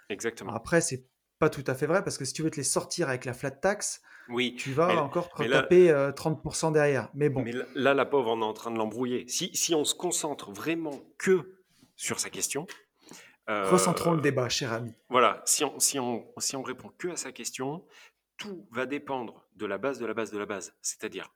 Exactement. 0.10 0.54
Après, 0.54 0.82
c'est 0.82 1.06
pas 1.40 1.50
tout 1.50 1.64
à 1.68 1.76
fait 1.76 1.86
vrai, 1.86 2.04
parce 2.04 2.18
que 2.18 2.26
si 2.26 2.34
tu 2.34 2.42
veux 2.42 2.50
te 2.50 2.56
les 2.56 2.64
sortir 2.64 3.10
avec 3.10 3.26
la 3.26 3.34
flat 3.34 3.52
tax, 3.52 4.02
oui, 4.30 4.56
tu 4.56 4.72
vas 4.72 5.04
encore 5.04 5.30
taper 5.30 5.92
30% 5.92 6.68
euh, 6.68 6.72
derrière. 6.72 7.10
Mais 7.14 7.30
bon. 7.30 7.42
Mais 7.42 7.54
là, 7.76 7.94
la 7.94 8.06
pauvre, 8.06 8.32
on 8.32 8.42
est 8.42 8.46
en 8.46 8.54
train 8.54 8.72
de 8.72 8.78
l'embrouiller. 8.78 9.28
Si, 9.28 9.52
si 9.54 9.76
on 9.76 9.84
se 9.84 9.94
concentre 9.94 10.52
vraiment 10.52 11.02
que 11.18 11.58
sur 11.96 12.20
sa 12.20 12.30
question. 12.30 12.66
Euh, 13.50 13.70
Recentrons 13.70 14.14
le 14.14 14.22
débat, 14.22 14.48
cher 14.48 14.72
ami. 14.72 14.94
Voilà, 15.10 15.42
si 15.46 15.66
on, 15.66 15.78
si, 15.80 16.00
on, 16.00 16.26
si 16.38 16.56
on 16.56 16.64
répond 16.64 16.92
que 16.98 17.10
à 17.10 17.18
sa 17.18 17.32
question, 17.32 17.86
tout 18.38 18.68
va 18.72 18.86
dépendre 18.86 19.46
de 19.56 19.66
la 19.66 19.78
base 19.78 20.00
de 20.00 20.06
la 20.06 20.14
base 20.14 20.32
de 20.32 20.38
la 20.38 20.46
base. 20.46 20.74
C'est-à-dire 20.82 21.30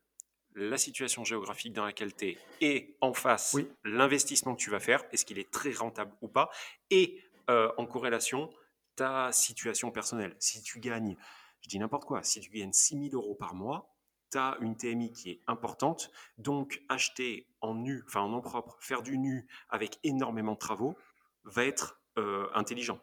la 0.57 0.77
situation 0.77 1.23
géographique 1.23 1.73
dans 1.73 1.85
laquelle 1.85 2.15
tu 2.15 2.29
es 2.29 2.37
et 2.61 2.97
en 2.99 3.13
face 3.13 3.55
l'investissement 3.83 4.55
que 4.55 4.59
tu 4.59 4.71
vas 4.71 4.79
faire, 4.79 5.03
est-ce 5.11 5.23
qu'il 5.23 5.39
est 5.39 5.51
très 5.51 5.71
rentable 5.71 6.11
ou 6.21 6.27
pas, 6.27 6.49
et 6.89 7.21
euh, 7.49 7.71
en 7.77 7.85
corrélation 7.85 8.49
ta 8.95 9.31
situation 9.31 9.91
personnelle. 9.91 10.35
Si 10.39 10.61
tu 10.63 10.79
gagnes, 10.79 11.15
je 11.61 11.69
dis 11.69 11.79
n'importe 11.79 12.05
quoi, 12.05 12.23
si 12.23 12.41
tu 12.41 12.49
gagnes 12.49 12.73
6 12.73 13.09
000 13.11 13.15
euros 13.15 13.35
par 13.35 13.53
mois, 13.53 13.95
tu 14.31 14.37
as 14.37 14.57
une 14.59 14.75
TMI 14.75 15.13
qui 15.13 15.29
est 15.29 15.41
importante, 15.47 16.11
donc 16.37 16.81
acheter 16.89 17.47
en 17.61 17.75
nu, 17.75 18.03
enfin 18.07 18.21
en 18.21 18.29
nom 18.29 18.41
propre, 18.41 18.75
faire 18.81 19.03
du 19.03 19.17
nu 19.17 19.47
avec 19.69 19.99
énormément 20.03 20.53
de 20.53 20.57
travaux 20.57 20.97
va 21.45 21.63
être 21.63 22.01
euh, 22.17 22.47
intelligent. 22.53 22.99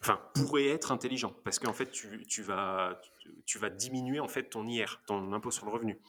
Enfin, 0.00 0.20
pourrait 0.34 0.68
être 0.68 0.90
intelligent, 0.90 1.34
parce 1.44 1.58
qu'en 1.58 1.72
fait, 1.72 1.90
tu, 1.90 2.26
tu, 2.26 2.42
vas, 2.42 3.00
tu, 3.46 3.58
vas 3.58 3.70
diminuer 3.70 4.20
en 4.20 4.28
fait 4.28 4.50
ton 4.50 4.66
IR, 4.66 5.02
ton 5.06 5.32
impôt 5.32 5.50
sur 5.50 5.66
le 5.66 5.72
revenu. 5.72 6.00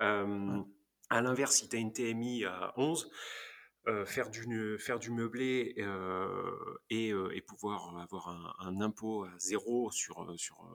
Euh, 0.00 0.62
à 1.10 1.20
l'inverse, 1.20 1.56
si 1.56 1.68
tu 1.68 1.76
as 1.76 1.78
une 1.78 1.92
TMI 1.92 2.44
à 2.44 2.72
11, 2.76 3.10
euh, 3.88 4.04
faire, 4.04 4.30
du, 4.30 4.78
faire 4.78 4.98
du 4.98 5.10
meublé 5.10 5.74
euh, 5.78 6.78
et, 6.90 7.08
et, 7.08 7.40
pouvoir 7.40 7.98
avoir 7.98 8.28
un, 8.28 8.54
un, 8.60 8.80
impôt 8.80 9.24
à 9.24 9.30
zéro 9.38 9.90
sur, 9.90 10.32
sur, 10.38 10.68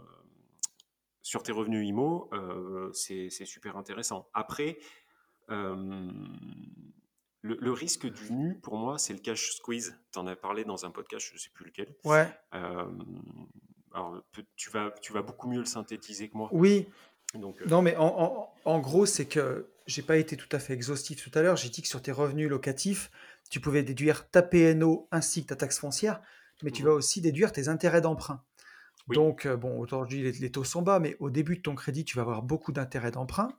sur 1.22 1.44
tes 1.44 1.52
revenus 1.52 1.88
IMO, 1.88 2.30
c'est 2.94 3.30
super 3.30 3.78
intéressant. 3.78 4.30
Après, 4.34 4.80
le, 5.48 6.12
risque 7.72 8.08
du 8.08 8.34
nu, 8.34 8.60
pour 8.60 8.78
moi, 8.78 8.98
c'est 8.98 9.14
le 9.14 9.20
cash 9.20 9.54
squeeze. 9.54 9.98
Tu 10.12 10.20
en 10.20 10.28
as 10.28 10.36
parlé 10.36 10.66
dans 10.66 10.86
un 10.86 10.92
podcast, 10.92 11.28
je 11.28 11.34
ne 11.34 11.40
sais 11.40 11.52
plus 11.54 11.66
lequel. 11.66 11.96
Ouais. 12.04 12.28
alors, 12.52 14.22
tu 14.58 14.70
vas, 14.72 14.92
tu 15.02 15.14
vas 15.14 15.22
beaucoup 15.22 15.48
mieux 15.48 15.60
le 15.60 15.66
synthétiser 15.66 16.28
que 16.28 16.36
moi. 16.36 16.50
Oui, 16.52 16.90
euh, 17.36 17.66
non, 17.68 17.82
mais 17.82 17.96
en, 17.98 18.80
gros, 18.80 19.06
c'est 19.06 19.26
que 19.26 19.70
j'ai 19.88 20.02
pas 20.02 20.18
été 20.18 20.38
tout 20.38 20.50
à 20.52 20.60
fait 20.60 20.74
exhaustif 20.74 21.24
tout 21.24 21.38
à 21.38 21.42
l'heure. 21.42 21.56
J'ai 21.56 21.70
dit 21.70 21.82
que 21.82 21.88
sur 21.88 22.02
tes 22.02 22.12
revenus 22.12 22.50
locatifs, 22.50 23.12
tu 23.50 23.60
pouvais 23.60 23.84
déduire 23.84 24.30
ta 24.30 24.42
PNO 24.42 25.08
ainsi 25.12 25.44
que 25.44 25.48
ta 25.48 25.56
taxe 25.56 25.80
foncière. 25.80 26.22
mais 26.64 26.72
tu 26.72 26.84
vas 26.84 26.92
aussi 26.92 27.22
déduire 27.22 27.52
tes 27.52 27.68
intérêts 27.68 28.02
d'emprunt. 28.02 28.44
Donc, 29.10 29.46
euh, 29.46 29.56
bon, 29.56 29.78
aujourd'hui, 29.78 30.32
les, 30.32 30.52
taux 30.52 30.64
sont 30.64 30.82
bas, 30.82 31.00
mais 31.00 31.16
au 31.20 31.30
début 31.30 31.58
de 31.58 31.62
ton 31.62 31.76
crédit, 31.76 32.06
tu 32.06 32.16
vas 32.16 32.24
avoir 32.24 32.42
beaucoup 32.42 32.72
d'intérêts 32.72 33.12
d'emprunt. 33.12 33.50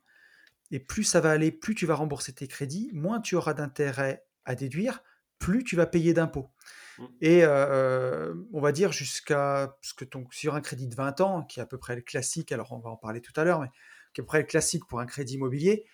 Et 0.73 0.81
plus 0.81 1.05
ça 1.05 1.21
va 1.21 1.31
aller, 1.31 1.53
plus 1.53 1.75
tu 1.77 1.87
vas 1.87 1.95
rembourser 1.95 2.33
tes 2.33 2.49
crédits, 2.49 2.91
moins 2.93 3.21
tu 3.21 3.37
auras 3.37 3.55
d'intérêts 3.55 4.25
à 4.45 4.57
déduire, 4.57 5.03
plus 5.39 5.63
tu 5.63 5.77
vas 5.77 5.87
payer 5.87 6.13
d'impôts. 6.13 6.51
Mmh. 6.99 7.05
Et 7.21 7.41
euh, 7.45 8.35
on 8.53 8.61
va 8.61 8.73
dire 8.73 8.93
jusqu'à 8.93 9.77
ce 9.83 9.95
que 9.95 10.05
ton, 10.05 10.27
sur 10.31 10.55
un 10.55 10.61
crédit 10.61 10.89
de 10.89 10.95
20 10.95 11.21
ans, 11.21 11.43
qui 11.43 11.61
est 11.61 11.63
à 11.63 11.67
peu 11.67 11.79
près 11.79 11.97
le 11.97 12.03
classique, 12.03 12.53
alors 12.53 12.73
on 12.73 12.79
va 12.79 12.91
en 12.91 12.97
parler 12.97 13.21
tout 13.21 13.33
à 13.37 13.45
l'heure, 13.45 13.61
mais 13.61 13.69
qui 14.13 14.21
est 14.21 14.23
à 14.23 14.25
peu 14.25 14.27
près 14.27 14.39
le 14.39 14.47
classique 14.47 14.87
pour 14.87 15.01
un 15.01 15.07
crédit 15.07 15.35
immobilier, 15.35 15.87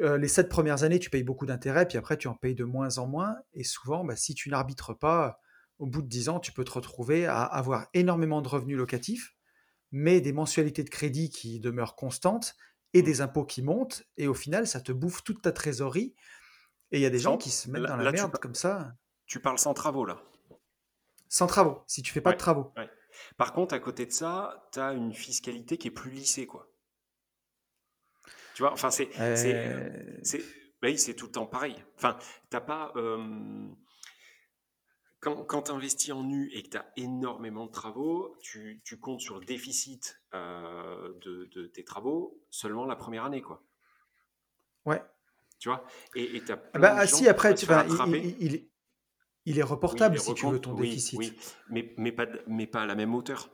euh, 0.00 0.18
les 0.18 0.28
sept 0.28 0.48
premières 0.48 0.82
années, 0.82 0.98
tu 0.98 1.10
payes 1.10 1.22
beaucoup 1.22 1.46
d'intérêts, 1.46 1.86
puis 1.86 1.96
après, 1.96 2.16
tu 2.16 2.28
en 2.28 2.34
payes 2.34 2.54
de 2.54 2.64
moins 2.64 2.98
en 2.98 3.06
moins. 3.06 3.36
Et 3.54 3.64
souvent, 3.64 4.04
bah, 4.04 4.16
si 4.16 4.34
tu 4.34 4.50
n'arbitres 4.50 4.92
pas, 4.92 5.40
au 5.78 5.86
bout 5.86 6.02
de 6.02 6.08
10 6.08 6.28
ans, 6.28 6.40
tu 6.40 6.52
peux 6.52 6.64
te 6.64 6.72
retrouver 6.72 7.26
à 7.26 7.42
avoir 7.42 7.88
énormément 7.94 8.42
de 8.42 8.48
revenus 8.48 8.76
locatifs, 8.76 9.34
mais 9.92 10.20
des 10.20 10.32
mensualités 10.32 10.84
de 10.84 10.90
crédit 10.90 11.30
qui 11.30 11.60
demeurent 11.60 11.96
constantes 11.96 12.56
et 12.92 13.02
des 13.02 13.20
impôts 13.20 13.44
qui 13.44 13.62
montent. 13.62 14.04
Et 14.16 14.26
au 14.26 14.34
final, 14.34 14.66
ça 14.66 14.80
te 14.80 14.92
bouffe 14.92 15.22
toute 15.22 15.42
ta 15.42 15.52
trésorerie. 15.52 16.14
Et 16.92 16.98
il 16.98 17.02
y 17.02 17.06
a 17.06 17.10
des 17.10 17.18
gens 17.18 17.36
qui 17.36 17.50
se 17.50 17.70
mettent 17.70 17.82
dans 17.82 17.96
la 17.96 18.12
merde 18.12 18.36
comme 18.38 18.54
ça. 18.54 18.94
Tu 19.26 19.40
parles 19.40 19.58
sans 19.58 19.74
travaux, 19.74 20.04
là 20.04 20.22
Sans 21.28 21.46
travaux, 21.46 21.82
si 21.86 22.02
tu 22.02 22.12
fais 22.12 22.20
pas 22.20 22.32
de 22.32 22.38
travaux. 22.38 22.72
Par 23.36 23.52
contre, 23.52 23.74
à 23.74 23.78
côté 23.78 24.06
de 24.06 24.12
ça, 24.12 24.68
tu 24.72 24.78
as 24.78 24.92
une 24.92 25.12
fiscalité 25.12 25.78
qui 25.78 25.88
est 25.88 25.92
plus 25.92 26.10
lissée, 26.10 26.46
quoi. 26.46 26.70
Tu 28.54 28.62
vois, 28.62 28.72
enfin, 28.72 28.90
c'est. 28.90 29.10
Euh. 29.20 29.90
Oui, 30.82 30.98
c'est 30.98 31.14
tout 31.14 31.26
le 31.26 31.32
temps 31.32 31.46
pareil. 31.46 31.76
Enfin, 31.96 32.18
t'as 32.48 32.60
pas. 32.60 32.92
Euh, 32.96 33.68
quand, 35.20 35.44
quand 35.44 35.62
tu 35.62 35.72
investis 35.72 36.12
en 36.12 36.22
nu 36.22 36.50
et 36.52 36.62
que 36.62 36.70
tu 36.70 36.76
as 36.76 36.90
énormément 36.96 37.66
de 37.66 37.72
travaux, 37.72 38.36
tu, 38.40 38.80
tu 38.84 38.98
comptes 38.98 39.20
sur 39.20 39.38
le 39.38 39.44
déficit 39.44 40.20
euh, 40.34 41.12
de, 41.22 41.50
de, 41.54 41.66
tes 41.66 41.84
travaux 41.84 42.40
seulement 42.50 42.86
la 42.86 42.96
première 42.96 43.24
année, 43.24 43.42
quoi. 43.42 43.62
Ouais. 44.84 45.02
Tu 45.58 45.68
vois? 45.68 45.84
Et 46.14 46.42
tu 46.44 46.52
as 46.52 46.56
bah, 46.78 47.06
si, 47.06 47.28
après, 47.28 47.54
tu, 47.54 47.66
vas 47.66 47.84
il, 47.86 48.14
il, 48.14 48.54
il, 48.54 48.70
est 49.46 49.62
reportable 49.62 50.18
si 50.18 50.34
tu 50.34 50.46
veux 50.46 50.60
ton 50.60 50.74
déficit. 50.74 51.18
Oui, 51.18 51.36
mais, 51.70 51.94
mais, 51.96 52.12
pas, 52.12 52.26
mais 52.46 52.66
pas 52.66 52.82
à 52.82 52.86
la 52.86 52.94
même 52.94 53.14
hauteur. 53.14 53.50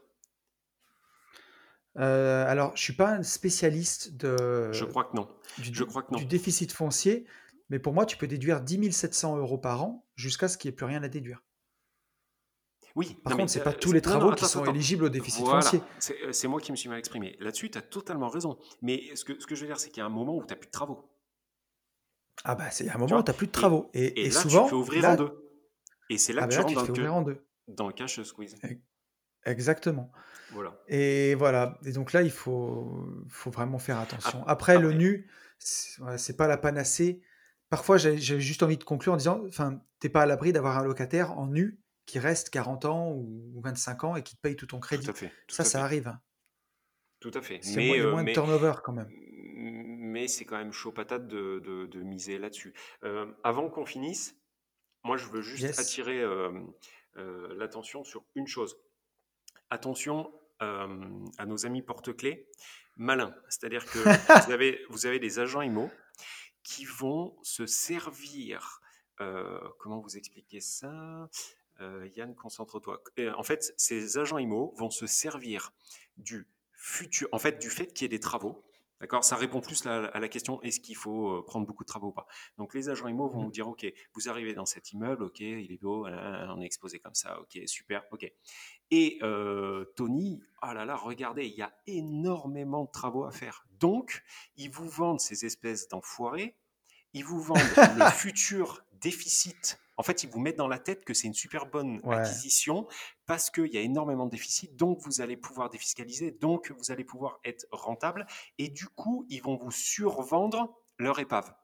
Euh, 1.98 2.46
alors, 2.48 2.74
je 2.76 2.82
suis 2.82 2.94
pas 2.94 3.10
un 3.10 3.22
spécialiste 3.22 4.16
de. 4.16 4.72
Je 4.72 4.84
crois 4.84 5.04
que 5.04 5.16
non. 5.16 5.28
Du, 5.58 5.70
je 5.72 5.84
crois 5.84 6.02
que 6.02 6.12
non. 6.12 6.18
Du 6.18 6.24
déficit 6.24 6.72
foncier, 6.72 7.26
mais 7.68 7.78
pour 7.78 7.92
moi, 7.92 8.06
tu 8.06 8.16
peux 8.16 8.26
déduire 8.26 8.60
10 8.60 8.92
700 8.92 9.36
euros 9.36 9.58
par 9.58 9.82
an 9.82 10.06
jusqu'à 10.14 10.48
ce 10.48 10.56
qu'il 10.56 10.70
n'y 10.70 10.74
ait 10.74 10.76
plus 10.76 10.86
rien 10.86 11.02
à 11.02 11.08
déduire. 11.08 11.42
Oui. 12.94 13.18
Par 13.24 13.36
contre, 13.36 13.50
c'est 13.50 13.62
pas 13.62 13.72
tous 13.72 13.92
les 13.92 14.02
travaux 14.02 14.32
qui 14.32 14.44
sont 14.44 14.64
éligibles 14.64 15.04
au 15.04 15.08
déficit 15.08 15.46
foncier. 15.46 15.80
Euh, 16.10 16.32
c'est 16.32 16.48
moi 16.48 16.60
qui 16.60 16.72
me 16.72 16.76
suis 16.76 16.88
mal 16.88 16.98
exprimé. 16.98 17.36
Là-dessus, 17.40 17.70
tu 17.70 17.78
as 17.78 17.82
totalement 17.82 18.28
raison. 18.28 18.58
Mais 18.82 19.14
ce 19.14 19.24
que, 19.24 19.40
ce 19.40 19.46
que 19.46 19.54
je 19.54 19.62
veux 19.62 19.66
dire, 19.66 19.78
c'est 19.78 19.88
qu'il 19.88 19.98
y 19.98 20.02
a 20.02 20.06
un 20.06 20.10
moment 20.10 20.36
où 20.36 20.44
tu 20.44 20.52
n'as 20.52 20.56
plus 20.56 20.66
de 20.66 20.72
travaux. 20.72 21.08
Ah 22.44 22.54
bah, 22.54 22.70
c'est 22.70 22.88
un 22.90 22.98
moment 22.98 23.18
où 23.18 23.22
tu 23.22 23.30
n'as 23.30 23.36
plus 23.36 23.46
de 23.46 23.52
travaux. 23.52 23.90
Et, 23.94 24.22
et, 24.22 24.30
là, 24.30 24.40
souvent, 24.40 24.64
tu 24.64 24.70
fais 24.70 24.76
ouvrir 24.76 25.04
en 25.04 25.16
deux. 25.16 25.41
Et 26.12 26.18
c'est 26.18 26.32
là 26.32 26.42
ah 26.44 26.48
que 26.48 26.54
bah 26.54 26.64
tu 26.64 26.76
rentres 26.76 26.92
dans, 26.92 27.16
en 27.16 27.22
deux. 27.22 27.42
dans 27.68 27.86
le 27.86 27.94
cash 27.94 28.20
squeeze. 28.22 28.56
Exactement. 29.44 30.12
Voilà. 30.50 30.78
Et 30.88 31.34
voilà. 31.34 31.78
Et 31.84 31.92
donc 31.92 32.12
là, 32.12 32.22
il 32.22 32.30
faut, 32.30 33.08
faut 33.28 33.50
vraiment 33.50 33.78
faire 33.78 33.98
attention. 33.98 34.46
Après, 34.46 34.78
le 34.78 34.92
nu, 34.92 35.28
c'est 35.58 36.36
pas 36.36 36.46
la 36.46 36.58
panacée. 36.58 37.22
Parfois, 37.70 37.96
j'ai 37.96 38.18
juste 38.18 38.62
envie 38.62 38.76
de 38.76 38.84
conclure 38.84 39.14
en 39.14 39.16
disant, 39.16 39.42
enfin, 39.48 39.80
t'es 40.00 40.10
pas 40.10 40.22
à 40.22 40.26
l'abri 40.26 40.52
d'avoir 40.52 40.78
un 40.78 40.84
locataire 40.84 41.38
en 41.38 41.46
nu 41.46 41.80
qui 42.04 42.18
reste 42.18 42.50
40 42.50 42.84
ans 42.84 43.12
ou 43.12 43.60
25 43.64 44.04
ans 44.04 44.16
et 44.16 44.22
qui 44.22 44.36
te 44.36 44.40
paye 44.40 44.56
tout 44.56 44.66
ton 44.66 44.80
crédit. 44.80 45.08
ça, 45.48 45.64
ça 45.64 45.82
arrive. 45.82 46.14
Tout 47.20 47.30
à 47.34 47.40
fait. 47.40 47.60
Mais 47.74 47.88
il 47.88 47.96
y 47.96 48.00
a 48.00 48.10
moins, 48.10 48.24
de 48.24 48.32
turnover 48.32 48.74
quand 48.84 48.92
même. 48.92 49.08
Mais 49.54 50.28
c'est 50.28 50.44
quand 50.44 50.58
même 50.58 50.72
chaud 50.72 50.92
patate 50.92 51.26
de, 51.26 51.60
de, 51.60 52.02
miser 52.02 52.38
là-dessus. 52.38 52.74
Euh, 53.04 53.26
avant 53.44 53.70
qu'on 53.70 53.86
finisse, 53.86 54.36
moi, 55.04 55.16
je 55.16 55.26
veux 55.26 55.40
juste 55.42 55.78
attirer 55.78 56.20
euh, 56.20 56.52
euh, 57.16 57.54
l'attention 57.56 58.04
sur 58.04 58.24
une 58.34 58.46
chose. 58.46 58.76
Attention 59.70 60.32
à 60.60 61.44
nos 61.44 61.66
amis 61.66 61.82
porte-clés 61.82 62.48
malins. 62.94 63.34
C'est-à-dire 63.48 63.84
que 63.84 63.98
vous, 63.98 64.52
avez, 64.52 64.80
vous 64.90 65.06
avez 65.06 65.18
des 65.18 65.40
agents 65.40 65.60
IMO 65.60 65.90
qui 66.62 66.84
vont 66.84 67.36
se 67.42 67.66
servir. 67.66 68.80
comment 69.78 69.98
vous 69.98 70.16
expliquer 70.16 70.60
ça? 70.60 71.28
Yann, 72.14 72.36
concentre-toi. 72.36 73.02
En 73.36 73.42
fait, 73.42 73.74
ces 73.76 74.18
agents 74.18 74.38
IMO 74.38 74.72
vont 74.76 74.90
se 74.90 75.08
servir 75.08 75.72
du 76.16 76.46
futur, 76.74 77.28
en 77.32 77.40
fait, 77.40 77.58
du 77.60 77.68
fait 77.68 77.92
qu'il 77.92 78.04
y 78.04 78.06
ait 78.06 78.08
des 78.08 78.20
travaux. 78.20 78.64
D'accord? 79.02 79.24
Ça 79.24 79.34
répond 79.34 79.60
plus 79.60 79.84
à 79.84 80.20
la 80.20 80.28
question 80.28 80.62
est-ce 80.62 80.78
qu'il 80.78 80.94
faut 80.94 81.28
euh, 81.28 81.44
prendre 81.44 81.66
beaucoup 81.66 81.82
de 81.82 81.88
travaux 81.88 82.08
ou 82.08 82.12
pas? 82.12 82.28
Donc, 82.56 82.72
les 82.72 82.88
agents 82.88 83.08
IMO 83.08 83.28
vont 83.28 83.40
mmh. 83.40 83.44
vous 83.44 83.50
dire 83.50 83.68
ok, 83.68 83.84
vous 84.14 84.28
arrivez 84.28 84.54
dans 84.54 84.64
cet 84.64 84.92
immeuble, 84.92 85.24
ok, 85.24 85.40
il 85.40 85.72
est 85.72 85.82
beau, 85.82 86.06
on 86.06 86.60
est 86.60 86.64
exposé 86.64 87.00
comme 87.00 87.14
ça, 87.14 87.40
ok, 87.40 87.58
super, 87.66 88.04
ok. 88.12 88.32
Et 88.92 89.18
euh, 89.22 89.86
Tony, 89.96 90.40
oh 90.62 90.72
là 90.72 90.84
là, 90.84 90.94
regardez, 90.94 91.46
il 91.46 91.54
y 91.54 91.62
a 91.62 91.74
énormément 91.88 92.84
de 92.84 92.90
travaux 92.92 93.24
à 93.24 93.32
faire. 93.32 93.66
Donc, 93.80 94.22
ils 94.56 94.70
vous 94.70 94.88
vendent 94.88 95.18
ces 95.18 95.44
espèces 95.46 95.88
d'enfoirés, 95.88 96.54
ils 97.12 97.24
vous 97.24 97.40
vendent 97.40 97.58
le 97.98 98.08
futur 98.12 98.84
déficit 99.00 99.80
en 99.96 100.02
fait, 100.02 100.22
ils 100.24 100.30
vous 100.30 100.40
mettent 100.40 100.56
dans 100.56 100.68
la 100.68 100.78
tête 100.78 101.04
que 101.04 101.14
c'est 101.14 101.26
une 101.26 101.34
super 101.34 101.66
bonne 101.66 102.00
acquisition 102.08 102.86
parce 103.26 103.50
qu'il 103.50 103.72
y 103.72 103.78
a 103.78 103.80
énormément 103.80 104.26
de 104.26 104.30
déficits, 104.30 104.72
donc 104.74 105.00
vous 105.00 105.20
allez 105.20 105.36
pouvoir 105.36 105.70
défiscaliser, 105.70 106.30
donc 106.32 106.70
vous 106.70 106.90
allez 106.90 107.04
pouvoir 107.04 107.40
être 107.44 107.66
rentable, 107.70 108.26
et 108.58 108.68
du 108.68 108.86
coup, 108.86 109.26
ils 109.28 109.42
vont 109.42 109.56
vous 109.56 109.70
survendre 109.70 110.82
leur 110.98 111.18
épave. 111.18 111.54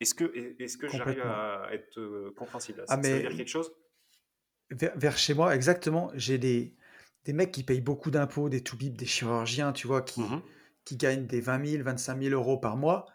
Est-ce 0.00 0.14
que, 0.14 0.24
est 0.58 0.78
que 0.78 0.88
j'arrive 0.88 1.22
à 1.22 1.68
être 1.72 1.98
euh, 1.98 2.32
compréhensible? 2.36 2.84
Ah, 2.88 3.00
Ça 3.02 3.10
veut 3.10 3.20
dire 3.20 3.36
quelque 3.36 3.48
chose? 3.48 3.72
vers, 4.70 5.16
chez 5.16 5.34
moi, 5.34 5.54
exactement, 5.54 6.10
j'ai 6.14 6.38
des, 6.38 6.76
des 7.24 7.32
mecs 7.32 7.52
qui 7.52 7.62
payent 7.62 7.80
beaucoup 7.80 8.10
d'impôts, 8.10 8.48
des 8.48 8.62
toubibs, 8.62 8.96
des 8.96 9.06
chirurgiens, 9.06 9.72
tu 9.72 9.86
vois, 9.86 10.02
qui, 10.02 10.20
mmh 10.20 10.42
qui 10.86 10.96
gagnent 10.96 11.26
des 11.26 11.40
20 11.40 11.66
000, 11.66 11.82
25 11.82 12.22
000 12.22 12.34
euros 12.34 12.56
par 12.58 12.76
mois 12.76 13.06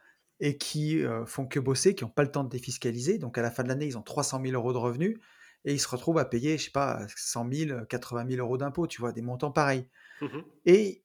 et 0.41 0.58
qui 0.58 1.01
euh, 1.04 1.23
font 1.25 1.45
que 1.45 1.60
bosser, 1.60 1.93
qui 1.93 2.04
n'ont 2.04 2.10
pas 2.10 2.23
le 2.23 2.32
temps 2.32 2.43
de 2.43 2.49
défiscaliser. 2.49 3.19
Donc 3.19 3.38
à 3.38 3.43
la 3.43 3.51
fin 3.51 3.62
de 3.63 3.69
l'année, 3.69 3.86
ils 3.86 3.97
ont 3.97 4.01
300 4.01 4.41
000 4.43 4.56
euros 4.56 4.73
de 4.73 4.77
revenus 4.80 5.19
et 5.63 5.73
ils 5.73 5.80
se 5.80 5.88
retrouvent 5.88 6.17
à 6.17 6.25
payer, 6.25 6.58
je 6.58 6.65
sais 6.65 6.71
pas, 6.71 7.06
100 7.15 7.49
000, 7.54 7.86
80 7.86 8.25
000 8.27 8.39
euros 8.41 8.58
d'impôts, 8.58 8.88
tu 8.88 8.99
vois, 8.99 9.12
des 9.13 9.21
montants 9.21 9.51
pareils. 9.51 9.88
Mmh 10.19 10.39
et 10.65 11.04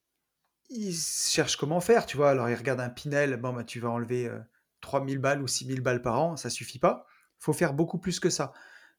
ils 0.68 0.96
cherchent 0.96 1.56
comment 1.56 1.80
faire, 1.80 2.06
tu 2.06 2.16
vois. 2.16 2.30
Alors 2.30 2.48
ils 2.50 2.54
regardent 2.56 2.80
un 2.80 2.88
Pinel, 2.88 3.36
bon, 3.36 3.52
bah, 3.52 3.62
tu 3.62 3.78
vas 3.78 3.90
enlever 3.90 4.28
3 4.80 5.02
euh, 5.02 5.08
000 5.08 5.20
balles 5.20 5.40
ou 5.40 5.46
6 5.46 5.66
000 5.66 5.80
balles 5.80 6.02
par 6.02 6.18
an, 6.20 6.36
ça 6.36 6.50
suffit 6.50 6.80
pas. 6.80 7.06
Il 7.40 7.44
faut 7.44 7.52
faire 7.52 7.72
beaucoup 7.72 7.98
plus 7.98 8.18
que 8.18 8.30
ça. 8.30 8.52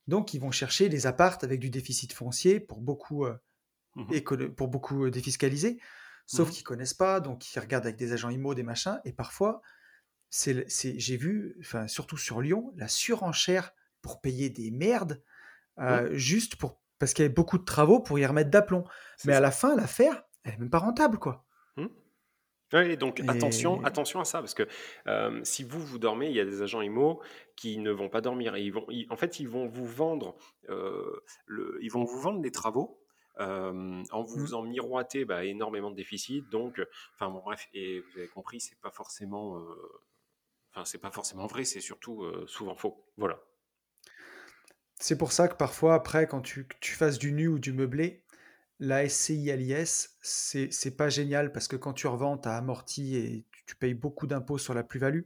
Donc 0.07 0.33
ils 0.33 0.39
vont 0.39 0.51
chercher 0.51 0.87
des 0.87 1.07
appartes 1.07 1.43
avec 1.43 1.59
du 1.59 1.69
déficit 1.69 2.13
foncier 2.13 2.59
pour 2.59 2.79
beaucoup, 2.79 3.25
euh, 3.25 3.35
mmh 3.95 4.51
pour 4.55 4.67
beaucoup 4.67 5.09
défiscaliser. 5.09 5.79
Sauf 6.27 6.49
mmh 6.49 6.51
qu'ils 6.51 6.63
connaissent 6.63 6.93
pas, 6.93 7.19
donc 7.19 7.53
ils 7.53 7.59
regardent 7.59 7.85
avec 7.85 7.97
des 7.97 8.13
agents 8.13 8.29
IMO, 8.29 8.53
des 8.53 8.63
machins, 8.63 9.01
et 9.03 9.11
parfois 9.11 9.61
c'est, 10.29 10.67
j'ai 10.69 11.17
vu, 11.17 11.55
enfin, 11.59 11.87
surtout 11.87 12.17
sur 12.17 12.41
Lyon, 12.41 12.73
la 12.75 12.87
surenchère 12.87 13.71
pour 14.01 14.21
payer 14.21 14.49
des 14.49 14.71
merdes, 14.71 15.21
euh, 15.79 16.09
juste 16.13 16.55
pour, 16.55 16.81
parce 16.99 17.13
qu'il 17.13 17.23
y 17.23 17.25
avait 17.25 17.33
beaucoup 17.33 17.57
de 17.57 17.63
travaux 17.63 17.99
pour 17.99 18.19
y 18.19 18.25
remettre 18.25 18.49
d'aplomb. 18.49 18.83
Mais 19.25 19.33
à 19.33 19.39
la 19.39 19.51
fin, 19.51 19.75
l'affaire, 19.75 20.23
elle 20.43 20.53
n'est 20.53 20.57
même 20.59 20.69
pas 20.69 20.79
rentable, 20.79 21.17
quoi. 21.19 21.45
Mmh. 21.77 21.87
Oui, 22.73 22.97
donc 22.97 23.21
attention, 23.27 23.81
attention 23.85 24.19
à 24.19 24.25
ça, 24.25 24.39
parce 24.39 24.53
que 24.53 24.67
euh, 25.07 25.39
si 25.43 25.63
vous, 25.63 25.79
vous 25.79 25.99
dormez, 25.99 26.27
il 26.27 26.35
y 26.35 26.39
a 26.41 26.45
des 26.45 26.61
agents 26.61 26.81
IMO 26.81 27.21
qui 27.55 27.77
ne 27.77 27.91
vont 27.91 28.09
pas 28.09 28.19
dormir. 28.19 28.55
Et 28.55 28.63
ils 28.63 28.73
vont, 28.73 28.85
en 29.09 29.15
fait, 29.15 29.39
ils 29.39 29.47
vont 29.47 29.67
vous 29.67 29.87
vendre, 29.87 30.35
euh, 30.69 31.21
le, 31.45 31.77
ils 31.81 31.91
vont 31.91 32.03
vous 32.03 32.19
vendre 32.19 32.41
les 32.41 32.51
travaux 32.51 33.01
en 33.39 34.23
vous 34.23 34.47
mmh. 34.47 34.55
en 34.55 34.63
miroiter 34.63 35.23
bah, 35.23 35.45
énormément 35.45 35.91
de 35.91 35.95
déficits. 35.95 36.41
Donc, 36.49 36.81
enfin 37.13 37.29
bon, 37.29 37.39
bref, 37.45 37.69
et 37.71 37.99
vous 37.99 38.17
avez 38.17 38.27
compris, 38.29 38.59
c'est 38.59 38.79
pas 38.81 38.89
forcément 38.89 39.63
c'est 40.85 40.97
pas 40.97 41.11
forcément 41.11 41.47
vrai, 41.47 41.65
c'est 41.65 41.81
surtout 41.81 42.23
euh, 42.23 42.45
souvent 42.47 42.75
faux. 42.75 43.03
Voilà. 43.17 43.39
C'est 44.99 45.17
pour 45.17 45.31
ça 45.31 45.47
que 45.47 45.55
parfois, 45.55 45.93
après, 45.93 46.27
quand 46.27 46.41
tu, 46.41 46.67
tu 46.79 46.93
fasses 46.93 47.19
du 47.19 47.31
nu 47.31 47.47
ou 47.47 47.59
du 47.59 47.71
meublé, 47.71 48.23
la 48.79 49.07
SCI 49.07 49.51
à 49.51 49.55
l'IS, 49.55 50.17
c'est 50.21 50.97
pas 50.97 51.09
génial 51.09 51.51
parce 51.51 51.67
que 51.67 51.75
quand 51.75 51.93
tu 51.93 52.07
revends, 52.07 52.37
tu 52.37 52.47
as 52.47 52.57
amorti 52.57 53.15
et 53.15 53.45
tu, 53.65 53.75
payes 53.75 53.93
beaucoup 53.93 54.27
d'impôts 54.27 54.57
sur 54.57 54.73
la 54.73 54.83
plus-value. 54.83 55.23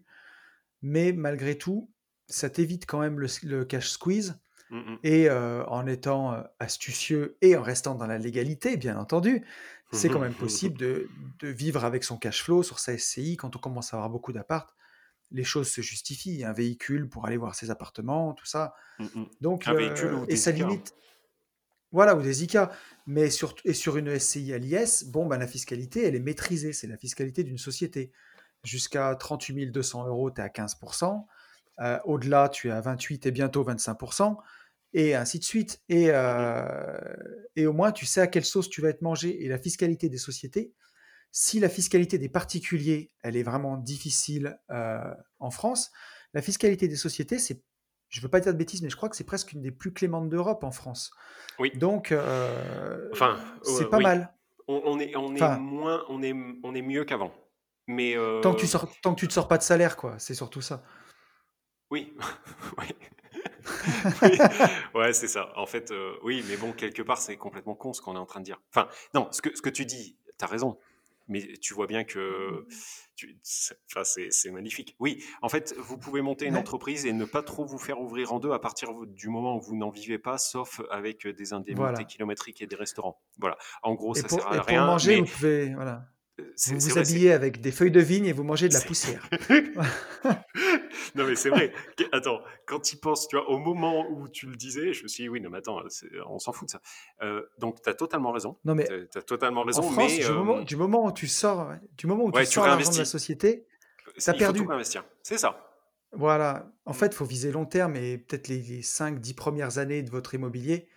Mais 0.82 1.12
malgré 1.12 1.58
tout, 1.58 1.90
ça 2.28 2.50
t'évite 2.50 2.86
quand 2.86 3.00
même 3.00 3.20
le, 3.20 3.66
cash 3.66 3.90
squeeze. 3.90 4.40
Mmh, 4.70 4.78
mmh. 4.78 4.98
Et 5.04 5.30
euh, 5.30 5.66
en 5.66 5.86
étant 5.86 6.34
euh, 6.34 6.42
astucieux 6.60 7.38
et 7.42 7.58
en 7.58 7.62
restant 7.62 7.94
dans 7.94 8.08
la 8.08 8.18
légalité, 8.18 8.78
bien 8.78 8.98
entendu, 8.98 9.46
c'est 9.92 10.10
quand 10.10 10.20
même 10.20 10.34
possible 10.40 10.78
de, 10.78 11.10
de, 11.40 11.48
vivre 11.50 11.84
avec 11.84 12.06
son 12.06 12.18
cash 12.18 12.42
flow 12.44 12.64
sur 12.64 12.80
sa 12.80 12.98
SCI 12.98 13.36
quand 13.36 13.56
on 13.56 13.60
commence 13.60 13.94
à 13.94 13.98
avoir 13.98 14.10
beaucoup 14.10 14.32
d'appart 14.32 14.74
les 15.32 15.44
choses 15.44 15.70
se 15.70 15.82
justifient. 15.82 16.44
Un 16.44 16.54
véhicule 16.54 17.10
pour 17.10 17.26
aller 17.26 17.38
voir 17.38 17.56
ses 17.56 17.72
appartements, 17.72 18.34
tout 18.34 18.46
ça. 18.46 18.74
Mmh, 19.00 19.06
mmh. 19.16 19.26
Donc, 19.42 19.68
un 19.68 19.74
véhicule 19.74 20.14
euh, 20.14 20.26
et 20.28 20.36
ça 20.36 20.52
limite. 20.52 20.94
Voilà, 21.92 22.16
ou 22.16 22.22
des 22.22 22.44
ICA. 22.44 22.72
Mais 23.06 23.30
sur, 23.30 23.56
et 23.66 23.74
sur 23.74 23.98
une 23.98 24.18
SCI 24.18 24.54
à 24.54 24.58
l'IS, 24.58 25.06
bon, 25.06 25.26
ben, 25.26 25.38
la 25.38 25.48
fiscalité, 25.48 26.06
elle 26.06 26.16
est 26.16 26.22
maîtrisée. 26.22 26.74
C'est 26.74 26.88
la 26.88 26.98
fiscalité 26.98 27.44
d'une 27.44 27.58
société. 27.58 28.12
Jusqu'à 28.64 29.16
38 29.16 29.68
200 29.68 30.08
euros, 30.08 30.32
tu 30.32 30.40
es 30.40 30.44
à 30.44 30.48
15%. 30.48 31.26
Euh, 31.80 32.00
au-delà, 32.06 32.50
tu 32.50 32.68
es 32.68 32.72
à 32.72 32.82
28 32.82 33.26
et 33.26 33.32
bientôt 33.32 33.64
25%. 33.64 34.38
Et 34.94 35.16
ainsi 35.16 35.40
de 35.40 35.44
suite. 35.44 35.82
Et, 35.90 36.08
euh, 36.10 37.00
et 37.56 37.66
au 37.66 37.74
moins, 37.74 37.92
tu 37.92 38.06
sais 38.06 38.22
à 38.22 38.28
quelle 38.28 38.46
sauce 38.46 38.70
tu 38.70 38.82
vas 38.82 38.90
être 38.90 39.02
mangé. 39.02 39.44
Et 39.44 39.50
la 39.50 39.58
fiscalité 39.58 40.10
des 40.10 40.18
sociétés, 40.18 40.74
si 41.32 41.60
la 41.60 41.70
fiscalité 41.70 42.18
des 42.18 42.30
particuliers, 42.30 43.12
elle 43.24 43.38
est 43.38 43.44
vraiment 43.44 43.78
difficile 43.78 44.60
euh, 44.70 45.00
en 45.40 45.52
France, 45.52 45.92
la 46.34 46.42
fiscalité 46.42 46.88
des 46.88 46.96
sociétés, 46.96 47.40
c'est 47.40 47.64
je 48.12 48.20
ne 48.20 48.24
veux 48.24 48.30
pas 48.30 48.42
dire 48.42 48.52
de 48.52 48.58
bêtises, 48.58 48.82
mais 48.82 48.90
je 48.90 48.98
crois 48.98 49.08
que 49.08 49.16
c'est 49.16 49.24
presque 49.24 49.54
une 49.54 49.62
des 49.62 49.72
plus 49.72 49.94
clémentes 49.94 50.28
d'Europe 50.28 50.66
en 50.66 50.72
France. 50.72 51.12
Oui. 51.60 51.72
Donc, 51.76 52.12
euh, 52.12 53.10
enfin, 53.14 53.40
c'est 53.64 53.90
pas 53.90 54.00
mal. 54.00 54.34
On, 54.68 55.00
est, 55.00 55.16
on 55.16 55.34
est 55.34 55.60
moins, 55.60 56.04
on 56.10 56.22
est, 56.22 56.36
on 56.64 56.76
est 56.76 56.82
mieux 56.82 57.06
qu'avant. 57.06 57.34
Mais 57.88 58.18
euh, 58.18 58.42
tant 58.42 58.54
que 58.54 58.60
tu 58.60 58.68
sors, 58.68 58.88
tant 59.02 59.16
que 59.16 59.20
tu 59.20 59.30
te 59.30 59.34
sors 59.34 59.48
pas 59.48 59.58
de 59.58 59.64
salaire, 59.64 59.96
quoi. 59.96 60.16
C'est 60.20 60.34
surtout 60.34 60.62
ça. 60.62 60.84
Oui. 61.90 62.14
oui. 64.22 64.38
ouais, 64.94 65.14
c'est 65.14 65.28
ça. 65.28 65.50
En 65.56 65.66
fait, 65.66 65.92
euh, 65.92 66.14
oui, 66.24 66.44
mais 66.50 66.58
bon, 66.58 66.74
quelque 66.74 67.02
part, 67.02 67.18
c'est 67.18 67.38
complètement 67.38 67.76
con 67.76 67.94
ce 67.94 68.02
qu'on 68.02 68.16
est 68.16 68.20
en 68.20 68.26
train 68.26 68.42
de 68.42 68.46
dire. 68.46 68.62
Enfin, 68.74 68.90
non, 69.14 69.30
ce 69.32 69.42
que, 69.42 69.56
ce 69.56 69.62
que 69.62 69.70
tu 69.70 69.86
dis, 69.86 70.18
tu 70.38 70.46
as 70.46 70.48
raison 70.48 70.78
mais 71.32 71.54
tu 71.62 71.74
vois 71.74 71.88
bien 71.88 72.04
que 72.04 72.68
c'est 73.42 74.52
magnifique. 74.52 74.96
Oui, 75.00 75.24
en 75.42 75.50
fait, 75.50 75.74
vous 75.78 75.98
pouvez 75.98 76.22
monter 76.22 76.46
une 76.46 76.58
entreprise 76.58 77.06
et 77.06 77.14
ne 77.14 77.26
pas 77.26 77.42
trop 77.42 77.66
vous 77.66 77.78
faire 77.78 78.02
ouvrir 78.02 78.34
en 78.34 78.40
deux 78.40 78.52
à 78.52 78.60
partir 78.60 78.90
du 79.08 79.30
moment 79.30 79.56
où 79.56 79.62
vous 79.62 79.76
n'en 79.76 79.90
vivez 79.90 80.20
pas, 80.20 80.38
sauf 80.38 80.82
avec 80.92 81.26
des 81.26 81.54
indemnités 81.54 82.06
kilométriques 82.06 82.62
et 82.62 82.68
des 82.68 82.76
restaurants. 82.76 83.22
Voilà. 83.40 83.58
En 83.82 83.94
gros, 83.94 84.14
ça 84.14 84.28
sert 84.28 84.48
à 84.48 84.58
et 84.58 84.60
rien. 84.60 84.82
Pour 84.82 84.92
manger, 84.92 85.22
vous 85.22 85.26
pouvez, 85.26 85.74
voilà. 85.74 86.06
Vous 86.38 86.80
vous 86.80 86.98
habillez 86.98 87.32
avec 87.32 87.62
des 87.62 87.72
feuilles 87.72 87.92
de 87.92 88.00
vigne 88.00 88.26
et 88.26 88.34
vous 88.34 88.44
mangez 88.44 88.68
de 88.68 88.74
la 88.74 88.82
poussière. 88.82 89.30
non, 91.16 91.26
mais 91.26 91.36
c'est 91.36 91.50
vrai. 91.50 91.74
Attends, 92.12 92.42
quand 92.66 92.94
il 92.94 92.98
pense, 92.98 93.28
tu 93.28 93.36
vois, 93.36 93.50
au 93.50 93.58
moment 93.58 94.08
où 94.10 94.28
tu 94.28 94.48
le 94.48 94.56
disais, 94.56 94.94
je 94.94 95.04
me 95.04 95.08
suis 95.08 95.24
dit, 95.24 95.30
oui, 95.30 95.42
non, 95.42 95.50
mais 95.50 95.60
attends, 95.60 95.82
on 96.28 96.40
s'en 96.40 96.52
fout 96.52 96.68
de 96.68 96.72
ça. 96.72 96.82
Euh, 97.22 97.44
donc, 97.60 97.82
tu 97.82 97.90
as 97.90 97.94
totalement 97.94 98.32
raison. 98.32 98.58
Non, 98.66 98.76
mais. 98.76 98.86
Tu 98.86 99.18
as, 99.18 99.22
totalement 99.22 99.64
raison. 99.64 99.82
En 99.82 99.92
France, 99.92 100.12
euh, 100.20 100.64
du, 100.64 100.76
moment, 100.76 101.06
où 101.06 101.12
tu 101.12 101.28
sors, 101.28 101.74
du 101.98 102.08
moment 102.08 102.26
où 102.26 102.32
tu 102.32 102.46
sors 102.46 102.66
l'argent 102.66 102.92
de 102.92 102.98
la 102.98 103.06
société, 103.06 103.66
tu 104.18 104.30
as 104.30 104.34
perdu. 104.34 104.66
investir. 104.70 105.04
C'est 105.24 105.38
ça. 105.38 105.68
Voilà. 106.14 106.72
En 106.86 106.94
fait, 106.94 107.08
il 107.08 107.14
faut 107.14 107.26
viser 107.26 107.52
long 107.52 107.66
terme 107.66 107.96
et 107.96 108.18
peut-être 108.18 108.50
les, 108.50 108.60
les 108.60 108.82
5-10 108.82 109.34
premières 109.34 109.78
années 109.78 110.04
de 110.04 110.10
votre 110.10 110.34
immobilier. 110.34 110.90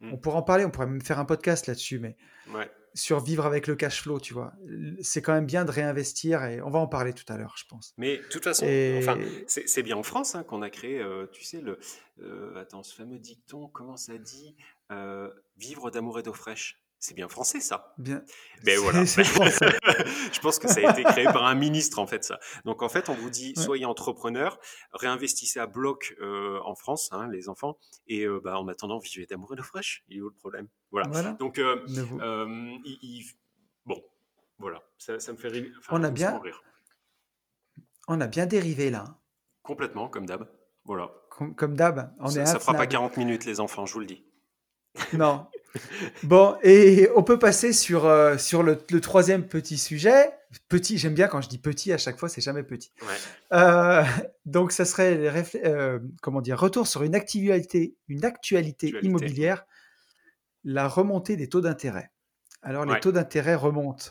Hmm. 0.00 0.12
On 0.12 0.16
pourrait 0.16 0.36
en 0.36 0.42
parler, 0.42 0.64
on 0.64 0.70
pourrait 0.70 0.86
même 0.86 1.02
faire 1.02 1.18
un 1.18 1.24
podcast 1.24 1.66
là-dessus, 1.66 1.98
mais 1.98 2.16
ouais 2.54 2.70
survivre 2.94 3.46
avec 3.46 3.66
le 3.66 3.76
cash 3.76 4.02
flow, 4.02 4.20
tu 4.20 4.34
vois. 4.34 4.52
C'est 5.00 5.22
quand 5.22 5.32
même 5.32 5.46
bien 5.46 5.64
de 5.64 5.70
réinvestir 5.70 6.44
et 6.44 6.60
on 6.60 6.70
va 6.70 6.78
en 6.78 6.86
parler 6.86 7.12
tout 7.12 7.30
à 7.32 7.36
l'heure, 7.36 7.54
je 7.56 7.64
pense. 7.68 7.94
Mais 7.96 8.18
de 8.18 8.22
toute 8.24 8.44
façon, 8.44 8.66
c'est 9.46 9.82
bien 9.82 9.96
en 9.96 10.02
France 10.02 10.34
hein, 10.34 10.44
qu'on 10.44 10.62
a 10.62 10.70
créé, 10.70 11.00
euh, 11.00 11.26
tu 11.32 11.44
sais, 11.44 11.60
le, 11.60 11.78
euh, 12.22 12.56
attends, 12.56 12.82
ce 12.82 12.94
fameux 12.94 13.18
dicton, 13.18 13.68
comment 13.68 13.96
ça 13.96 14.18
dit 14.18 14.56
euh, 14.90 15.30
Vivre 15.56 15.90
d'amour 15.90 16.18
et 16.18 16.22
d'eau 16.22 16.32
fraîche. 16.32 16.79
C'est 17.00 17.14
bien 17.14 17.28
français, 17.28 17.60
ça. 17.60 17.94
Bien. 17.96 18.22
Mais 18.66 18.76
ben 18.76 18.80
voilà. 18.80 19.04
je 19.06 20.40
pense 20.40 20.58
que 20.58 20.68
ça 20.68 20.80
a 20.86 20.92
été 20.92 21.02
créé 21.02 21.24
par 21.24 21.46
un 21.46 21.54
ministre, 21.54 21.98
en 21.98 22.06
fait, 22.06 22.22
ça. 22.24 22.38
Donc, 22.66 22.82
en 22.82 22.90
fait, 22.90 23.08
on 23.08 23.14
vous 23.14 23.30
dit, 23.30 23.54
soyez 23.56 23.86
entrepreneur, 23.86 24.60
réinvestissez 24.92 25.60
à 25.60 25.66
bloc 25.66 26.14
euh, 26.20 26.60
en 26.62 26.74
France, 26.74 27.08
hein, 27.12 27.28
les 27.32 27.48
enfants, 27.48 27.78
et 28.06 28.26
euh, 28.26 28.38
bah, 28.44 28.60
en 28.60 28.68
attendant, 28.68 28.98
vivez 28.98 29.24
d'amour 29.24 29.54
et 29.54 29.56
de 29.56 29.62
fraîche. 29.62 30.04
Il 30.08 30.18
est 30.18 30.20
où 30.20 30.28
le 30.28 30.34
problème? 30.34 30.68
Voilà. 30.90 31.32
Donc, 31.38 31.58
euh, 31.58 31.82
bon, 33.86 34.04
voilà. 34.58 34.82
Ça, 34.98 35.14
me 35.14 35.38
fait 35.38 35.48
rire. 35.48 35.80
on 35.90 36.04
a 36.04 36.10
bien. 36.10 36.38
On 38.08 38.20
a 38.20 38.26
bien 38.26 38.44
dérivé 38.44 38.90
là. 38.90 39.16
Complètement, 39.62 40.08
comme 40.08 40.26
d'hab. 40.26 40.50
Voilà. 40.84 41.10
Comme, 41.30 41.76
d'hab. 41.76 42.12
Ça, 42.28 42.44
ça 42.44 42.58
fera 42.58 42.74
pas 42.74 42.86
40 42.86 43.16
minutes, 43.16 43.46
les 43.46 43.60
enfants, 43.60 43.86
je 43.86 43.94
vous 43.94 44.00
le 44.00 44.06
dis. 44.06 44.22
Non, 45.14 45.46
Bon, 46.22 46.56
et 46.62 47.08
on 47.16 47.22
peut 47.22 47.38
passer 47.38 47.72
sur, 47.72 48.06
euh, 48.06 48.36
sur 48.38 48.62
le, 48.62 48.76
troisième 49.00 49.46
petit 49.46 49.78
sujet. 49.78 50.32
Petit, 50.68 50.98
j'aime 50.98 51.14
bien 51.14 51.28
quand 51.28 51.40
je 51.40 51.48
dis 51.48 51.58
petit 51.58 51.92
à 51.92 51.98
chaque 51.98 52.18
fois, 52.18 52.28
c'est 52.28 52.40
jamais 52.40 52.62
petit. 52.62 52.92
Euh, 53.52 54.02
donc, 54.46 54.72
ça 54.72 54.84
serait, 54.84 55.32
euh, 55.64 56.00
comment 56.22 56.40
dire, 56.40 56.58
retour 56.58 56.86
sur 56.86 57.02
une 57.02 57.14
actualité, 57.14 57.94
une 58.08 58.24
actualité, 58.24 58.92
immobilière, 59.02 59.64
la 60.64 60.88
remontée 60.88 61.36
des 61.36 61.48
taux 61.48 61.60
d'intérêt. 61.60 62.10
Alors, 62.62 62.84
les 62.84 62.98
taux 63.00 63.12
d'intérêt 63.12 63.54
remontent. 63.54 64.10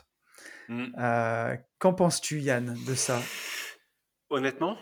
Mmh. 0.70 1.58
Qu'en 1.80 1.94
penses-tu, 1.94 2.40
Yann, 2.40 2.78
de 2.88 2.96
ça? 2.96 3.22
Honnêtement, 4.30 4.78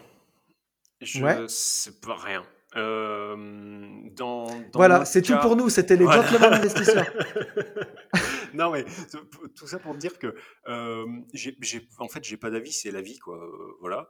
je 1.02 1.24
ne 1.24 1.48
sais 1.48 2.00
pas 2.00 2.16
rien. 2.16 2.44
Euh, 2.78 3.36
dans, 4.12 4.48
voilà, 4.74 5.04
c'est 5.06 5.22
tout 5.22 5.38
pour 5.42 5.56
nous. 5.56 5.70
C'était 5.70 5.96
les 5.96 6.06
gentlemen 6.06 6.54
investisseurs. 6.54 7.06
non, 8.54 8.72
mais 8.72 8.86
tout 9.56 9.68
ça 9.68 9.80
pour 9.80 9.96
dire 9.96 10.18
que 10.20 10.36
euh, 10.68 11.06
en 11.98 12.08
fait, 12.08 12.24
j'ai 12.24 12.38
pas 12.38 12.52
d'avis, 12.52 12.72
c'est 12.72 12.92
la 12.92 13.02
vie, 13.02 13.18
quoi. 13.18 13.38
Euh, 13.38 13.78
voilà. 13.80 14.08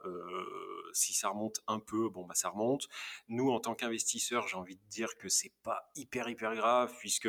si 0.92 1.14
ça 1.14 1.30
remonte 1.30 1.60
un 1.66 1.80
peu, 1.80 2.08
bon, 2.10 2.26
bah, 2.26 2.34
ça 2.34 2.50
remonte. 2.50 2.88
Nous, 3.28 3.50
en 3.50 3.60
tant 3.60 3.74
qu'investisseurs, 3.74 4.46
j'ai 4.48 4.56
envie 4.56 4.76
de 4.76 4.88
dire 4.90 5.16
que 5.16 5.28
c'est 5.28 5.52
pas 5.62 5.90
hyper, 5.96 6.28
hyper 6.28 6.54
grave, 6.54 6.92
puisque 6.98 7.28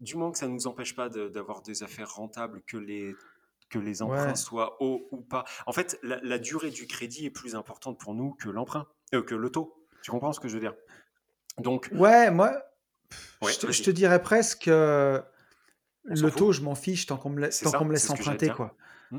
du 0.00 0.16
moment 0.16 0.32
que 0.32 0.38
ça 0.38 0.48
ne 0.48 0.52
nous 0.52 0.66
empêche 0.66 0.94
pas 0.94 1.08
d'avoir 1.08 1.62
des 1.62 1.82
affaires 1.82 2.12
rentables, 2.12 2.62
que 2.66 2.76
les 2.76 3.14
que 3.72 3.78
les 3.78 4.02
emprunts 4.02 4.34
soient 4.34 4.76
hauts 4.80 5.08
ou 5.10 5.22
pas. 5.22 5.44
En 5.66 5.72
fait, 5.72 5.98
la, 6.02 6.38
durée 6.38 6.70
du 6.70 6.86
crédit 6.86 7.26
est 7.26 7.30
plus 7.30 7.54
importante 7.54 7.98
pour 7.98 8.14
nous 8.14 8.34
que 8.34 8.50
l'emprunt, 8.50 8.86
euh, 9.14 9.22
que 9.22 9.34
le 9.34 9.50
taux. 9.50 9.74
Tu 10.02 10.10
comprends 10.10 10.32
ce 10.32 10.40
que 10.40 10.48
je 10.48 10.54
veux 10.54 10.60
dire? 10.60 10.74
Donc. 11.58 11.88
Ouais, 11.92 12.30
moi, 12.30 12.62
je, 13.42 13.82
te, 13.82 13.90
dirais 13.90 14.22
presque 14.22 14.66
le 14.66 15.22
taux, 16.30 16.52
je 16.52 16.60
m'en 16.60 16.74
fiche 16.74 17.06
tant 17.06 17.16
qu'on 17.16 17.30
me, 17.30 17.40
laisse 17.40 18.10
emprunter, 18.10 18.50
quoi. 18.50 18.76
Mmh, 19.10 19.18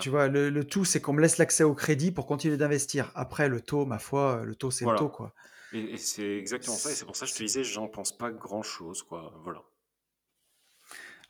tu 0.00 0.10
vois, 0.10 0.28
le, 0.28 0.64
tout, 0.64 0.84
c'est 0.84 1.00
qu'on 1.00 1.12
me 1.12 1.20
laisse 1.20 1.38
l'accès 1.38 1.64
au 1.64 1.74
crédit 1.74 2.10
pour 2.10 2.26
continuer 2.26 2.56
d'investir. 2.56 3.12
Après, 3.14 3.48
le 3.48 3.60
taux, 3.60 3.86
ma 3.86 3.98
foi, 3.98 4.42
le 4.44 4.54
taux, 4.54 4.70
c'est 4.70 4.84
le 4.84 4.96
taux, 4.96 5.08
quoi. 5.08 5.32
Et, 5.72 5.94
et 5.94 5.96
c'est 5.96 6.36
exactement 6.36 6.76
ça. 6.76 6.90
Et 6.90 6.94
c'est 6.94 7.06
pour 7.06 7.16
ça 7.16 7.24
que 7.24 7.32
je 7.32 7.36
te 7.36 7.42
disais, 7.42 7.64
j'en 7.64 7.88
pense 7.88 8.16
pas 8.16 8.30
grand 8.30 8.62
chose, 8.62 9.02
quoi. 9.02 9.32
Voilà. 9.44 9.62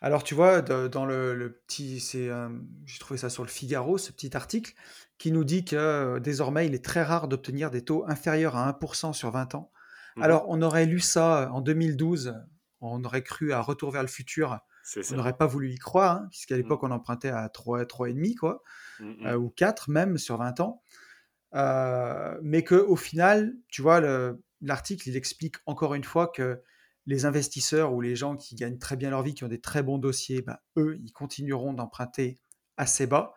Alors, 0.05 0.25
tu 0.25 0.35
vois, 0.35 0.63
dans 0.63 1.07
le, 1.07 1.63
petit, 1.67 2.01
c'est, 2.01 2.29
j'ai 2.87 2.99
trouvé 2.99 3.19
ça 3.19 3.31
sur 3.31 3.45
le 3.45 3.49
Figaro, 3.49 3.99
ce 3.99 4.11
petit 4.11 4.37
article, 4.37 4.75
qui 5.17 5.31
nous 5.31 5.45
dit 5.45 5.65
que 5.65 5.77
euh, 5.77 6.19
désormais, 6.19 6.67
il 6.67 6.75
est 6.75 6.85
très 6.85 7.05
rare 7.05 7.29
d'obtenir 7.29 7.71
des 7.71 7.85
taux 7.85 8.05
inférieurs 8.09 8.57
à 8.57 8.69
1% 8.69 9.13
sur 9.13 9.31
20 9.31 9.55
ans. 9.55 9.71
Mmh 10.17 10.23
Alors, 10.25 10.45
on 10.49 10.61
aurait 10.61 10.87
lu 10.87 10.99
ça 10.99 11.49
en 11.53 11.61
2012, 11.61 12.35
on 12.81 13.05
aurait 13.05 13.23
cru 13.23 13.53
à 13.53 13.61
Retour 13.61 13.93
vers 13.93 14.03
le 14.03 14.09
futur, 14.09 14.59
on 15.13 15.15
n'aurait 15.15 15.37
pas 15.37 15.47
voulu 15.47 15.71
y 15.71 15.79
croire, 15.79 16.17
hein, 16.17 16.29
puisqu'à 16.33 16.57
mmh. 16.57 16.59
l'époque, 16.59 16.83
on 16.83 16.91
empruntait 16.91 17.31
à 17.31 17.49
3, 17.49 17.85
3,5, 17.85 18.35
quoi, 18.35 18.63
mmh 18.99 19.27
euh, 19.27 19.37
ou 19.37 19.51
4 19.51 19.89
même 19.89 20.19
sur 20.19 20.37
20 20.39 20.59
ans. 20.59 20.83
Euh, 21.55 22.37
mais 22.43 22.65
qu'au 22.65 22.97
final, 22.97 23.55
tu 23.69 23.81
vois, 23.81 24.01
l'article, 24.61 25.09
il 25.09 25.17
explique 25.17 25.55
encore 25.67 25.95
une 25.95 26.03
fois 26.03 26.27
que 26.27 26.61
les 27.07 27.25
investisseurs 27.25 27.93
ou 27.93 28.01
les 28.01 28.17
gens 28.17 28.37
qui 28.37 28.55
gagnent 28.55 28.79
très 28.79 28.97
bien 28.97 29.11
leur 29.11 29.23
vie, 29.23 29.35
qui 29.35 29.45
ont 29.45 29.49
des 29.49 29.61
très 29.61 29.83
bons 29.83 29.99
dossiers, 29.99 30.43
ben, 30.43 30.57
eux, 30.77 30.99
ils 31.03 31.13
continueront 31.13 31.73
d'emprunter 31.73 32.39
assez 32.77 33.07
bas. 33.07 33.35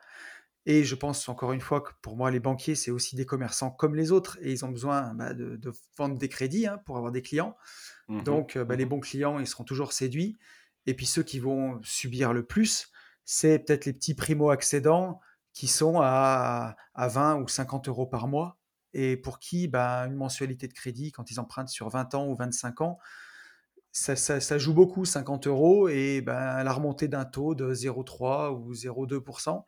Et 0.68 0.84
je 0.84 0.96
pense 0.96 1.30
encore 1.30 1.54
une 1.54 1.62
fois 1.62 1.82
que 1.82 1.92
pour 2.02 2.18
moi, 2.18 2.32
les 2.32 2.40
banquiers, 2.40 2.76
c'est 2.76 2.92
aussi 2.92 3.16
des 3.16 3.26
commerçants 3.26 3.70
comme 3.70 3.96
les 3.96 4.12
autres 4.12 4.38
et 4.42 4.52
ils 4.52 4.66
ont 4.66 4.70
besoin 4.70 5.14
ben, 5.14 5.34
de, 5.34 5.72
vendre 5.98 6.18
des 6.18 6.30
crédits 6.30 6.66
hein, 6.66 6.80
pour 6.86 6.98
avoir 6.98 7.12
des 7.12 7.22
clients. 7.22 7.56
Mmh 8.08 8.24
Donc, 8.24 8.58
ben, 8.58 8.76
les 8.76 8.86
mmh 8.86 8.90
bons 8.90 9.00
clients, 9.00 9.40
ils 9.40 9.48
seront 9.48 9.64
toujours 9.64 9.94
séduits. 9.94 10.38
Et 10.88 10.94
puis 10.94 11.06
ceux 11.06 11.24
qui 11.24 11.40
vont 11.40 11.80
subir 11.84 12.34
le 12.34 12.46
plus, 12.46 12.92
c'est 13.26 13.60
peut-être 13.60 13.86
les 13.86 13.94
petits 13.94 14.16
primo-accédants 14.16 15.20
qui 15.54 15.68
sont 15.68 16.00
à, 16.02 16.76
à 16.94 17.08
20 17.08 17.42
ou 17.42 17.48
50 17.48 17.88
euros 17.88 18.06
par 18.06 18.28
mois 18.28 18.58
et 18.96 19.18
pour 19.18 19.40
qui 19.40 19.70
une 19.74 20.16
mensualité 20.16 20.68
de 20.68 20.74
crédit, 20.74 21.12
quand 21.12 21.30
ils 21.30 21.40
empruntent 21.40 21.70
sur 21.70 21.90
20 21.90 22.16
ans 22.16 22.28
ou 22.28 22.36
25 22.36 22.80
ans, 22.80 22.98
ça, 23.96 24.58
joue 24.58 24.74
beaucoup, 24.74 25.06
50 25.06 25.48
euros, 25.48 25.88
et 25.88 26.22
ben, 26.22 26.64
la 26.64 26.74
remontée 26.74 27.08
d'un 27.08 27.26
taux 27.26 27.56
de 27.56 27.74
0,3 27.74 28.52
ou 28.52 28.74
0,2%, 28.74 29.64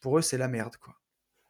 pour 0.00 0.18
eux, 0.18 0.22
c'est 0.22 0.38
la 0.38 0.48
merde. 0.48 0.76
quoi. 0.76 0.94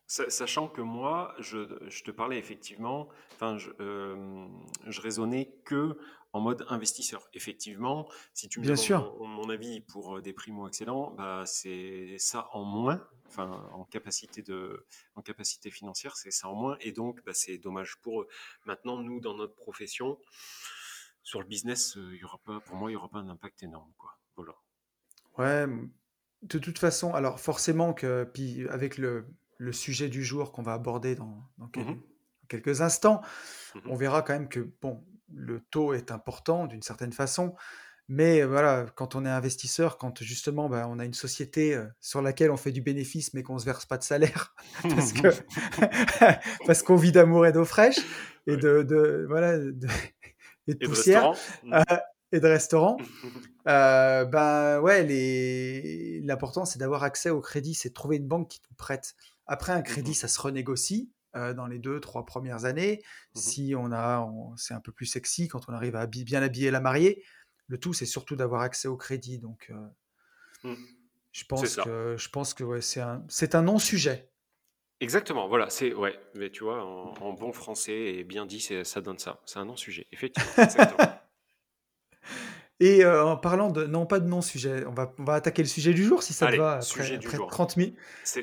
Sachant 0.07 0.69
que 0.69 0.81
moi, 0.81 1.35
je, 1.39 1.65
te 2.03 2.11
parlais 2.11 2.39
effectivement, 2.39 3.09
enfin, 3.35 3.59
je, 3.59 3.71
euh, 3.81 4.47
je 4.87 5.01
raisonnais 5.01 5.55
que 5.65 5.99
en 6.33 6.41
mode 6.41 6.67
investisseur. 6.69 7.29
Effectivement, 7.33 8.09
si 8.35 8.49
tu 8.49 8.61
me 8.61 8.67
demandes 8.67 9.17
Mon, 9.21 9.49
avis 9.49 9.81
pour 9.81 10.17
euh, 10.17 10.23
des 10.23 10.33
primo-accédants, 10.33 11.13
bah, 11.13 11.45
c'est 11.47 12.17
ça 12.19 12.49
en 12.53 12.65
moins, 12.65 13.07
enfin, 13.27 13.69
en 13.73 13.85
capacité, 13.85 14.43
de, 14.43 14.87
en 15.15 15.23
capacité 15.23 15.71
financière, 15.71 16.17
c'est 16.17 16.31
ça 16.31 16.49
en 16.49 16.55
moins, 16.55 16.77
et 16.81 16.93
donc 16.93 17.23
bah, 17.25 17.33
c'est 17.35 17.59
dommage 17.59 17.97
pour 18.03 18.23
eux. 18.23 18.29
Maintenant, 18.67 18.99
nous, 18.99 19.21
dans 19.21 19.35
notre 19.35 19.55
profession, 19.55 20.19
sur 21.29 21.41
le 21.41 21.47
business, 21.47 21.93
il 21.97 22.17
y 22.17 22.25
aura 22.25 22.39
pas, 22.39 22.59
pour 22.61 22.75
moi, 22.77 22.89
il 22.91 22.95
n'y 22.95 22.97
aura 22.97 23.11
pas 23.11 23.19
un 23.19 23.29
impact 23.29 23.63
énorme. 23.63 23.93
Quoi. 23.99 24.17
Voilà. 24.35 24.55
Ouais, 25.37 25.67
de 26.41 26.59
toute 26.59 26.79
façon, 26.79 27.13
alors 27.13 27.39
forcément 27.39 27.93
que, 27.93 28.25
puis 28.25 28.67
avec 28.71 28.97
le, 28.97 29.27
le 29.59 29.73
sujet 29.73 30.09
du 30.09 30.25
jour 30.25 30.53
qu'on 30.53 30.63
va 30.63 30.73
aborder 30.73 31.15
dans, 31.15 31.47
dans, 31.59 31.67
mmh 31.67 32.01
quelques 32.49 32.81
instants, 32.81 33.21
mmh 33.75 33.81
on 33.91 33.95
verra 33.95 34.23
quand 34.23 34.33
même 34.33 34.49
que 34.49 34.71
bon, 34.81 35.05
le 35.31 35.61
taux 35.61 35.93
est 35.93 36.11
important 36.11 36.67
d'une 36.67 36.81
certaine 36.81 37.13
façon, 37.13 37.55
mais 38.09 38.43
voilà, 38.43 38.87
quand 38.95 39.15
on 39.15 39.27
est 39.27 39.29
investisseur, 39.29 39.99
quand 39.99 40.23
justement 40.23 40.71
bah, 40.71 40.87
on 40.89 40.99
a 40.99 41.05
une 41.05 41.13
société 41.13 41.79
sur 42.01 42.23
laquelle 42.23 42.51
on 42.51 42.57
fait 42.57 42.73
du 42.73 42.81
bénéfice 42.81 43.35
mais 43.35 43.43
qu'on 43.43 43.55
ne 43.55 43.59
se 43.59 43.67
verse 43.67 43.85
pas 43.85 43.99
de 43.99 44.03
salaire 44.03 44.55
parce 44.83 45.13
que 45.13 45.29
parce 46.67 46.83
qu'on 46.83 46.97
vit 46.97 47.13
d'amour 47.13 47.45
et 47.45 47.53
d'eau 47.53 47.67
fraîche 47.67 47.99
et 48.47 48.57
de, 48.57 48.83
de 48.83 49.27
voilà 49.29 49.59
de, 49.59 49.89
et 50.69 50.75
de 50.75 50.87
poussière 50.87 51.33
mmh. 51.65 51.83
et 52.33 52.41
de 52.41 52.47
restaurant, 52.47 52.97
euh, 53.69 54.25
ben 54.25 54.81
ouais, 54.81 55.03
les... 55.03 56.21
l'important 56.21 56.65
c'est 56.65 56.79
d'avoir 56.79 57.03
accès 57.03 57.31
au 57.31 57.41
crédit, 57.41 57.75
c'est 57.75 57.89
de 57.89 57.95
trouver 57.95 58.17
une 58.17 58.29
banque 58.29 58.49
qui 58.49 58.61
te 58.61 58.73
prête. 58.77 59.15
Après 59.47 59.73
un 59.73 59.83
crédit, 59.83 60.15
ça 60.15 60.29
se 60.29 60.41
renégocie. 60.41 61.11
dans 61.35 61.67
les 61.67 61.79
deux, 61.79 62.01
trois 62.01 62.27
premières 62.27 62.67
années, 62.67 63.03
si 63.35 63.75
on 63.77 63.93
a, 63.93 64.29
c'est 64.57 64.75
un 64.75 64.81
peu 64.81 64.93
plus 64.93 65.07
sexy 65.07 65.49
quand 65.49 65.69
on 65.69 65.73
arrive 65.73 65.97
à 65.97 66.07
bien 66.07 66.43
habiller 66.43 66.71
la 66.71 66.81
mariée, 66.81 67.25
le 67.69 67.79
tout, 67.79 67.93
c'est 67.93 68.07
surtout 68.07 68.35
d'avoir 68.35 68.63
accès 68.63 68.89
au 68.89 68.97
crédit. 68.97 69.39
Donc, 69.39 69.71
euh, 69.71 70.69
mmh. 70.71 70.75
je 71.33 71.45
pense 71.45 71.77
que, 71.77 72.17
je 72.19 72.29
pense 72.31 72.55
que 72.55 72.65
ouais, 72.65 72.81
c'est 72.81 73.01
un, 73.01 73.25
c'est 73.29 73.55
un 73.55 73.63
non-sujet. 73.63 74.31
Exactement, 75.01 75.47
voilà, 75.47 75.71
c'est 75.71 75.95
ouais, 75.95 76.19
mais 76.35 76.51
tu 76.51 76.65
vois, 76.65 76.85
en, 76.85 77.33
bon 77.33 77.53
français 77.53 77.93
et 77.93 78.25
bien 78.25 78.47
dit, 78.47 78.61
ça 78.61 79.01
donne 79.01 79.19
ça. 79.19 79.41
C'est 79.47 79.59
un 79.59 79.65
non-sujet, 79.65 80.09
effectivement. 80.11 80.51
et 82.81 83.05
euh, 83.05 83.25
en 83.25 83.37
parlant 83.37 83.71
de 83.71 83.87
non 83.87 84.07
pas 84.07 84.19
de 84.19 84.27
non-sujet, 84.27 84.85
on 84.87 84.93
va, 84.93 85.15
on 85.19 85.25
va 85.25 85.35
attaquer 85.35 85.63
le 85.63 85.69
sujet 85.69 85.95
du 85.95 86.05
jour 86.05 86.25
si 86.25 86.33
ça 86.33 86.51
te 86.51 86.57
va. 86.57 86.81
Après, 86.83 87.15
après 87.15 87.39
30 87.39 87.79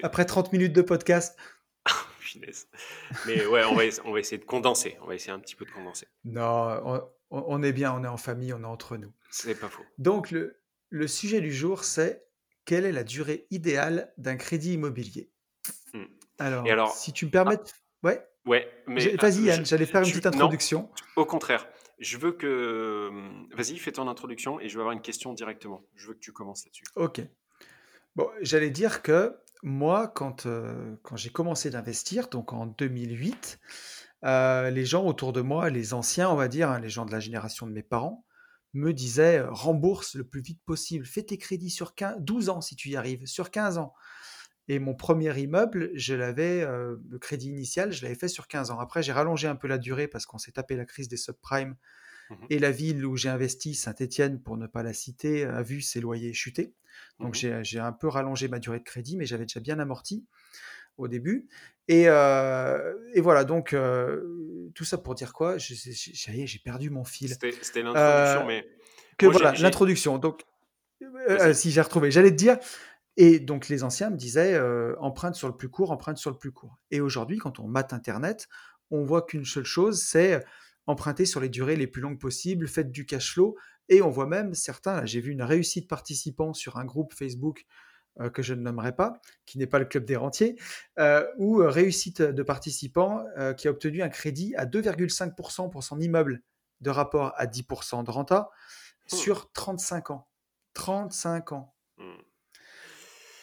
après 0.03 0.25
30 0.25 0.53
minutes 0.53 0.73
de 0.73 0.81
podcast. 0.81 1.37
Mais 3.27 3.45
ouais, 3.45 3.63
on 3.65 3.75
va, 3.75 3.83
on 4.05 4.11
va 4.11 4.19
essayer 4.19 4.37
de 4.37 4.45
condenser. 4.45 4.97
On 5.01 5.07
va 5.07 5.15
essayer 5.15 5.31
un 5.31 5.39
petit 5.39 5.55
peu 5.55 5.65
de 5.65 5.71
condenser. 5.71 6.07
Non, 6.23 7.05
on 7.29 7.63
est 7.63 7.73
bien, 7.73 7.93
on 7.93 8.03
est 8.03 8.07
en 8.07 8.17
famille, 8.17 8.53
on 8.53 8.61
est 8.61 8.65
entre 8.65 8.97
nous. 8.97 9.11
C'est 9.29 9.59
pas 9.59 9.69
faux. 9.69 9.83
Donc, 9.97 10.31
le, 10.31 10.61
le 10.89 11.07
sujet 11.07 11.41
du 11.41 11.53
jour, 11.53 11.83
c'est 11.83 12.25
quelle 12.65 12.85
est 12.85 12.91
la 12.91 13.03
durée 13.03 13.47
idéale 13.51 14.13
d'un 14.17 14.37
crédit 14.37 14.73
immobilier? 14.73 15.31
Hmm. 15.93 16.05
Alors, 16.39 16.65
alors, 16.67 16.91
si 16.93 17.13
tu 17.13 17.25
me 17.25 17.31
permets. 17.31 17.57
Ah. 17.57 18.07
ouais 18.07 18.27
Ouais, 18.45 18.69
mais. 18.87 19.15
Vas-y, 19.15 19.43
Yann, 19.43 19.65
j'allais 19.65 19.85
faire 19.85 20.01
une 20.01 20.09
petite 20.09 20.25
introduction. 20.27 20.89
au 21.15 21.25
contraire, 21.25 21.67
je 21.99 22.17
veux 22.17 22.31
que. 22.31 23.09
Vas-y, 23.55 23.77
fais 23.77 23.91
ton 23.91 24.07
introduction 24.07 24.59
et 24.59 24.69
je 24.69 24.75
veux 24.75 24.81
avoir 24.81 24.93
une 24.93 25.01
question 25.01 25.33
directement. 25.33 25.83
Je 25.95 26.07
veux 26.07 26.13
que 26.13 26.19
tu 26.19 26.31
commences 26.31 26.65
là-dessus. 26.65 26.85
Ok. 26.95 27.21
Bon, 28.15 28.29
j'allais 28.41 28.69
dire 28.69 29.01
que 29.01 29.35
moi, 29.63 30.07
quand, 30.07 30.45
euh, 30.45 30.95
quand 31.01 31.17
j'ai 31.17 31.31
commencé 31.31 31.69
d'investir, 31.69 32.29
donc 32.29 32.53
en 32.53 32.65
2008, 32.67 33.59
euh, 34.23 34.69
les 34.69 34.85
gens 34.85 35.05
autour 35.05 35.33
de 35.33 35.41
moi, 35.41 35.69
les 35.69 35.93
anciens, 35.93 36.29
on 36.29 36.35
va 36.35 36.47
dire, 36.47 36.69
hein, 36.69 36.79
les 36.79 36.89
gens 36.89 37.05
de 37.05 37.11
la 37.11 37.19
génération 37.19 37.67
de 37.67 37.73
mes 37.73 37.83
parents, 37.83 38.25
me 38.73 38.93
disaient 38.93 39.39
euh, 39.39 39.51
rembourse 39.51 40.15
le 40.15 40.23
plus 40.23 40.41
vite 40.41 40.61
possible, 40.65 41.05
fais 41.05 41.23
tes 41.23 41.37
crédits 41.37 41.69
sur 41.69 41.93
12 42.19 42.49
ans 42.49 42.61
si 42.61 42.75
tu 42.75 42.89
y 42.89 42.95
arrives, 42.95 43.25
sur 43.25 43.51
15 43.51 43.77
ans. 43.77 43.93
Et 44.67 44.79
mon 44.79 44.95
premier 44.95 45.37
immeuble, 45.39 45.91
je 45.93 46.15
l'avais, 46.15 46.61
euh, 46.61 46.95
le 47.09 47.19
crédit 47.19 47.49
initial, 47.49 47.91
je 47.91 48.01
l'avais 48.03 48.15
fait 48.15 48.27
sur 48.27 48.47
15 48.47 48.71
ans. 48.71 48.79
Après, 48.79 49.03
j'ai 49.03 49.11
rallongé 49.11 49.47
un 49.47 49.55
peu 49.55 49.67
la 49.67 49.77
durée 49.77 50.07
parce 50.07 50.25
qu'on 50.25 50.39
s'est 50.39 50.51
tapé 50.51 50.75
la 50.75 50.85
crise 50.85 51.07
des 51.07 51.17
subprimes. 51.17 51.75
Mmh 52.31 52.35
et 52.49 52.57
la 52.57 52.71
ville 52.71 53.05
où 53.05 53.15
j'ai 53.15 53.29
investi, 53.29 53.75
Saint-Étienne, 53.75 54.41
pour 54.41 54.57
ne 54.57 54.65
pas 54.65 54.81
la 54.81 54.93
citer, 54.93 55.43
a 55.43 55.61
vu 55.61 55.81
ses 55.81 56.01
loyers 56.01 56.33
chuter. 56.33 56.73
Donc 57.19 57.43
mmh 57.43 57.61
j'ai 57.61 57.79
un 57.79 57.91
peu 57.91 58.07
rallongé 58.07 58.47
ma 58.47 58.57
durée 58.57 58.79
de 58.79 58.83
crédit, 58.83 59.15
mais 59.15 59.27
j'avais 59.27 59.45
déjà 59.45 59.59
bien 59.59 59.77
amorti 59.77 60.25
au 60.97 61.07
début. 61.07 61.47
Et, 61.87 62.05
euh, 62.07 62.93
et 63.13 63.21
voilà, 63.21 63.43
donc 63.43 63.73
euh, 63.73 64.71
tout 64.73 64.85
ça 64.85 64.97
pour 64.97 65.13
dire 65.15 65.33
quoi? 65.33 65.57
J'ai 65.57 66.59
perdu 66.63 66.89
mon 66.89 67.03
fil. 67.03 67.29
C'était 67.29 67.51
l'introduction, 67.83 68.41
euh, 68.41 68.45
mais. 68.47 68.67
Que 69.17 69.27
voilà, 69.27 69.53
l'introduction. 69.53 70.17
Donc, 70.17 70.41
si 71.53 71.71
j'ai 71.71 71.81
retrouvé, 71.81 72.11
j'allais 72.11 72.31
te 72.31 72.35
dire. 72.35 72.57
Et 73.17 73.39
donc 73.39 73.69
les 73.69 73.83
anciens 73.83 74.09
me 74.09 74.17
disaient 74.17 74.59
emprunte 74.99 75.35
sur 75.35 75.47
le 75.47 75.55
plus 75.55 75.69
court, 75.69 75.91
emprunte 75.91 76.17
sur 76.17 76.31
le 76.31 76.37
plus 76.37 76.51
court. 76.51 76.77
Et 76.91 76.99
aujourd'hui, 76.99 77.37
quand 77.37 77.59
on 77.59 77.67
mate 77.67 77.93
Internet, 77.93 78.47
on 78.91 79.03
voit 79.03 79.21
qu'une 79.21 79.45
seule 79.45 79.65
chose, 79.65 80.01
c'est 80.01 80.43
emprunter 80.87 81.25
sur 81.25 81.39
les 81.39 81.49
durées 81.49 81.75
les 81.75 81.87
plus 81.87 82.01
longues 82.01 82.19
possibles, 82.19 82.67
faites 82.67 82.91
du 82.91 83.05
cash 83.05 83.33
flow. 83.33 83.55
Et 83.89 84.01
on 84.01 84.09
voit 84.09 84.27
même 84.27 84.53
certains, 84.53 85.05
j'ai 85.05 85.21
vu 85.21 85.31
une 85.31 85.43
réussite 85.43 85.87
participant 85.87 86.53
sur 86.53 86.77
un 86.77 86.85
groupe 86.85 87.13
Facebook 87.13 87.65
euh, 88.19 88.29
que 88.29 88.41
je 88.41 88.53
ne 88.53 88.61
nommerai 88.61 88.95
pas, 88.95 89.19
qui 89.45 89.57
n'est 89.57 89.67
pas 89.67 89.77
le 89.79 89.85
club 89.85 90.05
des 90.05 90.15
rentiers, 90.15 90.57
euh, 90.99 91.25
ou 91.37 91.61
euh, 91.61 91.69
réussite 91.69 92.21
de 92.21 92.43
participant 92.43 93.25
qui 93.57 93.67
a 93.67 93.71
obtenu 93.71 94.01
un 94.01 94.09
crédit 94.09 94.55
à 94.55 94.65
2,5% 94.65 95.69
pour 95.69 95.83
son 95.83 95.99
immeuble 95.99 96.41
de 96.81 96.89
rapport 96.89 97.33
à 97.35 97.45
10% 97.45 98.03
de 98.03 98.11
renta 98.11 98.49
mmh. 99.11 99.15
sur 99.15 99.51
35 99.51 100.11
ans. 100.11 100.27
35 100.73 101.51
ans. 101.51 101.74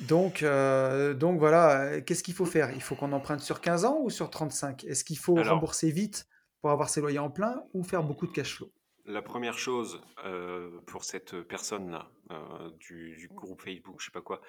Donc, 0.08 0.44
donc 0.44 1.38
voilà, 1.38 2.00
qu'est-ce 2.00 2.22
qu'il 2.22 2.34
faut 2.34 2.46
faire? 2.46 2.70
Il 2.72 2.82
faut 2.82 2.94
qu'on 2.94 3.12
emprunte 3.12 3.40
sur 3.40 3.60
15 3.60 3.84
ans 3.84 3.98
ou 4.02 4.10
sur 4.10 4.30
35 4.30 4.84
Est-ce 4.84 5.04
qu'il 5.04 5.18
faut 5.18 5.34
rembourser 5.34 5.90
vite 5.90 6.26
pour 6.60 6.70
avoir 6.70 6.88
ses 6.88 7.00
loyers 7.00 7.18
en 7.18 7.30
plein 7.30 7.62
ou 7.74 7.82
faire 7.82 8.02
beaucoup 8.02 8.26
de 8.26 8.32
cash 8.32 8.56
flow? 8.56 8.70
La 9.04 9.22
première 9.22 9.58
chose 9.58 10.00
pour 10.86 11.04
cette 11.04 11.40
personne-là, 11.42 12.08
du, 12.78 13.28
groupe 13.34 13.62
Facebook, 13.62 13.96
je 14.00 14.06
sais 14.06 14.12
pas 14.12 14.22
quoi, 14.22 14.40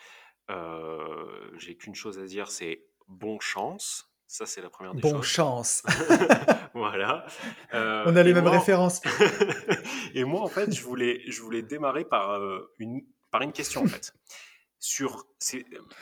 j'ai 1.58 1.76
qu'une 1.76 1.96
chose 1.96 2.20
à 2.20 2.26
dire, 2.26 2.50
c'est 2.50 2.86
bon 3.08 3.40
chance. 3.40 4.10
Ça, 4.28 4.48
c'est 4.48 4.62
la 4.62 4.70
première 4.70 4.96
des 4.96 5.02
bon 5.02 5.22
chance. 5.22 5.84
voilà. 6.74 7.26
On 7.74 8.16
a 8.16 8.24
les 8.24 8.34
mêmes 8.34 8.48
références. 8.48 9.02
et 10.16 10.24
moi, 10.24 10.42
en 10.42 10.48
fait, 10.48 10.74
je 10.74 10.84
voulais, 10.84 11.22
je 11.28 11.40
voulais 11.42 11.62
démarrer 11.62 12.04
par, 12.04 12.42
une, 12.80 13.06
par 13.32 13.42
une 13.42 13.52
question, 13.52 13.84
en 13.84 13.88
fait. 13.88 14.14
Sur, 14.86 15.28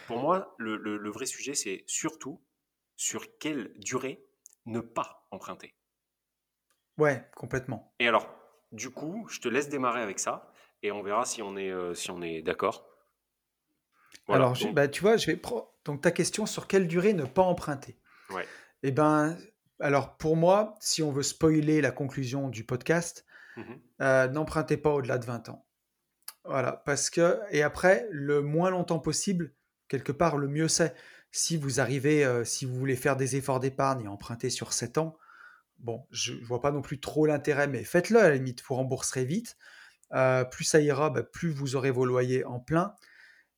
pour 0.08 0.18
moi, 0.18 0.56
le, 0.58 0.76
le 0.76 1.12
vrai 1.12 1.28
sujet, 1.28 1.54
c'est 1.54 1.84
surtout 1.86 2.42
sur 2.98 3.38
quelle 3.38 3.72
durée 3.78 4.26
ne 4.66 4.80
pas 4.80 5.28
emprunter. 5.30 5.76
Ouais, 6.98 7.30
complètement. 7.36 7.94
Et 8.00 8.08
alors, 8.08 8.28
du 8.72 8.90
coup, 8.90 9.28
je 9.30 9.40
te 9.40 9.48
laisse 9.48 9.70
démarrer 9.70 10.02
avec 10.02 10.20
ça 10.20 10.52
et 10.84 10.92
on 10.92 11.04
verra 11.04 11.26
si 11.26 11.42
on 11.42 11.58
est, 11.58 11.72
euh, 11.72 11.94
si 11.94 12.12
on 12.12 12.22
est 12.22 12.42
d'accord. 12.42 12.88
Alors, 14.28 14.58
bah, 14.74 14.88
tu 14.88 15.02
vois, 15.02 15.18
je 15.18 15.28
vais 15.28 15.42
donc 15.86 16.02
ta 16.02 16.12
question 16.12 16.46
sur 16.46 16.68
quelle 16.68 16.88
durée 16.88 17.14
ne 17.14 17.26
pas 17.26 17.42
emprunter. 17.42 17.98
Ouais. 18.30 18.48
Eh 18.84 18.92
ben, 18.92 19.38
alors 19.80 20.18
pour 20.18 20.38
moi, 20.38 20.76
si 20.80 21.04
on 21.04 21.12
veut 21.12 21.24
spoiler 21.24 21.82
la 21.82 21.92
conclusion 21.92 22.50
du 22.50 22.64
podcast, 22.64 23.26
mmh 23.58 23.64
euh, 24.02 24.28
n'empruntez 24.30 24.78
pas 24.78 24.92
au-delà 24.92 25.20
de 25.20 25.26
20 25.26 25.50
ans. 25.50 25.68
Voilà, 26.46 26.82
parce 26.86 27.10
que 27.10 27.40
et 27.52 27.64
après, 27.64 28.08
le 28.12 28.42
moins 28.42 28.72
longtemps 28.72 29.00
possible, 29.00 29.54
quelque 29.88 30.12
part, 30.12 30.38
le 30.38 30.48
mieux 30.48 30.68
c'est. 30.68 30.96
Si 31.34 31.56
vous 31.56 31.80
arrivez, 31.80 32.26
euh, 32.26 32.44
si 32.44 32.66
vous 32.66 32.76
voulez 32.76 32.98
faire 32.98 33.16
des 33.16 33.38
efforts 33.38 33.62
d'épargne 33.62 34.04
et 34.04 34.08
emprunter 34.08 34.50
sur 34.50 34.74
7 34.74 34.98
ans, 34.98 35.18
Bon, 35.82 36.06
je 36.12 36.34
ne 36.34 36.46
vois 36.46 36.62
pas 36.62 36.72
non 36.72 36.82
plus 36.84 37.00
trop 37.00 37.26
l'intérêt, 37.26 37.68
mais 37.68 37.84
faites-le 37.84 38.20
à 38.20 38.30
la 38.30 38.36
limite, 38.36 38.62
vous 38.64 38.76
rembourserez 38.76 39.26
vite. 39.26 39.58
Euh, 40.14 40.44
plus 40.46 40.64
ça 40.64 40.80
ira, 40.80 41.10
bah, 41.10 41.24
plus 41.24 41.50
vous 41.50 41.76
aurez 41.76 41.90
vos 41.90 42.06
loyers 42.06 42.46
en 42.46 42.60
plein. 42.60 42.96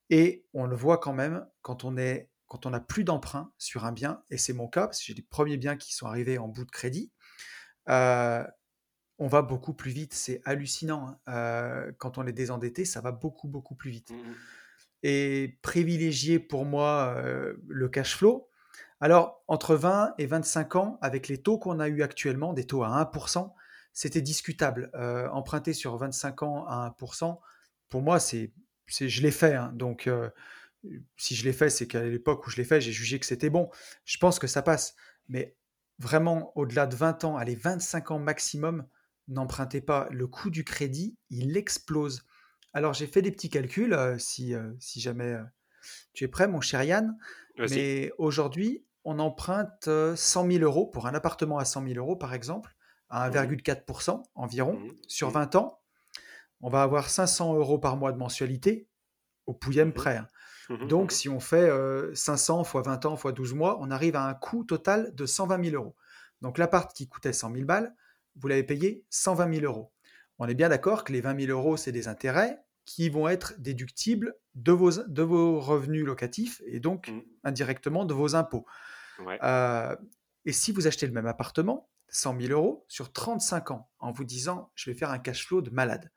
Et 0.09 0.45
on 0.53 0.65
le 0.65 0.75
voit 0.75 0.99
quand 0.99 1.13
même 1.13 1.45
quand 1.61 1.83
on 1.83 1.97
est 1.97 2.29
quand 2.47 2.67
on 2.67 2.69
n'a 2.69 2.79
plus 2.79 3.03
d'emprunt 3.03 3.51
sur 3.57 3.83
un 3.85 3.91
bien, 3.91 4.21
et 4.29 4.37
c'est 4.37 4.53
mon 4.53 4.67
cas, 4.67 4.85
parce 4.85 4.99
que 4.99 5.05
j'ai 5.05 5.15
des 5.15 5.23
premiers 5.23 5.57
biens 5.57 5.75
qui 5.75 5.95
sont 5.95 6.05
arrivés 6.05 6.37
en 6.37 6.47
bout 6.47 6.65
de 6.65 6.71
crédit, 6.71 7.11
euh, 7.89 8.43
on 9.19 9.27
va 9.27 9.41
beaucoup 9.41 9.73
plus 9.73 9.91
vite. 9.91 10.13
C'est 10.13 10.41
hallucinant. 10.45 11.17
Hein. 11.27 11.91
Quand 11.97 12.17
on 12.17 12.25
est 12.25 12.33
désendetté, 12.33 12.85
ça 12.85 13.01
va 13.01 13.11
beaucoup, 13.11 13.47
beaucoup 13.47 13.75
plus 13.75 13.91
vite. 13.91 14.11
Mmh 14.11 14.33
et 15.05 15.59
privilégier 15.61 16.39
pour 16.39 16.63
moi 16.63 17.21
le 17.67 17.89
cash 17.89 18.15
flow, 18.15 18.49
alors, 19.03 19.43
entre 19.49 19.75
20 19.75 20.13
et 20.17 20.25
25 20.25 20.77
ans, 20.77 20.97
avec 21.01 21.27
les 21.27 21.37
taux 21.37 21.57
qu'on 21.57 21.81
a 21.81 21.89
eu 21.89 22.03
actuellement, 22.03 22.53
des 22.53 22.65
taux 22.65 22.83
à 22.83 23.03
1%, 23.03 23.53
c'était 23.91 24.21
discutable. 24.21 24.89
Euh, 24.95 25.27
emprunter 25.27 25.73
sur 25.73 25.97
25 25.97 26.43
ans 26.43 26.65
à 26.67 26.95
1%, 26.97 27.37
pour 27.89 28.01
moi, 28.01 28.21
c'est, 28.21 28.53
je 28.87 29.21
l'ai 29.21 29.31
fait. 29.31 29.55
Hein. 29.55 29.73
donc, 29.73 30.07
euh, 30.07 30.29
si 31.17 31.35
je 31.35 31.43
l'ai 31.43 31.51
fait, 31.51 31.69
c'est 31.69 31.85
qu'à 31.85 32.01
l'époque 32.01 32.47
où 32.47 32.49
je 32.49 32.55
l'ai 32.55 32.63
fait, 32.63 32.79
j'ai 32.79 32.93
jugé 32.93 33.19
que 33.19 33.25
c'était 33.25 33.49
bon. 33.49 33.69
Je 34.05 34.17
pense 34.19 34.39
que 34.39 34.47
ça 34.47 34.61
passe. 34.61 34.95
Mais 35.27 35.57
vraiment, 35.99 36.53
au-delà 36.57 36.87
de 36.87 36.95
20 36.95 37.25
ans, 37.25 37.35
allez, 37.35 37.55
25 37.55 38.11
ans 38.11 38.19
maximum, 38.19 38.87
n'empruntez 39.27 39.81
pas. 39.81 40.07
Le 40.11 40.27
coût 40.27 40.49
du 40.49 40.63
crédit, 40.63 41.17
il 41.29 41.57
explose. 41.57 42.23
Alors, 42.73 42.93
j'ai 42.93 43.07
fait 43.07 43.21
des 43.21 43.31
petits 43.31 43.49
calculs, 43.49 43.93
euh, 43.93 44.17
si, 44.17 44.53
si 44.79 44.99
jamais 44.99 45.37
tu 46.13 46.23
es 46.23 46.27
prêt, 46.27 46.47
mon 46.47 46.61
cher 46.61 46.83
Yann. 46.83 47.17
Mais 47.57 48.11
aujourd'hui, 48.17 48.85
on 49.03 49.19
emprunte 49.19 49.89
100 50.15 50.51
000 50.51 50.63
euros 50.63 50.87
pour 50.87 51.07
un 51.07 51.13
appartement 51.13 51.57
à 51.57 51.65
100 51.65 51.87
000 51.87 51.95
euros, 51.95 52.15
par 52.15 52.33
exemple, 52.33 52.75
à 53.09 53.29
1,4% 53.29 54.17
mmh 54.17 54.23
environ 54.35 54.73
mmh 54.73 54.91
sur 55.07 55.29
20 55.29 55.55
ans. 55.55 55.79
On 56.61 56.69
va 56.69 56.81
avoir 56.81 57.09
500 57.09 57.55
euros 57.55 57.77
par 57.77 57.97
mois 57.97 58.11
de 58.11 58.17
mensualité 58.17 58.87
au 59.45 59.53
pouillème 59.53 59.93
prêt. 59.93 60.17
Hein. 60.17 60.27
Donc, 60.87 61.11
si 61.11 61.27
on 61.27 61.39
fait 61.39 61.69
500 62.15 62.63
fois 62.63 62.81
20 62.81 63.05
ans 63.05 63.17
fois 63.17 63.33
12 63.33 63.53
mois, 63.53 63.77
on 63.81 63.91
arrive 63.91 64.15
à 64.15 64.25
un 64.25 64.33
coût 64.33 64.63
total 64.63 65.13
de 65.13 65.25
120 65.25 65.63
000 65.65 65.75
euros. 65.75 65.95
Donc, 66.41 66.57
l'appart 66.57 66.91
qui 66.93 67.07
coûtait 67.07 67.33
100 67.33 67.53
000 67.53 67.65
balles, 67.65 67.93
vous 68.35 68.47
l'avez 68.47 68.63
payé 68.63 69.05
120 69.09 69.53
000 69.55 69.65
euros. 69.65 69.91
On 70.39 70.47
est 70.47 70.55
bien 70.55 70.69
d'accord 70.69 71.03
que 71.03 71.13
les 71.13 71.21
20 71.21 71.45
000 71.45 71.57
euros, 71.57 71.77
c'est 71.77 71.91
des 71.91 72.07
intérêts 72.07 72.59
qui 72.85 73.09
vont 73.09 73.27
être 73.27 73.53
déductibles 73.59 74.35
de 74.55 74.71
vos, 74.71 74.91
de 74.91 75.21
vos 75.21 75.59
revenus 75.59 76.05
locatifs 76.05 76.61
et 76.65 76.79
donc 76.79 77.07
mmh. 77.07 77.21
indirectement 77.43 78.05
de 78.05 78.13
vos 78.13 78.35
impôts. 78.35 78.65
Euh, 79.19 79.95
et 80.45 80.51
si 80.51 80.71
vous 80.71 80.87
achetez 80.87 81.07
le 81.07 81.13
même 81.13 81.27
appartement, 81.27 81.89
100 82.09 82.39
000 82.41 82.53
euros, 82.53 82.85
sur 82.87 83.11
35 83.11 83.71
ans, 83.71 83.89
en 83.99 84.11
vous 84.11 84.23
disant 84.23 84.71
je 84.75 84.89
vais 84.89 84.97
faire 84.97 85.11
un 85.11 85.19
cash 85.19 85.47
flow 85.47 85.61
de 85.61 85.69
malade. 85.69 86.11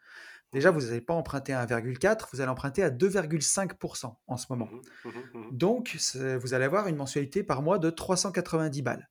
Déjà, 0.52 0.70
vous 0.70 0.80
n'allez 0.80 1.00
pas 1.00 1.14
emprunter 1.14 1.52
à 1.52 1.66
1,4, 1.66 2.28
vous 2.32 2.40
allez 2.40 2.50
emprunter 2.50 2.82
à 2.82 2.90
2,5% 2.90 4.14
en 4.26 4.36
ce 4.36 4.46
moment. 4.50 4.68
Mmh 5.04 5.08
mmh 5.08 5.50
donc, 5.50 5.96
vous 6.40 6.54
allez 6.54 6.64
avoir 6.64 6.86
une 6.86 6.96
mensualité 6.96 7.42
par 7.42 7.62
mois 7.62 7.78
de 7.78 7.90
390 7.90 8.82
balles. 8.82 9.08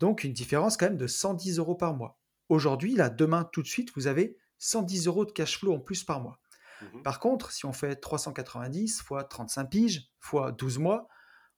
Donc, 0.00 0.24
une 0.24 0.32
différence 0.32 0.76
quand 0.76 0.86
même 0.86 0.96
de 0.96 1.06
110 1.06 1.58
euros 1.58 1.74
par 1.74 1.94
mois. 1.94 2.18
Aujourd'hui, 2.52 2.94
là, 2.94 3.08
demain, 3.08 3.48
tout 3.50 3.62
de 3.62 3.66
suite, 3.66 3.92
vous 3.96 4.08
avez 4.08 4.36
110 4.58 5.06
euros 5.06 5.24
de 5.24 5.32
cash 5.32 5.58
flow 5.58 5.72
en 5.72 5.78
plus 5.78 6.04
par 6.04 6.20
mois. 6.20 6.38
Mmh 6.82 7.02
Par 7.02 7.18
contre, 7.18 7.50
si 7.50 7.64
on 7.64 7.72
fait 7.72 7.96
390 7.96 9.00
fois 9.00 9.24
35 9.24 9.70
piges 9.70 10.12
fois 10.20 10.52
12 10.52 10.76
mois, 10.76 11.08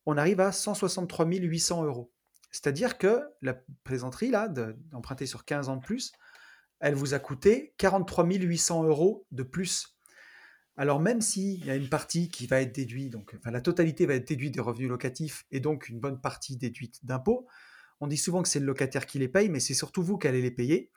on 0.07 0.16
arrive 0.16 0.38
à 0.38 0.53
163 0.53 1.26
800 1.26 1.82
euros. 1.82 2.12
C'est-à-dire 2.53 2.97
que 2.97 3.24
la 3.42 3.55
plaisanterie, 3.82 4.30
là, 4.30 4.47
d'emprunter 4.47 5.26
sur 5.26 5.45
15 5.45 5.68
ans 5.68 5.78
de 5.78 5.84
plus, 5.84 6.12
elle 6.78 6.95
vous 6.95 7.12
a 7.12 7.18
coûté 7.18 7.74
43 7.78 8.24
800 8.26 8.84
euros 8.84 9.26
de 9.32 9.42
plus. 9.42 9.99
Alors 10.76 11.01
même 11.01 11.20
s'il 11.20 11.64
y 11.64 11.70
a 11.72 11.74
une 11.74 11.88
partie 11.88 12.28
qui 12.28 12.47
va 12.47 12.61
être 12.61 12.72
déduite, 12.72 13.11
donc 13.11 13.34
enfin, 13.36 13.51
la 13.51 13.61
totalité 13.61 14.07
va 14.07 14.14
être 14.14 14.28
déduite 14.28 14.55
des 14.55 14.61
revenus 14.61 14.88
locatifs 14.88 15.45
et 15.51 15.59
donc 15.59 15.88
une 15.88 15.99
bonne 15.99 16.20
partie 16.20 16.57
déduite 16.57 17.05
d'impôts, 17.05 17.49
on 18.05 18.07
dit 18.07 18.16
souvent 18.16 18.42
que 18.42 18.48
c'est 18.48 18.61
le 18.61 18.66
locataire 18.66 19.07
qui 19.07 19.18
les 19.18 19.28
paye, 19.28 19.48
mais 19.48 19.61
c'est 19.61 19.74
surtout 19.74 20.02
vous 20.02 20.18
qui 20.18 20.28
allez 20.28 20.42
les 20.42 20.50
payer. 20.50 20.90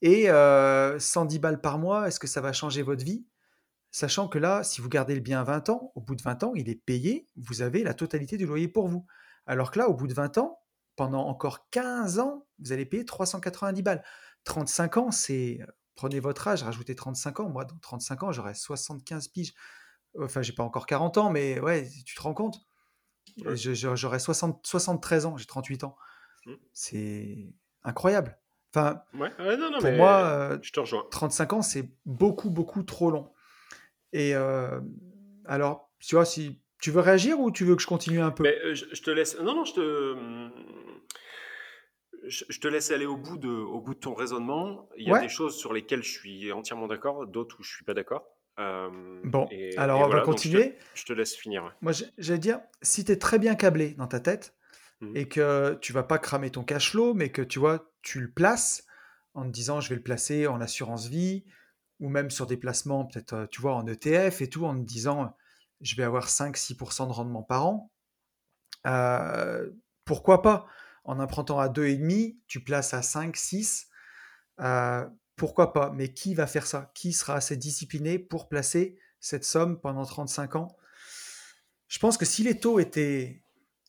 Et 0.00 0.24
110 0.24 0.28
euh, 0.28 0.98
balles 1.40 1.60
par 1.60 1.78
mois, 1.78 2.08
est-ce 2.08 2.18
que 2.18 2.26
ça 2.26 2.40
va 2.40 2.52
changer 2.52 2.82
votre 2.82 3.04
vie? 3.04 3.26
Sachant 3.90 4.28
que 4.28 4.38
là, 4.38 4.64
si 4.64 4.80
vous 4.80 4.88
gardez 4.88 5.14
le 5.14 5.20
bien 5.20 5.42
20 5.42 5.70
ans, 5.70 5.92
au 5.94 6.00
bout 6.00 6.14
de 6.14 6.22
20 6.22 6.44
ans, 6.44 6.52
il 6.54 6.68
est 6.68 6.74
payé, 6.74 7.28
vous 7.36 7.62
avez 7.62 7.82
la 7.82 7.94
totalité 7.94 8.36
du 8.36 8.46
loyer 8.46 8.68
pour 8.68 8.88
vous. 8.88 9.06
Alors 9.46 9.70
que 9.70 9.78
là, 9.78 9.88
au 9.88 9.94
bout 9.94 10.06
de 10.06 10.14
20 10.14 10.38
ans, 10.38 10.60
pendant 10.96 11.26
encore 11.26 11.68
15 11.70 12.18
ans, 12.18 12.46
vous 12.58 12.72
allez 12.72 12.86
payer 12.86 13.04
390 13.04 13.82
balles. 13.82 14.04
35 14.44 14.96
ans, 14.96 15.10
c'est. 15.10 15.60
Prenez 15.94 16.20
votre 16.20 16.46
âge, 16.46 16.62
rajoutez 16.62 16.94
35 16.94 17.40
ans. 17.40 17.48
Moi, 17.48 17.64
dans 17.64 17.78
35 17.78 18.22
ans, 18.22 18.32
j'aurai 18.32 18.54
75 18.54 19.28
piges. 19.28 19.52
Enfin, 20.20 20.42
j'ai 20.42 20.52
pas 20.52 20.62
encore 20.62 20.86
40 20.86 21.18
ans, 21.18 21.30
mais 21.30 21.60
ouais, 21.60 21.88
tu 22.06 22.14
te 22.14 22.22
rends 22.22 22.34
compte? 22.34 22.60
J'aurai 23.36 24.18
73 24.18 25.26
ans, 25.26 25.36
j'ai 25.36 25.46
38 25.46 25.84
ans. 25.84 25.96
Mmh. 26.46 26.54
C'est 26.72 27.52
incroyable. 27.84 28.38
Enfin, 28.74 29.02
pour 29.10 29.92
moi, 29.92 30.58
je 30.62 30.72
te 30.72 30.80
rejoins. 30.80 31.06
35 31.10 31.52
ans, 31.54 31.62
c'est 31.62 31.90
beaucoup, 32.04 32.50
beaucoup 32.50 32.82
trop 32.82 33.10
long. 33.10 33.32
Et 34.12 34.34
euh, 34.34 34.80
alors, 35.44 35.90
tu 36.00 36.14
vois, 36.14 36.24
si 36.24 36.60
tu 36.80 36.90
veux 36.90 37.00
réagir 37.00 37.40
ou 37.40 37.50
tu 37.50 37.64
veux 37.64 37.76
que 37.76 37.82
je 37.82 37.86
continue 37.86 38.20
un 38.20 38.30
peu? 38.30 38.44
Mais, 38.44 38.58
euh, 38.64 38.74
je, 38.74 39.02
te 39.02 39.10
laisse. 39.10 39.38
Non, 39.40 39.54
non, 39.54 39.64
je 39.64 39.74
te. 39.74 40.16
Je, 42.24 42.60
te 42.60 42.68
laisse 42.68 42.90
aller 42.90 43.06
au 43.06 43.16
bout, 43.16 43.38
de, 43.38 43.48
au 43.48 43.80
bout 43.80 43.94
de 43.94 44.00
ton 44.00 44.12
raisonnement. 44.12 44.88
Il 44.96 45.08
y 45.08 45.12
a 45.12 45.20
des 45.20 45.28
choses 45.28 45.56
sur 45.56 45.72
lesquelles 45.72 46.02
je 46.02 46.10
suis 46.10 46.52
entièrement 46.52 46.86
d'accord, 46.86 47.26
d'autres 47.26 47.56
où 47.60 47.62
je 47.62 47.74
suis 47.74 47.84
pas 47.84 47.94
d'accord. 47.94 48.26
Euh, 48.58 48.90
bon, 49.22 49.48
alors 49.76 50.00
on 50.00 50.08
va 50.08 50.20
continuer. 50.20 50.76
Je 50.94 51.04
te, 51.04 51.12
laisse 51.12 51.34
finir. 51.36 51.72
Moi, 51.80 51.92
j'allais 52.18 52.38
dire, 52.38 52.60
si 52.82 53.04
tu 53.04 53.12
es 53.12 53.16
très 53.16 53.38
bien 53.38 53.54
câblé 53.54 53.94
dans 53.94 54.08
ta 54.08 54.20
tête 54.20 54.57
mmh 55.00 55.16
et 55.16 55.28
que 55.28 55.78
tu 55.80 55.92
vas 55.92 56.02
pas 56.02 56.18
cramer 56.18 56.50
ton 56.50 56.64
cash 56.64 56.90
flow, 56.90 57.14
mais 57.14 57.30
que 57.30 57.42
tu 57.42 57.58
vois, 57.58 57.92
tu 58.02 58.20
le 58.20 58.30
places 58.30 58.84
en 59.34 59.44
te 59.44 59.50
disant, 59.50 59.80
je 59.80 59.88
vais 59.88 59.96
le 59.96 60.02
placer 60.02 60.46
en 60.46 60.60
assurance 60.60 61.06
vie, 61.06 61.44
ou 62.00 62.08
même 62.08 62.30
sur 62.30 62.46
des 62.46 62.56
placements, 62.56 63.04
peut-être, 63.06 63.32
euh, 63.34 63.46
tu 63.46 63.60
vois, 63.60 63.74
en 63.74 63.86
ETF 63.86 64.40
et 64.40 64.48
tout, 64.48 64.64
en 64.64 64.74
me 64.74 64.84
disant, 64.84 65.34
je 65.80 65.96
vais 65.96 66.02
avoir 66.02 66.28
5-6% 66.28 67.06
de 67.06 67.12
rendement 67.12 67.42
par 67.42 67.66
an. 67.66 67.92
Euh, 68.86 69.70
pourquoi 70.04 70.42
pas? 70.42 70.66
En 71.04 71.18
empruntant 71.20 71.58
à 71.58 71.68
2,5, 71.68 72.36
tu 72.46 72.62
places 72.62 72.94
à 72.94 73.02
5, 73.02 73.36
6. 73.36 73.88
Euh, 74.60 75.06
pourquoi 75.36 75.72
pas? 75.72 75.90
Mais 75.90 76.12
qui 76.12 76.34
va 76.34 76.46
faire 76.46 76.66
ça? 76.66 76.90
Qui 76.94 77.12
sera 77.12 77.34
assez 77.34 77.56
discipliné 77.56 78.18
pour 78.18 78.48
placer 78.48 78.98
cette 79.20 79.44
somme 79.44 79.80
pendant 79.80 80.04
35 80.04 80.56
ans? 80.56 80.76
Je 81.86 81.98
pense 81.98 82.18
que 82.18 82.24
si 82.24 82.42
les 82.42 82.58
taux 82.58 82.78
étaient, 82.78 83.42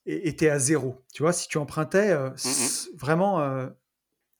étaient 0.06 0.50
à 0.50 0.60
zéro, 0.60 1.04
tu 1.14 1.24
vois, 1.24 1.34
si 1.34 1.48
tu 1.48 1.58
empruntais 1.58 2.16
mmh 2.16 2.36
vraiment 2.96 3.70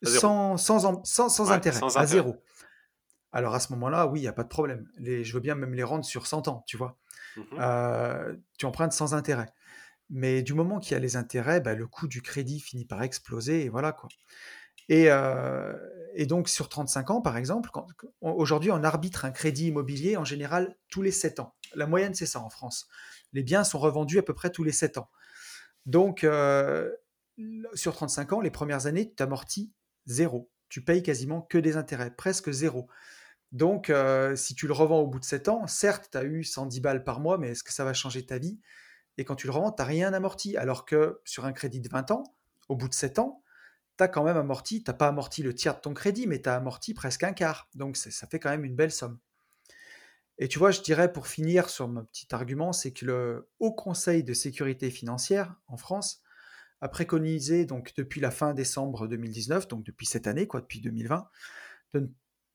sans, 0.04 0.58
sans, 0.58 1.04
sans, 1.04 1.52
intérêt, 1.52 1.80
à 1.96 2.06
zéro. 2.06 2.42
Alors 3.32 3.54
à 3.54 3.60
ce 3.60 3.72
moment-là, 3.74 4.08
oui, 4.08 4.20
il 4.20 4.24
n'y 4.24 4.28
a 4.28 4.34
pas 4.34 4.44
de 4.44 4.50
problème. 4.50 4.90
Les, 4.98 5.24
je 5.24 5.34
veux 5.34 5.40
bien 5.40 5.56
même 5.56 5.74
les 5.74 5.84
rendre 5.84 6.06
sur 6.06 6.26
100 6.26 6.48
ans, 6.48 6.64
tu 6.68 6.78
vois. 6.78 6.98
Mmh 7.38 7.44
euh, 7.60 8.36
tu 8.58 8.66
empruntes 8.66 8.94
sans 8.94 9.14
intérêt. 9.14 9.54
Mais 10.10 10.42
du 10.42 10.54
moment 10.54 10.80
qu'il 10.80 10.94
y 10.94 10.96
a 10.96 11.00
les 11.00 11.16
intérêts, 11.16 11.62
bah, 11.62 11.76
le 11.76 11.86
coût 11.86 12.08
du 12.08 12.22
crédit 12.22 12.60
finit 12.60 12.86
par 12.86 13.04
exploser 13.04 13.66
et 13.66 13.70
voilà 13.70 13.92
quoi. 13.92 14.10
Et, 14.88 15.12
euh, 15.12 15.76
donc 16.22 16.50
sur 16.50 16.68
35 16.68 17.12
ans, 17.12 17.22
par 17.22 17.38
exemple, 17.38 17.70
aujourd'hui 18.22 18.72
on 18.72 18.84
arbitre 18.84 19.26
un 19.26 19.32
crédit 19.32 19.68
immobilier 19.68 20.18
en 20.18 20.26
général 20.26 20.76
tous 20.90 21.04
les 21.04 21.12
7 21.12 21.40
ans. 21.40 21.54
La 21.76 21.86
moyenne 21.86 22.16
c'est 22.16 22.26
ça 22.26 22.40
en 22.40 22.50
France. 22.50 22.88
Les 23.32 23.44
biens 23.44 23.64
sont 23.64 23.78
revendus 23.78 24.18
à 24.18 24.24
peu 24.24 24.34
près 24.34 24.50
tous 24.50 24.64
les 24.64 24.72
7 24.72 24.98
ans. 24.98 25.10
Donc 25.90 26.24
euh, 26.24 26.92
sur 27.74 27.96
35 27.96 28.34
ans, 28.34 28.42
les 28.42 28.52
premières 28.52 28.86
années, 28.86 29.10
tu 29.10 29.16
t'amortis 29.16 29.74
zéro. 30.06 30.52
Tu 30.70 30.84
payes 30.84 31.02
quasiment 31.02 31.42
que 31.42 31.58
des 31.58 31.78
intérêts, 31.78 32.12
presque 32.12 32.52
zéro. 32.52 32.88
Donc, 33.52 33.90
euh, 33.90 34.36
si 34.36 34.54
tu 34.54 34.68
le 34.68 34.74
revends 34.74 35.00
au 35.00 35.08
bout 35.08 35.20
de 35.20 35.26
7 35.26 35.50
ans, 35.50 35.66
certes, 35.66 36.10
tu 36.12 36.18
as 36.20 36.24
eu 36.24 36.44
110 36.44 36.80
balles 36.82 37.04
par 37.04 37.20
mois, 37.20 37.40
mais 37.40 37.50
est-ce 37.50 37.64
que 37.64 37.74
ça 37.74 37.84
va 37.84 37.94
changer 37.94 38.24
ta 38.24 38.38
vie? 38.38 38.60
Et 39.18 39.26
quand 39.26 39.36
tu 39.36 39.48
le 39.48 39.54
revends, 39.54 39.72
tu 39.72 39.82
n'as 39.82 39.88
rien 39.88 40.14
amorti. 40.14 40.56
Alors 40.58 40.86
que 40.86 41.20
sur 41.26 41.46
un 41.46 41.54
crédit 41.54 41.80
de 41.80 41.90
20 41.90 42.12
ans, 42.12 42.24
au 42.68 42.76
bout 42.76 42.88
de 42.88 42.94
7 42.94 43.18
ans, 43.18 43.42
tu 43.98 44.04
as 44.04 44.08
quand 44.08 44.24
même 44.24 44.38
amorti, 44.38 44.84
tu 44.84 44.92
n'as 44.92 44.96
pas 44.96 45.08
amorti 45.08 45.42
le 45.42 45.56
tiers 45.56 45.74
de 45.74 45.82
ton 45.82 45.96
crédit, 45.96 46.28
mais 46.28 46.40
tu 46.40 46.50
as 46.50 46.56
amorti 46.56 46.94
presque 46.94 47.24
un 47.24 47.34
quart. 47.34 47.68
Donc, 47.74 47.98
ça 47.98 48.28
fait 48.28 48.40
quand 48.40 48.52
même 48.52 48.64
une 48.64 48.76
belle 48.76 48.92
somme. 48.92 49.18
Et 50.40 50.48
tu 50.48 50.58
vois, 50.58 50.72
je 50.72 50.82
dirais 50.82 51.12
pour 51.12 51.28
finir 51.28 51.70
sur 51.70 51.88
mon 51.88 52.06
petit 52.06 52.34
argument, 52.34 52.72
c'est 52.72 52.92
que 52.92 53.06
le 53.06 53.50
Haut 53.60 53.74
Conseil 53.74 54.24
de 54.24 54.34
sécurité 54.34 54.90
financière 54.90 55.56
en 55.68 55.76
France 55.76 56.24
a 56.82 56.88
préconisé, 56.88 57.66
donc 57.66 57.94
depuis 57.98 58.22
la 58.22 58.32
fin 58.32 58.54
décembre 58.54 59.08
2019, 59.08 59.68
donc 59.68 59.84
depuis 59.84 60.06
cette 60.06 60.28
année, 60.28 60.48
quoi, 60.48 60.62
depuis 60.62 60.80
2020, 60.80 61.30
de 61.94 62.00
ne 62.00 62.08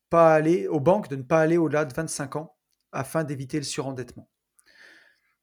pas 0.09 0.35
aller 0.35 0.67
aux 0.67 0.81
banques 0.81 1.09
de 1.09 1.17
ne 1.17 1.23
pas 1.23 1.41
aller 1.41 1.59
au-delà 1.59 1.85
de 1.85 1.93
25 1.93 2.37
ans 2.37 2.57
afin 2.93 3.23
d'éviter 3.23 3.59
le 3.59 3.65
surendettement. 3.65 4.31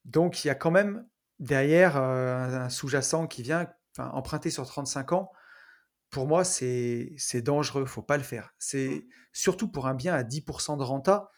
Donc 0.05 0.43
il 0.43 0.47
y 0.47 0.51
a 0.51 0.55
quand 0.55 0.71
même 0.71 1.05
derrière 1.39 1.97
euh, 1.97 2.63
un 2.65 2.69
sous-jacent 2.69 3.27
qui 3.27 3.43
vient 3.43 3.67
emprunter 3.97 4.49
sur 4.49 4.65
35 4.65 5.11
ans. 5.11 5.31
Pour 6.09 6.27
moi, 6.27 6.43
c'est 6.43 7.41
dangereux, 7.43 7.85
faut 7.85 8.01
pas 8.01 8.17
le 8.17 8.23
faire. 8.23 8.53
C'est 8.57 9.05
surtout 9.31 9.69
pour 9.69 9.87
un 9.87 9.93
bien 9.93 10.13
à 10.13 10.23
10% 10.23 10.77
de 10.77 10.83
renta, 10.83 11.29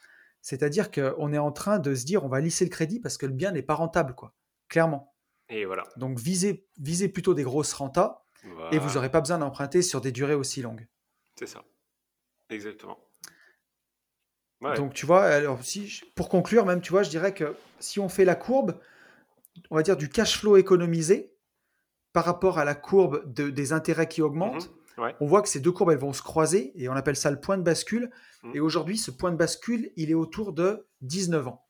c'est-à-dire 0.43 0.91
qu'on 0.91 1.31
est 1.31 1.37
en 1.37 1.53
train 1.53 1.79
de 1.79 1.95
se 1.95 2.05
dire 2.05 2.25
on 2.25 2.27
va 2.27 2.41
lisser 2.41 2.65
le 2.65 2.69
crédit 2.69 2.99
parce 2.99 3.17
que 3.17 3.25
le 3.25 3.31
bien 3.31 3.51
n'est 3.51 3.63
pas 3.63 3.75
rentable, 3.75 4.13
quoi. 4.13 4.35
Clairement. 4.67 5.15
Et 5.47 5.63
voilà. 5.63 5.85
Donc 5.95 6.19
visez, 6.19 6.67
visez 6.77 7.07
plutôt 7.07 7.33
des 7.33 7.43
grosses 7.43 7.73
rentas 7.73 8.25
et 8.71 8.77
vous 8.77 8.95
n'aurez 8.95 9.09
pas 9.09 9.21
besoin 9.21 9.37
d'emprunter 9.37 9.81
sur 9.81 10.01
des 10.01 10.11
durées 10.11 10.33
aussi 10.35 10.61
longues. 10.61 10.85
C'est 11.39 11.47
ça. 11.47 11.63
Exactement. 12.49 12.99
Donc 14.75 14.93
tu 14.93 15.05
vois, 15.05 15.23
alors 15.23 15.63
si, 15.63 16.01
pour 16.15 16.27
conclure 16.29 16.65
même, 16.65 16.81
tu 16.81 16.91
vois, 16.91 17.03
je 17.03 17.09
dirais 17.09 17.33
que 17.33 17.55
si 17.79 17.99
on 17.99 18.09
fait 18.09 18.25
la 18.25 18.35
courbe, 18.35 18.79
on 19.69 19.75
va 19.75 19.83
dire 19.83 19.97
du 19.97 20.09
cash 20.09 20.37
flow 20.39 20.57
économisé 20.57 21.33
par 22.11 22.25
rapport 22.25 22.59
à 22.59 22.65
la 22.65 22.75
courbe 22.75 23.33
de, 23.33 23.49
des 23.49 23.73
intérêts 23.73 24.07
qui 24.07 24.21
augmentent, 24.21 24.71
on 24.97 25.25
voit 25.25 25.41
que 25.41 25.49
ces 25.49 25.59
deux 25.59 25.71
courbes, 25.71 25.91
elles 25.91 25.97
vont 25.97 26.13
se 26.13 26.21
croiser 26.21 26.71
et 26.75 26.89
on 26.89 26.93
appelle 26.93 27.15
ça 27.15 27.31
le 27.31 27.39
point 27.39 27.57
de 27.57 27.63
bascule. 27.63 28.11
Mhm. 28.43 28.55
Et 28.55 28.59
aujourd'hui, 28.59 28.97
ce 28.97 29.11
point 29.11 29.31
de 29.31 29.37
bascule, 29.37 29.91
il 29.95 30.11
est 30.11 30.15
autour 30.15 30.53
de 30.53 30.87
19 31.01 31.47
ans. 31.47 31.65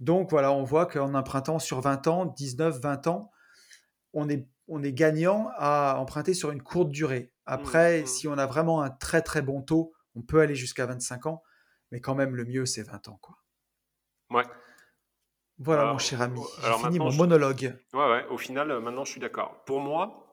Donc 0.00 0.30
voilà, 0.30 0.52
on 0.52 0.62
voit 0.62 0.86
qu'en 0.86 1.14
empruntant 1.14 1.58
sur 1.58 1.80
20 1.80 2.06
ans, 2.06 2.26
19, 2.26 2.80
20 2.80 3.06
ans, 3.06 3.30
on 4.12 4.28
est, 4.28 4.48
on 4.68 4.82
est 4.82 4.92
gagnant 4.92 5.50
à 5.56 5.96
emprunter 5.98 6.34
sur 6.34 6.50
une 6.50 6.62
courte 6.62 6.90
durée. 6.90 7.32
Après, 7.46 8.00
mhm, 8.00 8.06
si 8.06 8.28
on 8.28 8.38
a 8.38 8.46
vraiment 8.46 8.82
un 8.82 8.90
très 8.90 9.22
très 9.22 9.42
bon 9.42 9.62
taux, 9.62 9.92
on 10.14 10.22
peut 10.22 10.40
aller 10.40 10.54
jusqu'à 10.54 10.86
25 10.86 11.26
ans 11.26 11.42
mais 11.90 12.00
quand 12.00 12.14
même, 12.14 12.34
le 12.34 12.44
mieux, 12.44 12.66
c'est 12.66 12.82
20 12.82 13.08
ans. 13.08 13.18
Quoi. 13.20 13.36
Ouais. 14.30 14.44
Voilà, 15.58 15.92
mon 15.92 15.98
cher 15.98 16.20
ami. 16.20 16.40
J'ai 16.62 16.84
fini 16.84 16.98
mon 16.98 17.12
monologue. 17.12 17.78
Ouais, 17.94 18.10
ouais. 18.10 18.26
Au 18.28 18.36
final, 18.36 18.70
euh, 18.70 18.80
maintenant, 18.80 19.04
je 19.04 19.12
suis 19.12 19.20
d'accord. 19.20 19.62
Pour 19.64 19.80
moi, 19.80 20.25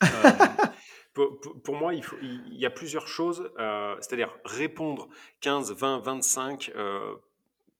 pour, 1.14 1.74
moi, 1.74 1.94
il, 1.94 2.02
faut, 2.02 2.16
il, 2.22 2.56
y 2.56 2.66
a 2.66 2.70
plusieurs 2.70 3.08
choses, 3.08 3.50
c'est-à-dire 4.00 4.36
répondre 4.44 5.08
15, 5.40 5.72
20, 5.72 5.98
25 6.00 6.72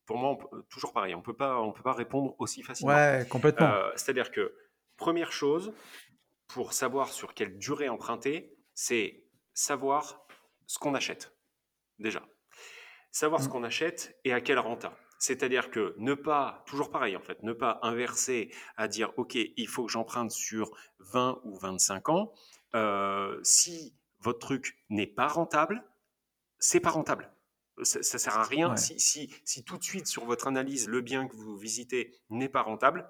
pour 0.06 0.18
moi, 0.18 0.36
toujours 0.68 0.92
pareil, 0.92 1.14
on 1.14 1.22
peut 1.22 1.36
pas, 1.36 1.60
on 1.60 1.70
peut 1.70 1.84
pas 1.84 1.92
répondre 1.92 2.34
aussi 2.40 2.64
facilement. 2.64 2.92
Ouais, 2.92 3.24
complètement. 3.30 3.70
C'est-à-dire 3.94 4.32
que 4.32 4.52
première 4.96 5.30
chose, 5.30 5.72
pour 6.48 6.72
savoir 6.72 7.10
sur 7.10 7.32
quelle 7.32 7.58
durée 7.58 7.88
emprunter, 7.88 8.52
c'est 8.74 9.22
savoir 9.54 10.26
ce 10.66 10.78
qu'on 10.78 10.94
achète, 10.94 11.32
déjà. 11.98 12.26
Savoir 13.12 13.40
ce 13.40 13.46
mmh. 13.46 13.50
qu'on 13.52 13.64
achète 13.64 14.18
et 14.24 14.32
à 14.32 14.40
quel 14.40 14.58
renta. 14.58 14.96
C'est-à-dire 15.20 15.70
que 15.70 15.94
ne 15.98 16.14
pas, 16.14 16.64
toujours 16.66 16.90
pareil 16.90 17.14
en 17.14 17.20
fait, 17.20 17.42
ne 17.42 17.52
pas 17.52 17.78
inverser 17.82 18.50
à 18.78 18.88
dire 18.88 19.12
ok, 19.18 19.34
il 19.34 19.68
faut 19.68 19.84
que 19.84 19.92
j'emprunte 19.92 20.30
sur 20.30 20.70
20 20.98 21.42
ou 21.44 21.56
25 21.56 22.08
ans. 22.08 22.32
Euh, 22.74 23.38
si 23.42 23.94
votre 24.20 24.38
truc 24.38 24.78
n'est 24.88 25.06
pas 25.06 25.28
rentable, 25.28 25.84
c'est 26.58 26.80
pas 26.80 26.88
rentable. 26.88 27.30
Ça, 27.82 27.98
ne 27.98 28.02
sert 28.02 28.38
à 28.38 28.44
rien. 28.44 28.76
Si, 28.76 28.98
si, 28.98 29.34
si 29.44 29.62
tout 29.62 29.76
de 29.76 29.84
suite 29.84 30.06
sur 30.06 30.24
votre 30.24 30.46
analyse, 30.46 30.88
le 30.88 31.02
bien 31.02 31.28
que 31.28 31.36
vous 31.36 31.56
visitez 31.56 32.14
n'est 32.30 32.48
pas 32.48 32.62
rentable, 32.62 33.06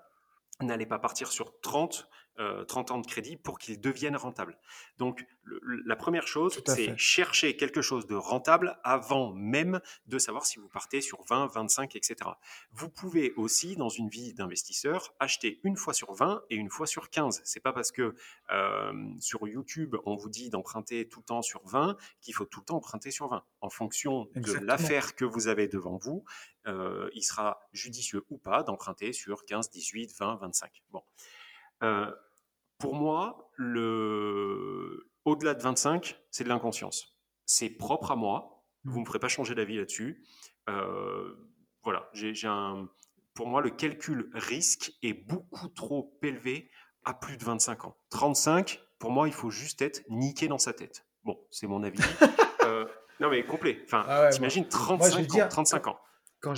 n'allez 0.61 0.87
pas 0.87 0.99
partir 0.99 1.31
sur 1.31 1.61
30 1.61 2.09
30 2.69 2.91
euh, 2.91 2.95
ans 2.95 2.99
de 2.99 3.07
crédit 3.07 3.37
pour 3.37 3.59
qu'ils 3.59 3.81
deviennent 3.81 4.17
rentables. 4.17 4.59
Donc, 4.99 5.27
la 5.87 5.97
première 5.97 6.27
chose, 6.27 6.61
c'est 6.67 6.97
chercher 6.97 7.57
quelque 7.57 7.83
chose 7.83 8.07
de 8.07 8.15
rentable 8.15 8.79
avant 8.85 9.33
même 9.33 9.81
de 10.07 10.19
savoir 10.19 10.47
si 10.47 10.59
vous 10.59 10.69
partez 10.69 11.01
sur 11.01 11.23
20, 11.25 11.47
25, 11.49 11.97
etc. 11.97 12.31
Vous 12.73 12.89
pouvez 12.89 13.33
aussi, 13.33 13.77
dans 13.77 13.89
une 13.89 14.09
vie 14.09 14.33
d'investisseur, 14.33 15.15
acheter 15.19 15.61
une 15.65 15.77
fois 15.77 15.93
sur 15.93 16.13
20 16.13 16.43
et 16.51 16.57
une 16.57 16.71
fois 16.71 16.87
sur 16.87 17.11
15. 17.11 17.41
C'est 17.45 17.61
pas 17.61 17.73
parce 17.73 17.93
que 17.93 18.15
euh, 18.51 18.93
sur 19.19 19.47
YouTube, 19.49 19.97
on 20.05 20.17
vous 20.17 20.29
dit 20.29 20.51
d'emprunter 20.51 21.09
tout 21.09 21.21
le 21.21 21.25
temps 21.25 21.43
sur 21.43 21.67
20 21.67 21.97
qu'il 22.21 22.35
faut 22.35 22.45
tout 22.45 22.61
le 22.61 22.67
temps 22.67 22.77
emprunter 22.77 23.11
sur 23.11 23.29
20. 23.29 23.43
En 23.61 23.71
fonction 23.71 24.29
de 24.35 24.53
l'affaire 24.55 25.15
que 25.15 25.25
vous 25.25 25.49
avez 25.49 25.69
devant 25.69 25.97
vous, 25.97 26.25
euh, 26.67 27.09
il 27.15 27.23
sera 27.23 27.61
judicieux 27.73 28.25
ou 28.31 28.39
pas 28.39 28.63
d'emprunter 28.63 29.13
sur 29.13 29.45
15, 29.45 29.71
18, 29.71 30.15
20, 30.19 30.37
25. 30.37 30.83
Bon. 30.91 31.03
Euh, 31.83 32.11
pour 32.81 32.95
moi, 32.95 33.51
le... 33.57 35.13
au-delà 35.25 35.55
de 35.55 35.63
25, 35.63 36.19
c'est 36.31 36.45
de 36.45 36.49
l'inconscience. 36.49 37.15
C'est 37.45 37.69
propre 37.69 38.11
à 38.11 38.17
moi. 38.17 38.65
Vous 38.85 38.97
ne 38.97 39.01
me 39.01 39.07
ferez 39.07 39.19
pas 39.19 39.29
changer 39.29 39.55
d'avis 39.55 39.77
là-dessus. 39.77 40.25
Euh, 40.69 41.35
voilà, 41.85 42.09
j'ai, 42.15 42.35
un... 42.45 42.89
pour 43.35 43.47
moi, 43.47 43.61
le 43.61 43.71
calcul 43.71 44.31
risque 44.33 44.93
est 45.03 45.13
beaucoup 45.13 45.69
trop 45.69 46.19
élevé 46.23 46.71
à 47.05 47.15
plus 47.15 47.37
de 47.37 47.45
25 47.45 47.85
ans. 47.85 47.97
35, 48.11 48.81
pour 48.99 49.11
moi, 49.11 49.29
il 49.29 49.35
faut 49.35 49.51
juste 49.51 49.83
être 49.83 50.03
niqué 50.09 50.49
dans 50.49 50.59
sa 50.59 50.73
tête. 50.73 51.07
Bon, 51.25 51.39
c'est 51.51 51.67
mon 51.67 51.83
avis. 51.85 52.01
Euh, 52.67 52.85
non, 53.21 53.31
mais 53.31 53.43
complet. 53.43 53.81
Enfin, 53.87 54.05
ah 54.07 54.29
t'imagines 54.29 54.69
35 54.69 55.35
ans, 55.35 55.49
35 55.49 55.87
ans. 55.87 55.99
Quand, 56.41 56.53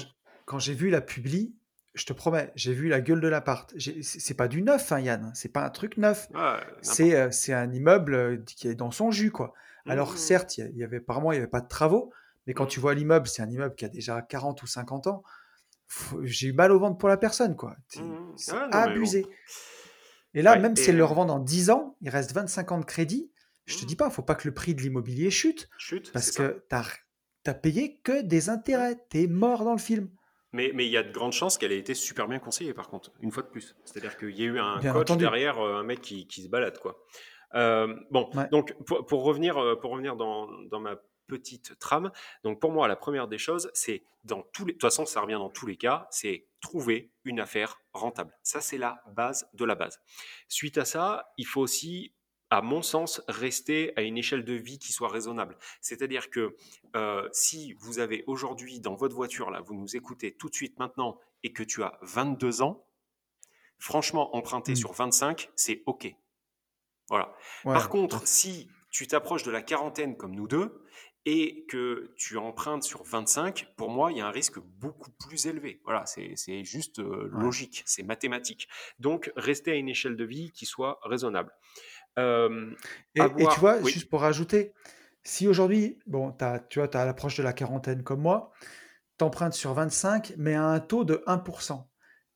quand 0.46 0.58
j'ai 0.58 0.74
vu 0.74 0.90
la 0.90 1.00
publi, 1.00 1.54
je 1.94 2.06
te 2.06 2.12
promets, 2.12 2.50
j'ai 2.54 2.72
vu 2.72 2.88
la 2.88 3.00
gueule 3.00 3.20
de 3.20 3.28
l'appart. 3.28 3.72
C'est 4.02 4.34
pas 4.34 4.48
du 4.48 4.62
neuf, 4.62 4.92
hein, 4.92 5.00
Yann. 5.00 5.30
C'est 5.34 5.52
pas 5.52 5.64
un 5.64 5.70
truc 5.70 5.98
neuf. 5.98 6.28
Euh, 6.34 7.28
c'est 7.30 7.52
un 7.52 7.70
immeuble 7.70 8.14
euh, 8.14 8.36
qui 8.46 8.68
est 8.68 8.74
dans 8.74 8.90
son 8.90 9.10
jus, 9.10 9.30
quoi. 9.30 9.52
Alors, 9.86 10.12
mmh. 10.12 10.16
certes, 10.16 10.58
il 10.58 10.76
y, 10.76 10.84
avait 10.84 11.00
par 11.00 11.20
mois, 11.20 11.34
il 11.34 11.38
n'y 11.38 11.42
avait 11.42 11.50
pas 11.50 11.60
de 11.60 11.68
travaux, 11.68 12.12
mais 12.46 12.54
quand 12.54 12.64
mmh. 12.64 12.68
tu 12.68 12.80
vois 12.80 12.94
l'immeuble, 12.94 13.26
c'est 13.26 13.42
un 13.42 13.50
immeuble 13.50 13.74
qui 13.74 13.84
a 13.84 13.88
déjà 13.88 14.22
40 14.22 14.62
ou 14.62 14.66
50 14.66 15.08
ans. 15.08 15.22
J'ai 16.22 16.48
eu 16.48 16.52
mal 16.52 16.72
au 16.72 16.78
ventre 16.78 16.96
pour 16.96 17.08
la 17.08 17.18
personne, 17.18 17.56
quoi. 17.56 17.76
Mmh. 17.96 18.32
C'est 18.36 18.54
abusé. 18.72 19.26
Et 20.34 20.40
là, 20.40 20.56
même 20.58 20.76
si 20.76 20.88
elle 20.88 20.96
le 20.96 21.04
revend 21.04 21.26
dans 21.26 21.40
10 21.40 21.70
ans, 21.70 21.96
il 22.00 22.08
reste 22.08 22.32
25 22.32 22.72
ans 22.72 22.78
de 22.78 22.84
crédit. 22.86 23.30
Je 23.66 23.76
te 23.76 23.84
dis 23.84 23.96
pas, 23.96 24.06
il 24.06 24.12
faut 24.12 24.22
pas 24.22 24.34
que 24.34 24.48
le 24.48 24.54
prix 24.54 24.74
de 24.74 24.80
l'immobilier 24.80 25.30
chute. 25.30 25.68
Chute. 25.76 26.10
Parce 26.12 26.30
que 26.30 26.64
tu 26.70 26.76
n'as 27.46 27.54
payé 27.54 28.00
que 28.02 28.22
des 28.22 28.48
intérêts. 28.48 28.96
Tu 29.10 29.22
es 29.22 29.26
mort 29.26 29.64
dans 29.64 29.72
le 29.72 29.78
film. 29.78 30.08
Mais, 30.52 30.70
mais 30.74 30.84
il 30.84 30.92
y 30.92 30.96
a 30.96 31.02
de 31.02 31.12
grandes 31.12 31.32
chances 31.32 31.56
qu'elle 31.56 31.72
ait 31.72 31.78
été 31.78 31.94
super 31.94 32.28
bien 32.28 32.38
conseillée, 32.38 32.74
par 32.74 32.88
contre, 32.88 33.10
une 33.20 33.30
fois 33.30 33.42
de 33.42 33.48
plus. 33.48 33.74
C'est-à-dire 33.84 34.16
qu'il 34.18 34.38
y 34.38 34.42
a 34.42 34.46
eu 34.46 34.58
un 34.58 34.80
coach 34.92 35.12
derrière, 35.12 35.58
euh, 35.58 35.76
un 35.76 35.82
mec 35.82 36.00
qui, 36.02 36.26
qui 36.26 36.42
se 36.42 36.48
balade, 36.48 36.78
quoi. 36.78 37.02
Euh, 37.54 37.94
bon, 38.10 38.30
donc 38.50 38.74
pour, 38.84 39.06
pour, 39.06 39.24
revenir, 39.24 39.58
euh, 39.58 39.78
pour 39.78 39.90
revenir 39.90 40.16
dans, 40.16 40.48
dans, 40.70 40.80
ma 40.80 40.96
petite 41.26 41.78
trame, 41.78 42.10
donc 42.44 42.60
pour 42.60 42.72
moi, 42.72 42.88
la 42.88 42.96
première 42.96 43.28
des 43.28 43.38
choses, 43.38 43.70
c'est 43.74 44.04
dans 44.24 44.42
tous 44.52 44.64
les, 44.64 44.72
de 44.72 44.78
toute 44.78 44.82
façon, 44.82 45.06
ça 45.06 45.20
revient 45.20 45.34
dans 45.34 45.50
tous 45.50 45.66
les 45.66 45.76
cas, 45.76 46.06
c'est 46.10 46.46
trouver 46.60 47.10
une 47.24 47.40
affaire 47.40 47.80
rentable. 47.92 48.36
Ça, 48.42 48.60
c'est 48.60 48.78
la 48.78 49.02
base 49.14 49.48
de 49.54 49.64
la 49.64 49.74
base. 49.74 50.00
Suite 50.48 50.78
à 50.78 50.84
ça, 50.84 51.32
il 51.36 51.46
faut 51.46 51.60
aussi 51.60 52.14
à 52.52 52.60
mon 52.60 52.82
sens, 52.82 53.22
rester 53.28 53.94
à 53.96 54.02
une 54.02 54.18
échelle 54.18 54.44
de 54.44 54.52
vie 54.52 54.78
qui 54.78 54.92
soit 54.92 55.08
raisonnable. 55.08 55.56
C'est-à-dire 55.80 56.28
que 56.28 56.54
euh, 56.94 57.26
si 57.32 57.72
vous 57.80 57.98
avez 57.98 58.24
aujourd'hui 58.26 58.78
dans 58.78 58.94
votre 58.94 59.16
voiture, 59.16 59.50
là, 59.50 59.62
vous 59.62 59.74
nous 59.74 59.96
écoutez 59.96 60.34
tout 60.34 60.50
de 60.50 60.54
suite 60.54 60.78
maintenant 60.78 61.18
et 61.42 61.54
que 61.54 61.62
tu 61.62 61.82
as 61.82 61.98
22 62.02 62.60
ans, 62.60 62.84
franchement, 63.78 64.36
emprunter 64.36 64.72
mmh. 64.72 64.76
sur 64.76 64.92
25, 64.92 65.50
c'est 65.56 65.82
OK. 65.86 66.14
Voilà. 67.08 67.34
Par 67.64 67.88
contre, 67.88 68.26
si 68.28 68.68
tu 68.90 69.06
t'approches 69.06 69.44
de 69.44 69.50
la 69.50 69.62
quarantaine 69.62 70.18
comme 70.18 70.34
nous 70.34 70.46
deux 70.46 70.84
et 71.24 71.64
que 71.70 72.12
tu 72.16 72.36
empruntes 72.36 72.82
sur 72.82 73.02
25, 73.02 73.72
pour 73.76 73.88
moi, 73.88 74.12
il 74.12 74.18
y 74.18 74.20
a 74.20 74.26
un 74.26 74.30
risque 74.30 74.58
beaucoup 74.58 75.10
plus 75.26 75.46
élevé. 75.46 75.80
Voilà, 75.84 76.04
c'est 76.04 76.64
juste 76.64 76.98
euh, 76.98 77.30
logique, 77.32 77.82
c'est 77.86 78.02
mathématique. 78.02 78.68
Donc, 78.98 79.32
rester 79.36 79.70
à 79.70 79.74
une 79.76 79.88
échelle 79.88 80.16
de 80.16 80.24
vie 80.24 80.50
qui 80.52 80.66
soit 80.66 81.00
raisonnable 81.02 81.50
et, 82.16 83.46
tu 83.52 83.60
vois, 83.60 83.82
juste 83.82 84.08
pour 84.08 84.20
rajouter, 84.20 84.72
si 85.22 85.46
aujourd'hui, 85.46 85.98
bon, 86.06 86.34
as, 86.40 86.60
tu 86.60 86.78
vois, 86.78 86.88
tu 86.88 86.96
as 86.96 87.04
l'approche 87.04 87.36
de 87.36 87.42
la 87.42 87.52
quarantaine 87.52 88.02
comme 88.02 88.20
moi, 88.20 88.52
tu 89.18 89.24
empruntes 89.24 89.54
sur 89.54 89.72
25, 89.72 90.34
mais 90.36 90.54
à 90.54 90.64
un 90.64 90.80
taux 90.80 91.04
de 91.04 91.22
1%, 91.26 91.86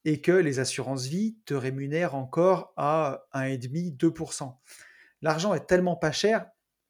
et 0.05 0.21
que 0.21 0.33
les 0.33 0.59
assurances 0.59 1.07
vie 1.07 1.39
te 1.47 1.55
rémunèrent 1.55 2.15
encore 2.15 2.73
à 2.77 3.25
1,5, 3.35 3.97
2%. 3.97 4.57
L'argent 5.23 5.55
est 5.55 5.67
tellement 5.67 5.97
pas 5.97 6.13
cher 6.13 6.47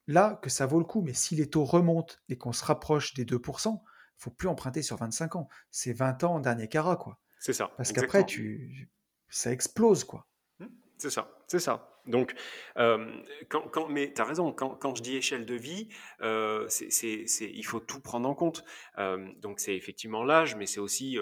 là 0.07 0.39
que 0.43 0.51
ça 0.51 0.67
vaut 0.67 0.79
le 0.79 0.85
coup, 0.85 1.03
mais 1.03 1.15
si 1.15 1.35
les 1.35 1.49
taux 1.49 1.65
remontent 1.65 2.15
et 2.29 2.37
qu'on 2.37 2.53
se 2.53 2.65
rapproche 2.65 3.15
des 3.15 3.25
2%, 3.25 3.81
faut 4.19 4.31
plus 4.31 4.49
emprunter 4.49 4.83
sur 4.83 4.97
25 4.97 5.37
ans. 5.37 5.49
C'est 5.71 5.93
20 5.93 6.25
ans 6.25 6.41
dernier 6.41 6.69
carat, 6.69 6.97
quoi. 6.97 7.19
C'est 7.39 7.53
ça. 7.53 7.71
Parce 7.77 7.93
qu'après, 7.93 8.25
tu, 8.25 8.91
ça 9.29 9.53
explose, 9.53 10.05
quoi. 10.05 10.27
Mmh, 10.59 10.67
c'est 10.99 11.11
ça, 11.11 11.31
c'est 11.47 11.59
ça. 11.59 11.96
Donc, 12.07 12.35
euh, 12.77 13.11
quand, 13.49 13.89
mais 13.89 14.13
tu 14.13 14.21
as 14.21 14.25
raison, 14.25 14.53
quand, 14.53 14.95
je 14.95 15.03
dis 15.03 15.17
échelle 15.17 15.47
de 15.47 15.55
vie, 15.55 15.89
euh, 16.21 16.69
il 17.03 17.67
faut 17.67 17.81
tout 17.81 18.01
prendre 18.01 18.29
en 18.29 18.35
compte. 18.35 18.65
Euh, 18.99 19.29
donc, 19.41 19.61
c'est 19.61 19.75
effectivement 19.75 20.23
l'âge, 20.23 20.55
mais 20.57 20.67
c'est 20.67 20.81
aussi 20.81 21.19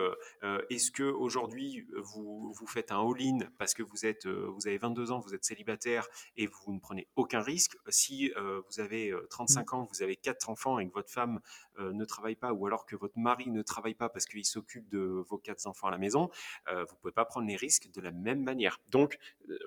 est-ce 0.70 0.90
que 0.90 1.02
aujourd'hui 1.02 1.86
vous, 1.96 2.52
vous 2.52 2.66
faites 2.66 2.92
un 2.92 3.00
all-in 3.00 3.38
parce 3.58 3.74
que 3.74 3.82
vous, 3.82 4.06
êtes, 4.06 4.26
vous 4.26 4.66
avez 4.66 4.78
22 4.78 5.12
ans, 5.12 5.20
vous 5.20 5.34
êtes 5.34 5.44
célibataire 5.44 6.06
et 6.36 6.46
vous 6.46 6.72
ne 6.72 6.80
prenez 6.80 7.08
aucun 7.16 7.40
risque? 7.40 7.76
Si 7.88 8.32
vous 8.36 8.80
avez 8.80 9.14
35 9.30 9.72
mmh. 9.72 9.76
ans, 9.76 9.88
vous 9.90 10.02
avez 10.02 10.16
quatre 10.16 10.50
enfants 10.50 10.78
et 10.78 10.86
que 10.86 10.92
votre 10.92 11.10
femme 11.10 11.40
ne 11.78 12.04
travaille 12.04 12.36
pas, 12.36 12.52
ou 12.52 12.66
alors 12.66 12.86
que 12.86 12.96
votre 12.96 13.18
mari 13.18 13.50
ne 13.50 13.62
travaille 13.62 13.94
pas 13.94 14.08
parce 14.08 14.26
qu'il 14.26 14.44
s'occupe 14.44 14.88
de 14.88 15.24
vos 15.28 15.38
quatre 15.38 15.66
enfants 15.66 15.88
à 15.88 15.90
la 15.90 15.98
maison, 15.98 16.30
vous 16.66 16.74
ne 16.74 17.00
pouvez 17.00 17.12
pas 17.12 17.24
prendre 17.24 17.46
les 17.46 17.56
risques 17.56 17.90
de 17.92 18.00
la 18.00 18.10
même 18.10 18.42
manière. 18.42 18.80
Donc, 18.88 19.18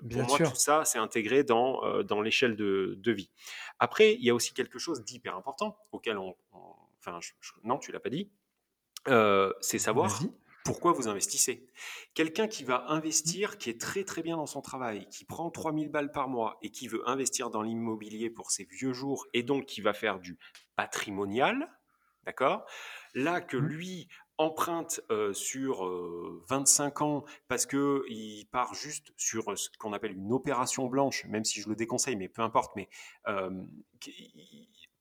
pour 0.08 0.22
moi, 0.24 0.38
tout 0.38 0.54
ça, 0.54 0.84
c'est 0.84 0.98
un 0.98 1.07
intégré 1.08 1.42
dans, 1.42 1.82
euh, 1.84 2.02
dans 2.02 2.20
l'échelle 2.20 2.54
de, 2.54 2.94
de, 2.98 3.12
vie. 3.12 3.30
Après, 3.78 4.14
il 4.14 4.24
y 4.24 4.30
a 4.30 4.34
aussi 4.34 4.52
quelque 4.52 4.78
chose 4.78 5.02
d'hyper 5.04 5.34
important 5.34 5.78
auquel 5.92 6.18
on, 6.18 6.36
enfin, 6.98 7.18
non, 7.64 7.78
tu 7.78 7.92
l'as 7.92 8.00
pas 8.00 8.10
dit, 8.10 8.30
euh, 9.08 9.52
c'est 9.60 9.78
savoir 9.78 10.20
pourquoi 10.64 10.92
vous 10.92 11.08
investissez. 11.08 11.66
Quelqu'un 12.12 12.46
qui 12.46 12.62
va 12.62 12.84
investir, 12.88 13.56
qui 13.56 13.70
est 13.70 13.80
très 13.80 14.04
très 14.04 14.22
bien 14.22 14.36
dans 14.36 14.46
son 14.46 14.60
travail, 14.60 15.08
qui 15.08 15.24
prend 15.24 15.50
3000 15.50 15.88
balles 15.88 16.12
par 16.12 16.28
mois 16.28 16.58
et 16.60 16.70
qui 16.70 16.88
veut 16.88 17.08
investir 17.08 17.48
dans 17.48 17.62
l'immobilier 17.62 18.28
pour 18.28 18.50
ses 18.50 18.64
vieux 18.64 18.92
jours 18.92 19.26
et 19.32 19.42
donc 19.42 19.64
qui 19.64 19.80
va 19.80 19.94
faire 19.94 20.18
du 20.20 20.38
patrimonial, 20.76 21.70
d'accord? 22.24 22.66
Là 23.14 23.40
que 23.40 23.56
mmh. 23.56 23.66
lui 23.66 24.08
emprunte 24.38 25.00
sur 25.32 25.84
25 26.48 27.02
ans 27.02 27.24
parce 27.48 27.66
que 27.66 28.04
il 28.08 28.46
part 28.46 28.74
juste 28.74 29.12
sur 29.16 29.58
ce 29.58 29.68
qu'on 29.78 29.92
appelle 29.92 30.12
une 30.12 30.32
opération 30.32 30.86
blanche, 30.86 31.24
même 31.26 31.44
si 31.44 31.60
je 31.60 31.68
le 31.68 31.76
déconseille, 31.76 32.16
mais 32.16 32.28
peu 32.28 32.42
importe. 32.42 32.74
Mais 32.76 32.88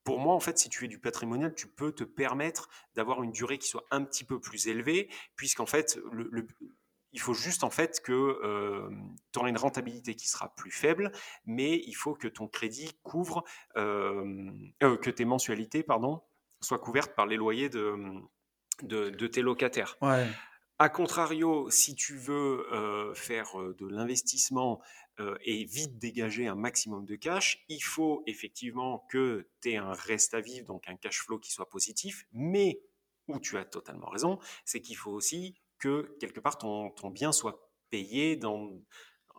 pour 0.04 0.20
moi, 0.20 0.34
en 0.34 0.40
fait, 0.40 0.58
si 0.58 0.70
tu 0.70 0.80
fais 0.80 0.88
du 0.88 1.00
patrimonial, 1.00 1.54
tu 1.54 1.68
peux 1.68 1.92
te 1.92 2.04
permettre 2.04 2.70
d'avoir 2.96 3.24
une 3.24 3.32
durée 3.32 3.58
qui 3.58 3.68
soit 3.68 3.86
un 3.92 4.04
petit 4.04 4.24
peu 4.24 4.40
plus 4.40 4.68
élevée, 4.68 5.10
puisqu'en 5.36 5.66
fait, 5.66 6.00
il 7.12 7.20
faut 7.20 7.34
juste 7.34 7.64
en 7.64 7.70
fait 7.70 8.02
que 8.02 8.90
tu 9.34 9.40
auras 9.40 9.50
une 9.50 9.58
rentabilité 9.58 10.16
qui 10.16 10.28
sera 10.28 10.56
plus 10.56 10.72
faible, 10.72 11.12
mais 11.46 11.82
il 11.86 11.94
faut 11.94 12.14
que 12.16 12.28
ton 12.28 12.48
crédit 12.48 12.98
couvre, 13.04 13.44
que 13.76 15.10
tes 15.10 15.26
mensualités, 15.26 15.84
pardon, 15.84 16.22
soient 16.62 16.80
couvertes 16.80 17.14
par 17.14 17.28
les 17.28 17.36
loyers 17.36 17.70
de 17.70 17.96
de, 18.84 19.28
tes 19.28 19.42
locataires. 19.42 19.98
A 20.80 20.90
contrario, 20.90 21.72
si 21.72 21.96
tu 21.96 22.16
veux 22.16 22.72
euh, 22.72 23.14
faire 23.16 23.60
euh, 23.60 23.76
de 23.80 23.88
l'investissement 23.88 24.82
et 25.44 25.64
vite 25.64 25.98
dégager 25.98 26.46
un 26.46 26.54
maximum 26.54 27.04
de 27.04 27.16
cash, 27.16 27.66
il 27.70 27.80
faut 27.80 28.22
effectivement 28.28 29.04
que 29.10 29.50
tu 29.64 29.72
aies 29.72 29.78
un 29.78 29.94
reste 29.94 30.36
à 30.36 30.42
vivre, 30.42 30.68
donc 30.68 30.88
un 30.88 30.96
cash 30.96 31.24
flow 31.24 31.40
qui 31.40 31.52
soit 31.52 31.68
positif, 31.72 32.28
mais 32.34 32.84
où 33.28 33.40
tu 33.40 33.58
as 33.58 33.66
totalement 33.66 34.10
raison, 34.10 34.38
c'est 34.64 34.80
qu'il 34.80 34.96
faut 34.96 35.10
aussi 35.10 35.56
que 35.80 36.16
quelque 36.20 36.40
part 36.40 36.60
ton, 36.60 36.92
ton 36.92 37.10
bien 37.10 37.32
soit 37.32 37.68
payé 37.90 38.36
dans, 38.36 38.80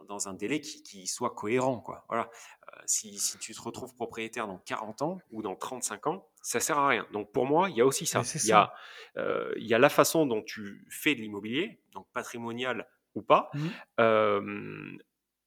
dans 0.06 0.28
un 0.28 0.34
délai 0.34 0.60
qui, 0.60 1.06
soit 1.06 1.34
cohérent. 1.34 1.80
Quoi. 1.80 2.04
Voilà. 2.08 2.30
Euh, 2.68 2.80
si, 2.86 3.18
si, 3.18 3.38
tu 3.38 3.54
te 3.54 3.60
retrouves 3.60 3.94
propriétaire 3.94 4.46
dans 4.46 4.58
40 4.58 5.02
ans 5.02 5.18
ou 5.30 5.42
dans 5.42 5.56
35 5.56 6.06
ans, 6.06 6.28
ça 6.42 6.60
sert 6.60 6.78
à 6.78 6.88
rien. 6.88 7.06
Donc 7.12 7.32
pour 7.32 7.46
moi, 7.46 7.70
il 7.70 7.76
y 7.76 7.80
a 7.80 7.86
aussi 7.86 8.06
ça. 8.06 8.22
Il 8.34 8.46
y 8.46 8.52
a, 8.52 8.72
euh, 9.16 9.52
il 9.56 9.66
y 9.66 9.74
a 9.74 9.78
la 9.78 9.88
façon 9.88 10.26
dont 10.26 10.42
tu 10.42 10.86
fais 10.90 11.14
de 11.14 11.20
l'immobilier, 11.20 11.80
donc 11.92 12.06
patrimonial 12.12 12.88
ou 13.14 13.22
pas, 13.22 13.50
mmh. 13.54 13.66
euh, 14.00 14.98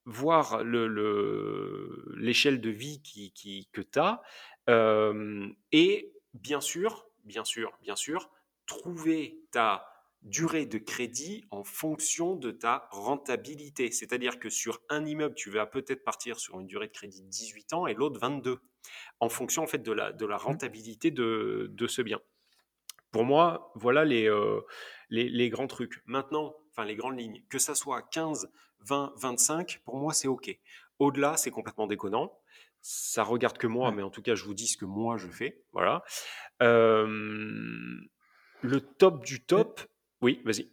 voir 0.06 0.64
l'échelle 0.64 2.56
le, 2.56 2.60
de 2.60 2.70
vie 2.70 3.02
qui, 3.02 3.32
qui 3.34 3.70
que 3.72 3.82
tu 3.82 4.00
as, 4.00 4.22
et 5.72 6.14
bien 6.34 6.62
sûr, 6.62 7.08
bien 7.24 7.44
sûr, 7.44 7.78
bien 7.82 7.96
sûr, 7.96 8.30
trouver 8.66 9.40
ta 9.52 9.91
durée 10.24 10.66
de 10.66 10.78
crédit 10.78 11.46
en 11.50 11.64
fonction 11.64 12.36
de 12.36 12.52
ta 12.52 12.88
rentabilité. 12.92 13.92
C'est-à-dire 13.92 14.40
que 14.40 14.50
sur 14.50 14.82
un 14.90 15.06
immeuble, 15.06 15.36
tu 15.36 15.50
vas 15.50 15.66
peut-être 15.66 16.04
partir 16.04 16.40
sur 16.40 16.60
une 16.60 16.68
durée 16.68 16.88
de 16.88 16.92
crédit 16.92 17.24
de 17.24 17.28
18 17.28 17.74
ans 17.74 17.88
et 17.88 17.94
l'autre 17.94 18.20
22, 18.20 18.60
en 19.20 19.30
fonction 19.30 19.64
en 19.64 19.68
fait 19.68 19.82
de 19.82 19.92
la, 19.92 20.12
de 20.12 20.26
la 20.26 20.36
mmh. 20.36 20.42
rentabilité 20.42 21.12
de, 21.12 21.70
de 21.72 21.88
ce 21.88 22.02
bien. 22.02 22.20
Pour 23.12 23.26
moi, 23.26 23.72
voilà 23.76 24.06
les, 24.06 24.30
euh, 24.30 24.62
les, 25.10 25.28
les, 25.28 25.50
grands 25.50 25.68
trucs. 25.68 26.02
Maintenant, 26.06 26.56
enfin 26.70 26.86
les 26.86 26.96
grandes 26.96 27.20
lignes, 27.20 27.44
que 27.50 27.60
ça 27.60 27.76
soit 27.76 28.02
15, 28.04 28.50
20, 28.82 29.14
25, 29.18 29.82
pour 29.84 29.98
moi 29.98 30.14
c'est 30.14 30.28
OK. 30.28 30.56
Au-delà, 31.00 31.36
c'est 31.36 31.52
complètement 31.52 31.88
déconnant. 31.88 32.32
Ça 32.82 33.24
regarde 33.24 33.58
que 33.58 33.68
moi, 33.68 33.92
mais 33.92 34.02
en 34.02 34.10
tout 34.10 34.22
cas, 34.22 34.36
je 34.36 34.44
vous 34.44 34.54
dis 34.54 34.68
ce 34.68 34.78
que 34.78 34.86
moi 34.86 35.18
je 35.18 35.28
fais. 35.28 35.64
Voilà. 35.74 36.04
Euh, 36.62 38.00
le 38.62 38.82
top 38.82 39.26
du 39.26 39.44
top, 39.44 39.82
oui, 40.22 40.42
vas-y. 40.46 40.70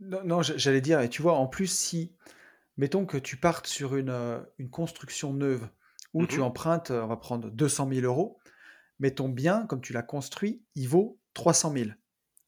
Non, 0.00 0.42
j'allais 0.42 0.80
dire, 0.80 1.00
et 1.00 1.08
tu 1.08 1.22
vois, 1.22 1.34
en 1.34 1.48
plus, 1.48 1.66
si, 1.66 2.14
mettons 2.76 3.04
que 3.04 3.18
tu 3.18 3.36
partes 3.36 3.66
sur 3.66 3.96
une, 3.96 4.10
euh, 4.10 4.40
une 4.58 4.70
construction 4.70 5.32
neuve, 5.32 5.68
où 6.14 6.26
tu 6.26 6.38
mmh 6.38 6.42
empruntes, 6.42 6.90
euh, 6.90 7.02
on 7.02 7.08
va 7.08 7.16
prendre 7.16 7.50
200 7.50 7.88
000 7.92 8.06
euros, 8.06 8.38
mais 8.98 9.10
ton 9.10 9.28
bien, 9.28 9.66
comme 9.66 9.80
tu 9.80 9.92
l'as 9.92 10.02
construit, 10.02 10.64
il 10.74 10.88
vaut 10.88 11.20
300 11.34 11.72
000. 11.72 11.90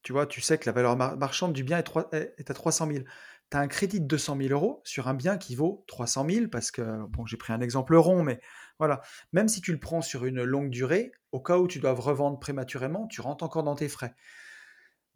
Tu 0.02 0.12
vois, 0.12 0.26
tu 0.26 0.40
sais 0.40 0.58
que 0.58 0.66
la 0.66 0.72
valeur 0.72 0.96
marchande 0.96 1.52
du 1.52 1.64
bien 1.64 1.78
est, 1.78 2.34
est 2.38 2.50
à 2.50 2.54
300 2.54 2.86
000. 2.90 3.04
Tu 3.50 3.56
as 3.56 3.60
un 3.60 3.68
crédit 3.68 4.00
de 4.00 4.06
200 4.06 4.36
000 4.40 4.52
euros 4.52 4.80
sur 4.84 5.08
un 5.08 5.14
bien 5.14 5.36
qui 5.36 5.54
vaut 5.56 5.84
300 5.88 6.26
000, 6.28 6.48
parce 6.48 6.70
que, 6.70 7.04
bon, 7.08 7.26
j'ai 7.26 7.36
pris 7.36 7.52
un 7.52 7.60
exemple 7.60 7.96
rond, 7.96 8.22
mais 8.22 8.40
voilà. 8.78 9.02
Même 9.32 9.48
si 9.48 9.60
tu 9.60 9.72
le 9.72 9.80
prends 9.80 10.00
sur 10.00 10.24
une 10.24 10.42
longue 10.42 10.70
durée, 10.70 11.12
au 11.32 11.40
cas 11.40 11.58
où 11.58 11.66
tu 11.68 11.80
dois 11.80 11.92
revendre 11.92 12.38
prématurément, 12.38 13.06
tu 13.08 13.20
rentres 13.20 13.44
encore 13.44 13.64
dans 13.64 13.74
tes 13.74 13.88
frais. 13.88 14.14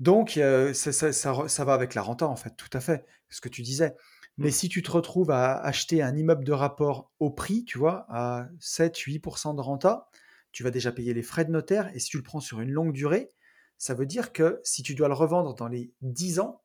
Donc, 0.00 0.38
ça, 0.72 1.64
va 1.64 1.74
avec 1.74 1.94
la 1.94 2.02
renta, 2.02 2.26
en 2.26 2.36
fait, 2.36 2.54
tout 2.56 2.70
à 2.72 2.80
fait, 2.80 3.04
ce 3.28 3.40
que 3.40 3.48
tu 3.48 3.62
disais. 3.62 3.94
Mais 4.36 4.48
mmh. 4.48 4.52
si 4.52 4.68
tu 4.68 4.82
te 4.82 4.90
retrouves 4.90 5.30
à 5.30 5.56
acheter 5.58 6.02
un 6.02 6.16
immeuble 6.16 6.44
de 6.44 6.52
rapport 6.52 7.12
au 7.20 7.30
prix, 7.30 7.64
tu 7.64 7.78
vois, 7.78 8.04
à 8.08 8.48
7-8% 8.60 9.54
de 9.54 9.60
renta, 9.60 10.08
tu 10.50 10.64
vas 10.64 10.70
déjà 10.70 10.90
payer 10.90 11.14
les 11.14 11.22
frais 11.22 11.44
de 11.44 11.52
notaire. 11.52 11.90
Et 11.94 12.00
si 12.00 12.08
tu 12.08 12.16
le 12.16 12.24
prends 12.24 12.40
sur 12.40 12.60
une 12.60 12.70
longue 12.70 12.92
durée, 12.92 13.32
ça 13.78 13.94
veut 13.94 14.06
dire 14.06 14.32
que 14.32 14.60
si 14.64 14.82
tu 14.82 14.94
dois 14.94 15.08
le 15.08 15.14
revendre 15.14 15.54
dans 15.54 15.68
les 15.68 15.92
10 16.02 16.40
ans, 16.40 16.62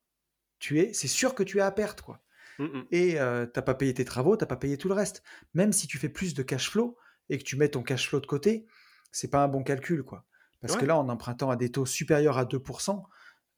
tu 0.58 0.80
es, 0.80 0.94
c'est 0.94 1.08
sûr 1.08 1.36
que 1.36 1.44
tu 1.44 1.60
es 1.60 1.62
à 1.62 1.72
perte, 1.72 2.02
quoi. 2.02 2.22
Mmh 2.58 2.82
et 2.92 3.12
tu 3.12 3.16
n'as 3.16 3.46
pas 3.46 3.74
payé 3.74 3.94
tes 3.94 4.04
travaux, 4.04 4.36
tu 4.36 4.44
n'as 4.44 4.48
pas 4.48 4.58
payé 4.58 4.78
tout 4.78 4.90
le 4.90 4.94
reste. 4.94 5.24
Même 5.54 5.72
si 5.72 5.88
tu 5.88 5.98
fais 5.98 6.10
plus 6.10 6.34
de 6.34 6.44
cash 6.44 6.70
flow 6.70 6.98
et 7.30 7.38
que 7.38 7.44
tu 7.44 7.56
mets 7.56 7.70
ton 7.70 7.84
cash 7.84 8.10
flow 8.10 8.20
de 8.20 8.26
côté, 8.26 8.66
c'est 9.12 9.30
pas 9.30 9.44
un 9.44 9.48
bon 9.48 9.64
calcul, 9.64 10.04
quoi. 10.04 10.26
Parce 10.62 10.76
que 10.76 10.86
là, 10.86 10.98
en 10.98 11.08
empruntant 11.08 11.50
à 11.50 11.56
des 11.56 11.72
taux 11.72 11.86
supérieurs 11.86 12.38
à 12.38 12.44
2%, 12.44 13.04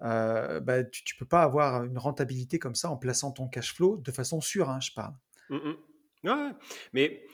euh, 0.03 0.59
bah, 0.59 0.83
tu 0.83 1.15
ne 1.15 1.19
peux 1.19 1.27
pas 1.27 1.43
avoir 1.43 1.83
une 1.83 1.97
rentabilité 1.97 2.59
comme 2.59 2.75
ça 2.75 2.89
en 2.89 2.97
plaçant 2.97 3.31
ton 3.31 3.47
cash 3.47 3.75
flow 3.75 3.97
de 3.97 4.11
façon 4.11 4.41
sûre, 4.41 4.69
hein, 4.69 4.79
je 4.81 4.91
parle. 4.93 5.13
Mmh 5.49 5.73
ouais, 6.23 6.51
mais 6.93 7.25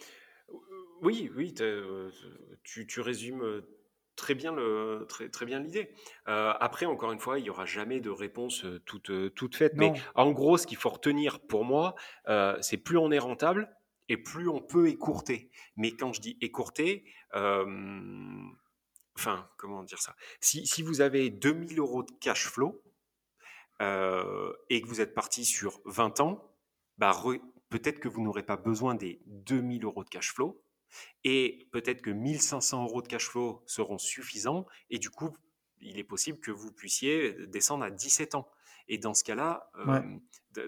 oui, 1.02 1.32
oui, 1.36 1.54
tu, 2.64 2.88
tu, 2.88 3.02
résumes 3.02 3.62
très 4.16 4.34
bien 4.34 4.54
le 4.54 5.06
très, 5.08 5.30
très 5.30 5.46
bien 5.46 5.60
l'idée. 5.60 5.94
après, 6.26 6.86
encore 6.86 7.12
une 7.12 7.20
fois, 7.20 7.40
il 7.40 7.46
y 7.46 7.50
aura 7.50 7.66
jamais 7.66 8.00
de 8.00 8.10
réponse 8.10 8.66
toute 8.86 9.12
toute 9.36 9.56
faite. 9.56 9.74
Mais 9.76 9.94
en 10.16 10.32
gros, 10.32 10.58
ce 10.58 10.66
qu'il 10.66 10.78
faut 10.78 10.90
retenir 10.90 11.40
pour 11.40 11.66
moi, 11.66 11.96
c'est 12.62 12.78
plus 12.78 12.98
on 12.98 13.12
est 13.12 13.20
rentable 13.20 13.70
et 14.10 14.18
plus 14.18 14.50
on 14.50 14.62
peut 14.62 14.88
écourter. 14.88 15.52
Mais 15.76 15.92
quand 15.92 16.14
je 16.14 16.22
dis 16.22 16.38
écourter, 16.42 17.06
enfin, 19.18 19.50
comment 19.58 19.84
dire 19.84 20.02
ça? 20.02 20.16
Si, 20.40 20.66
si, 20.68 20.82
vous 20.82 21.02
avez 21.02 21.30
2000 21.30 21.80
euros 21.80 22.04
de 22.04 22.12
cash 22.20 22.48
flow 22.48 22.82
euh, 23.82 24.54
et 24.70 24.82
que 24.82 24.88
vous 24.88 25.02
êtes 25.02 25.14
parti 25.14 25.46
sur 25.46 25.82
20 25.86 26.20
ans, 26.20 26.56
bah, 26.98 27.16
peut-être 27.70 28.00
que 28.00 28.08
vous 28.08 28.22
n'aurez 28.22 28.44
pas 28.44 28.58
besoin 28.58 28.96
des 28.96 29.22
2000 29.26 29.84
euros 29.84 30.04
de 30.04 30.10
cash 30.10 30.34
flow 30.34 30.64
et 31.24 31.68
peut-être 31.72 32.02
que 32.02 32.10
1500 32.10 32.84
euros 32.84 33.02
de 33.02 33.08
cash 33.08 33.28
flow 33.28 33.64
seront 33.66 33.98
suffisants 33.98 34.66
et 34.90 35.00
du 35.00 35.10
coup, 35.10 35.36
il 35.80 36.00
est 36.00 36.04
possible 36.04 36.40
que 36.40 36.52
vous 36.52 36.72
puissiez 36.72 37.34
descendre 37.48 37.84
à 37.84 37.92
17 37.92 38.36
ans. 38.36 38.50
Et 38.88 38.98
dans 38.98 39.14
ce 39.14 39.24
cas-là, 39.24 39.70
euh, 39.88 40.02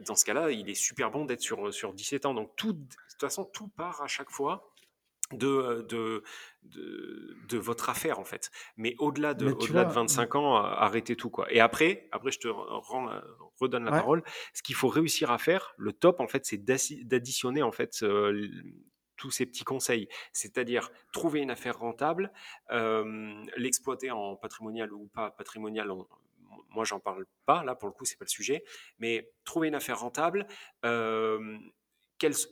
dans 0.06 0.16
ce 0.16 0.26
cas-là, 0.26 0.52
il 0.52 0.70
est 0.70 0.76
super 0.76 1.10
bon 1.10 1.26
d'être 1.26 1.42
sur, 1.42 1.74
sur 1.74 1.94
17 1.94 2.26
ans. 2.26 2.34
Donc, 2.34 2.56
tout, 2.58 2.74
de 2.74 2.84
toute 2.84 3.22
façon, 3.22 3.46
tout 3.46 3.70
part 3.70 4.02
à 4.02 4.08
chaque 4.08 4.30
fois 4.30 4.69
de, 5.34 5.86
de, 5.90 6.24
de, 7.48 7.58
votre 7.58 7.90
affaire 7.90 8.20
en 8.20 8.24
fait. 8.24 8.52
Mais 8.78 8.96
au-delà 9.00 9.34
de, 9.34 9.52
au-delà 9.52 9.86
de 9.86 9.92
25 9.92 10.36
ans, 10.36 10.56
arrêtez 10.56 11.16
tout 11.16 11.30
quoi. 11.30 11.52
Et 11.52 11.60
après, 11.60 12.08
après 12.12 12.32
je 12.32 12.40
te 12.40 12.48
rends, 12.48 13.10
redonne 13.60 13.86
la 13.86 13.92
parole. 13.92 14.24
Ce 14.54 14.64
qu'il 14.64 14.76
faut 14.76 14.88
réussir 14.88 15.32
à 15.32 15.38
faire, 15.38 15.74
le 15.78 15.94
top 15.94 16.20
en 16.20 16.28
fait, 16.28 16.46
c'est 16.46 16.58
d'additionner 16.58 17.62
en 17.62 17.72
fait 17.72 18.04
tous 19.18 19.32
ces 19.32 19.46
petits 19.46 19.64
conseils. 19.64 20.08
C'est-à-dire 20.34 20.90
trouver 21.12 21.42
une 21.42 21.52
affaire 21.52 21.78
rentable, 21.78 22.32
l'exploiter 23.58 24.12
en 24.12 24.36
patrimonial 24.36 24.92
ou 24.94 25.08
pas 25.14 25.32
patrimonial. 25.32 25.92
moi, 26.70 26.86
j'en 26.86 27.00
parle 27.00 27.26
pas 27.46 27.64
là 27.64 27.76
pour 27.76 27.88
le 27.88 27.94
coup, 27.94 28.06
c'est 28.06 28.18
pas 28.18 28.26
le 28.26 28.30
sujet. 28.30 28.64
Mais 28.98 29.32
trouver 29.44 29.68
une 29.68 29.76
affaire 29.76 30.00
rentable 30.00 30.48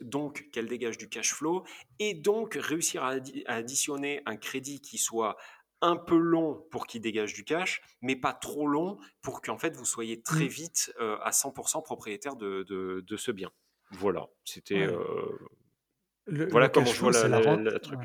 donc 0.00 0.48
qu'elle 0.52 0.66
dégage 0.66 0.98
du 0.98 1.08
cash 1.08 1.32
flow, 1.32 1.64
et 1.98 2.14
donc 2.14 2.54
réussir 2.60 3.04
à, 3.04 3.16
additionner 3.46 4.22
un 4.26 4.36
crédit 4.36 4.80
qui 4.80 4.98
soit 4.98 5.36
un 5.80 5.96
peu 5.96 6.16
long 6.16 6.66
pour 6.70 6.86
qu'il 6.86 7.00
dégage 7.00 7.34
du 7.34 7.44
cash, 7.44 7.80
mais 8.02 8.16
pas 8.16 8.32
trop 8.32 8.66
long 8.66 8.98
pour 9.22 9.42
qu'en 9.42 9.58
fait 9.58 9.76
vous 9.76 9.84
soyez 9.84 10.20
très 10.22 10.46
mmh. 10.46 10.48
vite 10.48 10.92
euh, 11.00 11.16
à 11.22 11.30
100% 11.30 11.84
propriétaire 11.84 12.36
de, 12.36 12.64
de, 12.64 13.16
ce 13.16 13.30
bien. 13.30 13.50
Voilà, 13.92 14.26
c'était... 14.44 14.86
Euh, 14.86 15.38
voilà 16.26 16.68
comment 16.68 16.86
je 16.86 17.00
vois 17.00 17.28
la, 17.28 17.78
truc. 17.78 17.98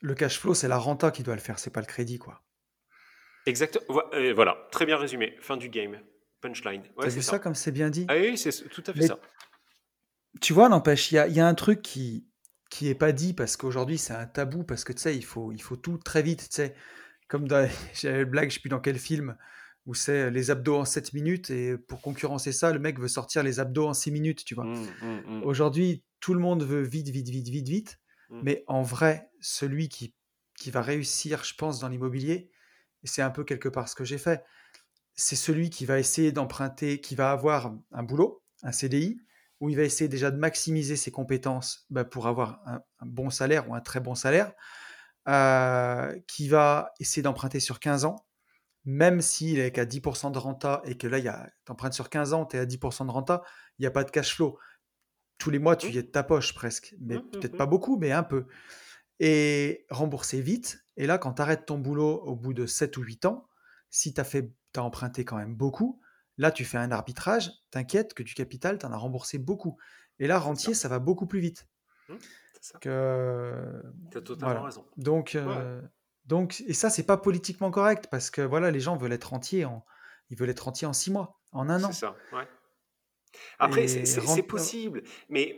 Le 0.00 0.14
cash 0.14 0.38
flow, 0.38 0.54
c'est 0.54 0.68
la 0.68 0.78
renta 0.78 1.10
qui 1.10 1.22
doit 1.22 1.34
le 1.34 1.40
faire, 1.40 1.58
c'est 1.58 1.70
pas 1.70 1.80
le 1.80 1.86
crédit, 1.86 2.18
quoi. 2.18 2.42
Exactement. 3.44 4.02
Voilà, 4.34 4.68
très 4.70 4.86
bien 4.86 4.96
résumé. 4.96 5.36
Fin 5.40 5.56
du 5.56 5.68
game. 5.68 6.00
Punchline. 6.40 6.82
Ouais, 6.96 7.08
vu 7.08 7.22
ça. 7.22 7.38
comme 7.38 7.54
c'est 7.54 7.72
bien 7.72 7.90
dit? 7.90 8.06
Ah 8.08 8.16
oui, 8.16 8.38
c'est 8.38 8.68
tout 8.68 8.82
à 8.86 8.92
fait 8.92 9.06
ça 9.06 9.18
tu 10.40 10.52
vois, 10.52 10.68
n'empêche, 10.68 11.12
il 11.12 11.16
y 11.16 11.40
a, 11.40 11.46
un 11.46 11.54
truc 11.54 11.82
qui 11.82 12.26
qui 12.70 12.88
est 12.88 12.94
pas 12.94 13.12
dit 13.12 13.34
parce 13.34 13.58
qu'aujourd'hui 13.58 13.98
c'est 13.98 14.14
un 14.14 14.24
tabou 14.24 14.64
parce 14.64 14.84
que 14.84 14.94
tu 14.94 15.02
sais, 15.02 15.14
il 15.14 15.24
faut, 15.24 15.52
il 15.52 15.60
faut 15.60 15.76
tout 15.76 15.98
très 15.98 16.22
vite, 16.22 16.48
tu 16.48 16.56
sais. 16.56 16.74
Comme 17.28 17.46
dans, 17.46 17.68
j'avais 17.94 18.24
blague, 18.24 18.48
je 18.48 18.54
sais 18.54 18.60
plus 18.60 18.70
dans 18.70 18.80
quel 18.80 18.98
film, 18.98 19.36
où 19.84 19.94
c'est 19.94 20.30
les 20.30 20.50
abdos 20.50 20.78
en 20.78 20.84
7 20.84 21.12
minutes 21.12 21.50
et 21.50 21.76
pour 21.76 22.00
concurrencer 22.00 22.52
ça, 22.52 22.72
le 22.72 22.78
mec 22.78 22.98
veut 22.98 23.08
sortir 23.08 23.42
les 23.42 23.60
abdos 23.60 23.88
en 23.88 23.94
6 23.94 24.10
minutes, 24.10 24.44
tu 24.44 24.54
vois. 24.54 24.64
Mmh, 24.64 24.86
mmh, 25.02 25.20
mmh. 25.26 25.42
Aujourd'hui, 25.44 26.02
tout 26.20 26.32
le 26.32 26.40
monde 26.40 26.62
veut 26.62 26.82
vite, 26.82 27.08
vite, 27.10 27.28
vite, 27.28 27.48
vite, 27.48 27.68
vite, 27.68 27.98
mais 28.42 28.64
en 28.66 28.82
vrai, 28.82 29.28
celui 29.40 29.90
qui, 29.90 30.14
qui 30.56 30.70
va 30.70 30.80
réussir, 30.80 31.44
je 31.44 31.54
pense, 31.54 31.80
dans 31.80 31.88
l'immobilier, 31.88 32.50
et 33.02 33.06
c'est 33.06 33.20
un 33.20 33.30
peu 33.30 33.44
quelque 33.44 33.68
part 33.68 33.88
ce 33.88 33.94
que 33.94 34.04
j'ai 34.04 34.16
fait, 34.16 34.42
c'est 35.14 35.36
celui 35.36 35.68
qui 35.68 35.84
va 35.84 35.98
essayer 35.98 36.32
d'emprunter, 36.32 37.00
qui 37.00 37.14
va 37.14 37.30
avoir 37.30 37.74
un 37.90 38.02
boulot, 38.02 38.42
un 38.62 38.72
CDI, 38.72 39.20
où 39.62 39.70
il 39.70 39.76
va 39.76 39.84
essayer 39.84 40.08
déjà 40.08 40.32
de 40.32 40.36
maximiser 40.36 40.96
ses 40.96 41.12
compétences 41.12 41.86
bah, 41.88 42.04
pour 42.04 42.26
avoir 42.26 42.60
un, 42.66 42.82
bon 43.06 43.30
salaire 43.30 43.70
ou 43.70 43.76
un 43.76 43.80
très 43.80 44.00
bon 44.00 44.16
salaire, 44.16 44.52
euh, 45.28 46.18
qui 46.26 46.48
va 46.48 46.92
essayer 46.98 47.22
d'emprunter 47.22 47.60
sur 47.60 47.78
15 47.78 48.04
ans, 48.04 48.26
même 48.84 49.20
s'il 49.20 49.60
est 49.60 49.70
qu'à 49.70 49.84
10% 49.84 50.32
de 50.32 50.38
renta 50.38 50.82
et 50.84 50.98
que 50.98 51.06
là, 51.06 51.20
tu 51.64 51.70
empruntes 51.70 51.94
sur 51.94 52.10
15 52.10 52.32
ans, 52.32 52.44
tu 52.44 52.56
es 52.56 52.58
à 52.58 52.66
10% 52.66 53.06
de 53.06 53.12
renta, 53.12 53.44
il 53.78 53.82
n'y 53.82 53.86
a 53.86 53.92
pas 53.92 54.02
de 54.02 54.10
cash 54.10 54.34
flow. 54.34 54.58
Tous 55.38 55.50
les 55.50 55.60
mois, 55.60 55.76
tu 55.76 55.90
y 55.90 55.98
es 55.98 56.02
de 56.02 56.08
ta 56.08 56.24
poche 56.24 56.54
presque, 56.54 56.96
mais 57.00 57.14
mmh, 57.14 57.18
mmh, 57.18 57.30
peut-être 57.30 57.56
pas 57.56 57.66
mmh. 57.66 57.70
beaucoup, 57.70 57.96
mais 57.96 58.10
un 58.10 58.24
peu. 58.24 58.46
Et 59.20 59.86
rembourser 59.90 60.40
vite. 60.40 60.84
Et 60.96 61.06
là, 61.06 61.18
quand 61.18 61.34
tu 61.34 61.42
arrêtes 61.42 61.66
ton 61.66 61.78
boulot 61.78 62.20
au 62.24 62.34
bout 62.34 62.52
de 62.52 62.66
7 62.66 62.96
ou 62.96 63.02
8 63.02 63.26
ans, 63.26 63.48
si 63.90 64.12
tu 64.12 64.20
as, 64.20 64.28
as 64.74 64.82
emprunté 64.82 65.24
quand 65.24 65.36
même 65.36 65.54
beaucoup, 65.54 66.01
Là, 66.42 66.50
tu 66.50 66.64
fais 66.64 66.76
un 66.76 66.90
arbitrage, 66.90 67.52
t'inquiète 67.70 68.14
que 68.14 68.24
du 68.24 68.34
capital, 68.34 68.76
tu 68.76 68.84
en 68.84 68.90
as 68.90 68.96
remboursé 68.96 69.38
beaucoup. 69.38 69.76
Et 70.18 70.26
là, 70.26 70.40
rentier, 70.40 70.74
ça. 70.74 70.88
va 70.88 70.98
beaucoup 70.98 71.26
plus 71.26 71.38
vite. 71.38 71.68
Mmh, 72.08 72.14
ça. 72.60 72.78
Que... 72.80 73.80
as 74.12 74.20
totalement 74.22 74.64
raison. 74.64 74.84
Donc, 74.96 75.38
donc, 76.24 76.60
et 76.66 76.72
ça, 76.72 76.90
c'est 76.90 77.04
pas 77.04 77.16
politiquement 77.16 77.70
correct 77.70 78.08
parce 78.10 78.28
que 78.28 78.42
voilà, 78.42 78.72
les 78.72 78.80
gens 78.80 78.96
veulent 78.96 79.12
être 79.12 79.32
entiers 79.34 79.64
en, 79.64 79.84
ils 80.30 80.36
veulent 80.36 80.50
être 80.50 80.66
entiers 80.66 80.88
en 80.88 80.92
six 80.92 81.12
mois, 81.12 81.40
en 81.52 81.68
un 81.68 81.84
an. 81.84 81.92
C'est 81.92 82.06
ça, 82.06 82.16
ouais. 82.32 82.48
Après, 83.60 83.86
c'est 83.86 84.42
possible, 84.42 85.04
mais 85.28 85.56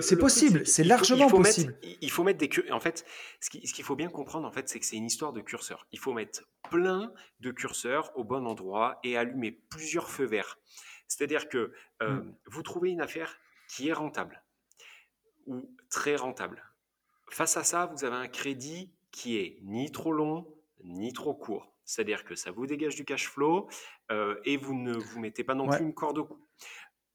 c'est 0.00 0.18
possible, 0.18 0.66
c'est 0.66 0.84
largement 0.84 1.28
possible. 1.28 1.78
il 1.82 2.10
faut 2.10 2.24
mettre 2.24 2.38
des 2.38 2.50
en 2.70 2.80
fait, 2.80 3.04
ce 3.40 3.50
qu'il 3.50 3.84
faut 3.84 3.96
bien 3.96 4.08
comprendre 4.08 4.46
en 4.46 4.52
fait, 4.52 4.68
c'est 4.68 4.80
que 4.80 4.86
c'est 4.86 4.96
une 4.96 5.06
histoire 5.06 5.32
de 5.32 5.40
curseur. 5.40 5.86
Il 5.92 5.98
faut 5.98 6.12
mettre 6.12 6.42
plein 6.70 7.12
de 7.40 7.50
curseurs 7.50 8.12
au 8.16 8.24
bon 8.24 8.46
endroit 8.46 8.98
et 9.04 9.16
allumer 9.16 9.52
plusieurs 9.52 10.10
feux 10.10 10.26
verts. 10.26 10.58
C'est-à-dire 11.06 11.48
que 11.48 11.72
mmh. 12.00 12.32
vous 12.46 12.62
trouvez 12.62 12.90
une 12.90 13.00
affaire 13.00 13.38
qui 13.68 13.88
est 13.88 13.92
rentable 13.92 14.42
ou 15.46 15.70
très 15.90 16.16
rentable. 16.16 16.62
Face 17.30 17.56
à 17.56 17.64
ça, 17.64 17.86
vous 17.86 18.04
avez 18.04 18.16
un 18.16 18.28
crédit 18.28 18.92
qui 19.10 19.38
est 19.38 19.58
ni 19.62 19.90
trop 19.90 20.12
long 20.12 20.54
ni 20.84 21.12
trop 21.12 21.34
court. 21.34 21.74
C'est-à-dire 21.84 22.24
que 22.24 22.34
ça 22.34 22.50
vous 22.50 22.66
dégage 22.66 22.94
du 22.94 23.04
cash 23.04 23.28
flow 23.28 23.68
et 24.44 24.56
vous 24.56 24.74
ne 24.74 24.92
vous 24.94 25.20
mettez 25.20 25.44
pas 25.44 25.54
non 25.54 25.68
plus 25.68 25.82
une 25.82 25.94
corde 25.94 26.18
au 26.18 26.24
cou. 26.24 26.46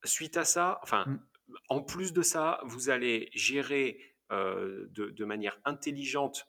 Suite 0.04 0.36
à 0.36 0.44
ça, 0.44 0.80
enfin, 0.84 1.06
mmh. 1.06 1.20
En 1.70 1.82
plus 1.82 2.14
de 2.14 2.22
ça, 2.22 2.60
vous 2.66 2.90
allez 2.90 3.30
gérer 3.34 4.00
de, 4.30 5.26
manière 5.26 5.60
intelligente 5.64 6.48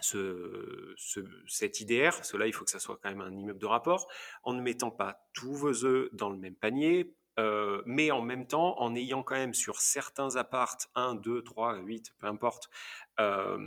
ce, 0.00 0.94
cet 1.46 1.80
IDR, 1.80 2.12
cela 2.22 2.46
il 2.46 2.52
faut 2.52 2.64
que 2.64 2.70
ça 2.70 2.78
soit 2.78 2.98
quand 3.02 3.10
même 3.10 3.20
un 3.20 3.36
immeuble 3.36 3.58
de 3.58 3.66
rapport, 3.66 4.08
en 4.42 4.54
ne 4.54 4.62
mettant 4.62 4.90
pas 4.90 5.28
tous 5.32 5.54
vos 5.54 5.84
œufs 5.84 6.08
dans 6.12 6.30
le 6.30 6.38
même 6.38 6.56
panier, 6.56 7.14
euh, 7.38 7.82
mais 7.84 8.10
en 8.10 8.22
même 8.22 8.46
temps, 8.46 8.80
en 8.80 8.94
ayant 8.94 9.22
quand 9.22 9.34
même 9.34 9.54
sur 9.54 9.80
certains 9.80 10.36
appartes, 10.36 10.88
1, 10.94 11.16
2, 11.16 11.42
3, 11.42 11.78
8, 11.78 12.12
peu 12.18 12.26
importe, 12.26 12.70
euh, 13.18 13.58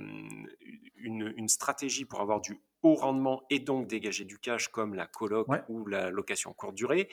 une, 0.96 1.48
stratégie 1.50 2.06
pour 2.06 2.22
avoir 2.22 2.42
du 2.42 2.62
haut 2.82 2.96
rendement 2.96 3.44
et 3.50 3.60
donc 3.60 3.88
dégager 3.88 4.26
du 4.26 4.40
cash 4.40 4.68
comme 4.70 4.94
la 4.94 5.08
coloc 5.08 5.48
ou 5.70 5.86
la 5.86 6.10
location 6.12 6.54
courte 6.54 6.76
durée, 6.76 7.10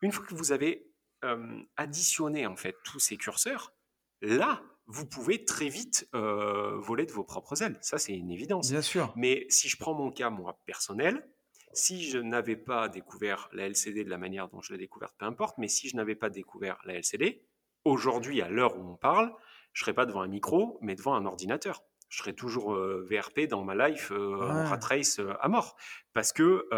une 0.00 0.12
fois 0.12 0.24
que 0.24 0.34
vous 0.34 0.52
avez 0.52 0.91
euh, 1.24 1.60
additionné 1.76 2.46
en 2.46 2.56
fait 2.56 2.76
tous 2.84 3.00
ces 3.00 3.16
curseurs, 3.16 3.72
là, 4.20 4.62
vous 4.86 5.06
pouvez 5.06 5.44
très 5.44 5.68
vite 5.68 6.08
voler 6.12 7.06
de 7.06 7.12
vos 7.12 7.24
propres 7.24 7.62
ailes. 7.62 7.78
Ça, 7.80 7.98
c'est 7.98 8.12
une 8.12 8.30
évidence. 8.30 8.70
Bien 8.70 8.82
sûr. 8.82 9.12
Mais 9.16 9.46
si 9.48 9.68
je 9.68 9.76
prends 9.78 9.94
mon 9.94 10.10
cas, 10.10 10.28
moi, 10.28 10.60
personnel, 10.66 11.24
si 11.72 12.08
je 12.08 12.18
n'avais 12.18 12.56
pas 12.56 12.88
découvert 12.88 13.48
la 13.52 13.66
LCD 13.66 14.04
de 14.04 14.10
la 14.10 14.18
manière 14.18 14.48
dont 14.48 14.60
je 14.60 14.72
l'ai 14.72 14.78
découverte, 14.78 15.14
peu 15.18 15.24
importe, 15.26 15.56
mais 15.58 15.68
si 15.68 15.88
je 15.88 15.96
n'avais 15.96 16.14
pas 16.14 16.30
découvert 16.30 16.78
la 16.84 16.94
LCD, 16.94 17.46
aujourd'hui, 17.84 18.42
à 18.42 18.48
l'heure 18.48 18.76
où 18.76 18.92
on 18.92 18.96
parle, 18.96 19.32
je 19.72 19.80
ne 19.80 19.84
serais 19.84 19.94
pas 19.94 20.06
devant 20.06 20.20
un 20.20 20.28
micro, 20.28 20.78
mais 20.82 20.94
devant 20.94 21.14
un 21.14 21.24
ordinateur. 21.24 21.82
Je 22.08 22.18
serais 22.18 22.34
toujours 22.34 22.74
euh, 22.74 23.06
VRP 23.10 23.48
dans 23.48 23.64
ma 23.64 23.88
life, 23.88 24.12
euh, 24.12 24.36
rat 24.36 24.78
race 24.82 25.18
euh, 25.18 25.32
à 25.40 25.48
mort. 25.48 25.76
Parce 26.12 26.32
que, 26.32 26.68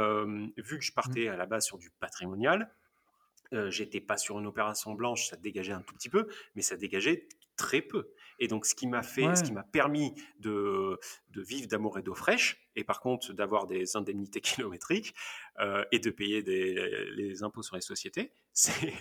vu 0.56 0.78
que 0.78 0.84
je 0.84 0.92
partais 0.92 1.26
à 1.26 1.36
la 1.36 1.46
base 1.46 1.64
sur 1.64 1.76
du 1.76 1.90
patrimonial, 1.98 2.72
j'étais 3.70 4.00
pas 4.00 4.16
sur 4.16 4.38
une 4.38 4.46
opération 4.46 4.94
blanche, 4.94 5.28
ça 5.28 5.36
dégageait 5.36 5.72
un 5.72 5.82
tout 5.82 5.94
petit 5.94 6.08
peu, 6.08 6.28
mais 6.54 6.62
ça 6.62 6.76
dégageait 6.76 7.28
très 7.56 7.80
peu. 7.80 8.10
Et 8.38 8.48
donc, 8.48 8.66
ce 8.66 8.74
qui 8.74 8.86
m'a 8.86 9.02
fait, 9.02 9.36
ce 9.36 9.44
qui 9.44 9.52
m'a 9.52 9.62
permis 9.62 10.14
de, 10.40 10.98
de 11.30 11.42
vivre 11.42 11.68
d'amour 11.68 11.98
et 11.98 12.02
d'eau 12.02 12.14
fraîche, 12.14 12.68
et 12.76 12.84
par 12.84 13.00
contre 13.00 13.32
d'avoir 13.32 13.66
des 13.66 13.96
indemnités 13.96 14.40
kilométriques 14.40 15.14
euh, 15.60 15.84
et 15.92 15.98
de 15.98 16.10
payer 16.10 16.42
des, 16.42 16.74
les 17.14 17.42
impôts 17.42 17.62
sur 17.62 17.76
les 17.76 17.82
sociétés, 17.82 18.32
c'est, 18.52 18.92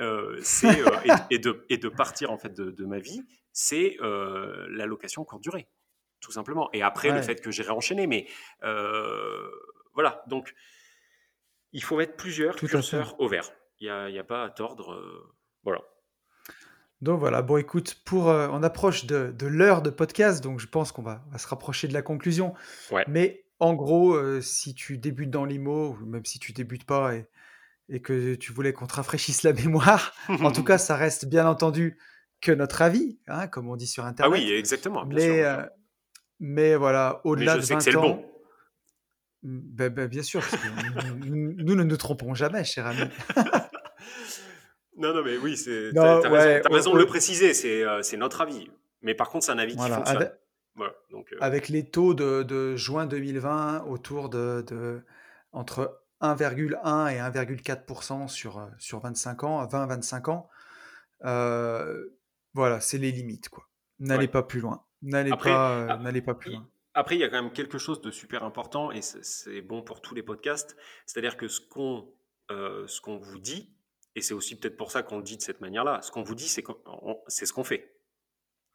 euh, 0.00 0.40
euh, 0.64 1.16
et, 1.30 1.38
de, 1.38 1.64
et 1.68 1.78
de 1.78 1.88
partir 1.88 2.30
en 2.30 2.38
fait 2.38 2.54
de, 2.54 2.70
de 2.70 2.84
ma 2.84 2.98
vie, 2.98 3.22
c'est 3.52 3.96
la 4.00 4.86
location 4.86 5.24
courte 5.24 5.42
durée, 5.42 5.66
tout 6.20 6.32
simplement. 6.32 6.68
Et 6.72 6.82
après, 6.82 7.10
le 7.10 7.22
fait 7.22 7.40
que 7.40 7.50
j'ai 7.50 7.62
réenchaîné, 7.62 8.06
mais 8.06 8.28
voilà. 9.94 10.22
Donc, 10.28 10.54
il 11.72 11.82
faut 11.82 11.96
mettre 11.96 12.16
plusieurs 12.16 12.54
curseurs 12.54 13.18
au 13.18 13.28
vert. 13.28 13.50
Il 13.80 13.84
n'y 13.84 13.90
a, 13.90 14.20
a, 14.20 14.24
pas 14.24 14.44
à 14.44 14.50
tordre. 14.50 14.98
voilà. 15.62 15.82
Donc 17.02 17.20
voilà, 17.20 17.42
bon 17.42 17.58
écoute, 17.58 18.00
pour, 18.04 18.30
euh, 18.30 18.48
on 18.50 18.62
approche 18.62 19.04
de, 19.04 19.34
l'heure 19.46 19.82
de 19.82 19.90
podcast, 19.90 20.42
donc 20.42 20.60
je 20.60 20.66
pense 20.66 20.92
qu'on 20.92 21.02
va, 21.02 21.22
se 21.36 21.46
rapprocher 21.46 21.88
de 21.88 21.92
la 21.92 22.02
conclusion. 22.02 22.54
Mais 23.06 23.44
en 23.60 23.74
gros, 23.74 24.14
euh, 24.14 24.40
si 24.40 24.74
tu 24.74 24.96
débutes 24.96 25.30
dans 25.30 25.44
l'IMO, 25.44 25.96
ou 26.00 26.06
même 26.06 26.24
si 26.24 26.38
tu 26.38 26.52
débutes 26.52 26.84
pas 26.84 27.14
et, 27.14 27.26
et 27.88 28.00
que 28.00 28.34
tu 28.34 28.52
voulais 28.52 28.72
qu'on 28.72 28.86
te 28.86 28.94
rafraîchisse 28.94 29.42
la 29.42 29.52
mémoire, 29.52 30.14
en 30.28 30.50
tout 30.52 30.64
cas, 30.64 30.78
ça 30.78 30.96
reste 30.96 31.26
bien 31.26 31.46
entendu 31.46 31.98
que 32.40 32.52
notre 32.52 32.80
avis, 32.80 33.18
hein, 33.28 33.46
comme 33.46 33.68
on 33.68 33.76
dit 33.76 33.86
sur 33.86 34.04
Internet. 34.06 34.32
Ah 34.34 34.42
oui, 34.42 34.50
exactement. 34.52 35.04
Bien 35.04 35.18
mais, 35.18 35.24
sûr, 35.26 35.46
euh, 35.46 35.62
mais 36.40 36.76
voilà, 36.76 37.20
au-delà 37.24 37.56
de 37.56 37.62
20 37.62 37.96
ans. 37.96 38.00
Bon. 38.00 38.24
Ben, 39.48 39.94
ben, 39.94 40.08
bien 40.08 40.24
sûr, 40.24 40.42
nous, 41.24 41.52
nous, 41.52 41.76
ne 41.76 41.84
nous 41.84 41.96
trompons 41.96 42.34
jamais, 42.34 42.64
cher 42.64 42.86
ami. 42.86 43.02
Non, 44.98 45.12
non, 45.12 45.22
mais 45.22 45.36
oui, 45.36 45.56
c'est, 45.56 45.90
t'as, 45.94 46.20
raison, 46.70 46.94
de 46.94 46.98
le 46.98 47.06
préciser, 47.06 47.52
euh, 47.84 48.02
c'est, 48.02 48.16
notre 48.16 48.40
avis. 48.40 48.70
Mais 49.02 49.14
par 49.14 49.28
contre, 49.28 49.44
c'est 49.44 49.52
un 49.52 49.58
avis 49.58 49.76
qui 49.76 49.78
fonctionne. 49.78 50.16
Avec, 50.16 50.32
voilà, 50.74 50.94
donc, 51.10 51.30
euh. 51.32 51.36
avec 51.40 51.68
les 51.68 51.84
taux 51.84 52.14
de, 52.14 52.42
de, 52.42 52.76
juin 52.76 53.06
2020 53.06 53.84
autour 53.84 54.30
de, 54.30 54.64
de 54.66 55.02
entre 55.52 56.00
1,1 56.22 57.12
et 57.12 57.18
1,4% 57.18 58.28
sur, 58.28 58.58
euh, 58.58 58.66
sur 58.78 59.00
25 59.00 59.44
ans, 59.44 59.66
20-25 59.66 60.30
ans, 60.30 60.48
voilà, 62.54 62.80
c'est 62.80 62.98
les 62.98 63.12
limites. 63.12 63.50
Quoi. 63.50 63.68
N'allez 63.98 64.28
pas 64.28 64.42
plus 64.42 64.60
loin. 64.60 64.82
N'allez, 65.02 65.30
pas, 65.30 65.86
ah, 65.90 65.98
n'allez 65.98 66.22
pas 66.22 66.34
plus 66.34 66.52
loin. 66.52 66.66
Après, 66.96 67.14
il 67.14 67.20
y 67.20 67.24
a 67.24 67.28
quand 67.28 67.42
même 67.42 67.52
quelque 67.52 67.78
chose 67.78 68.00
de 68.00 68.10
super 68.10 68.42
important, 68.42 68.90
et 68.90 69.02
c'est, 69.02 69.60
bon 69.60 69.82
pour 69.82 70.00
tous 70.00 70.14
les 70.14 70.22
podcasts, 70.22 70.76
c'est-à-dire 71.06 71.36
que 71.36 71.46
ce 71.46 71.60
qu'on, 71.60 72.12
ce 72.50 73.00
qu'on 73.00 73.18
vous 73.18 73.38
dit, 73.38 73.76
et 74.16 74.22
c'est 74.22 74.34
aussi 74.34 74.58
peut-être 74.58 74.76
pour 74.76 74.90
ça 74.90 75.02
qu'on 75.02 75.18
le 75.18 75.22
dit 75.22 75.36
de 75.36 75.42
cette 75.42 75.60
manière-là. 75.60 76.00
Ce 76.02 76.10
qu'on 76.10 76.22
vous 76.22 76.34
dit, 76.34 76.48
c'est 76.48 76.62
ce 76.62 77.52
qu'on 77.52 77.64
fait. 77.64 77.96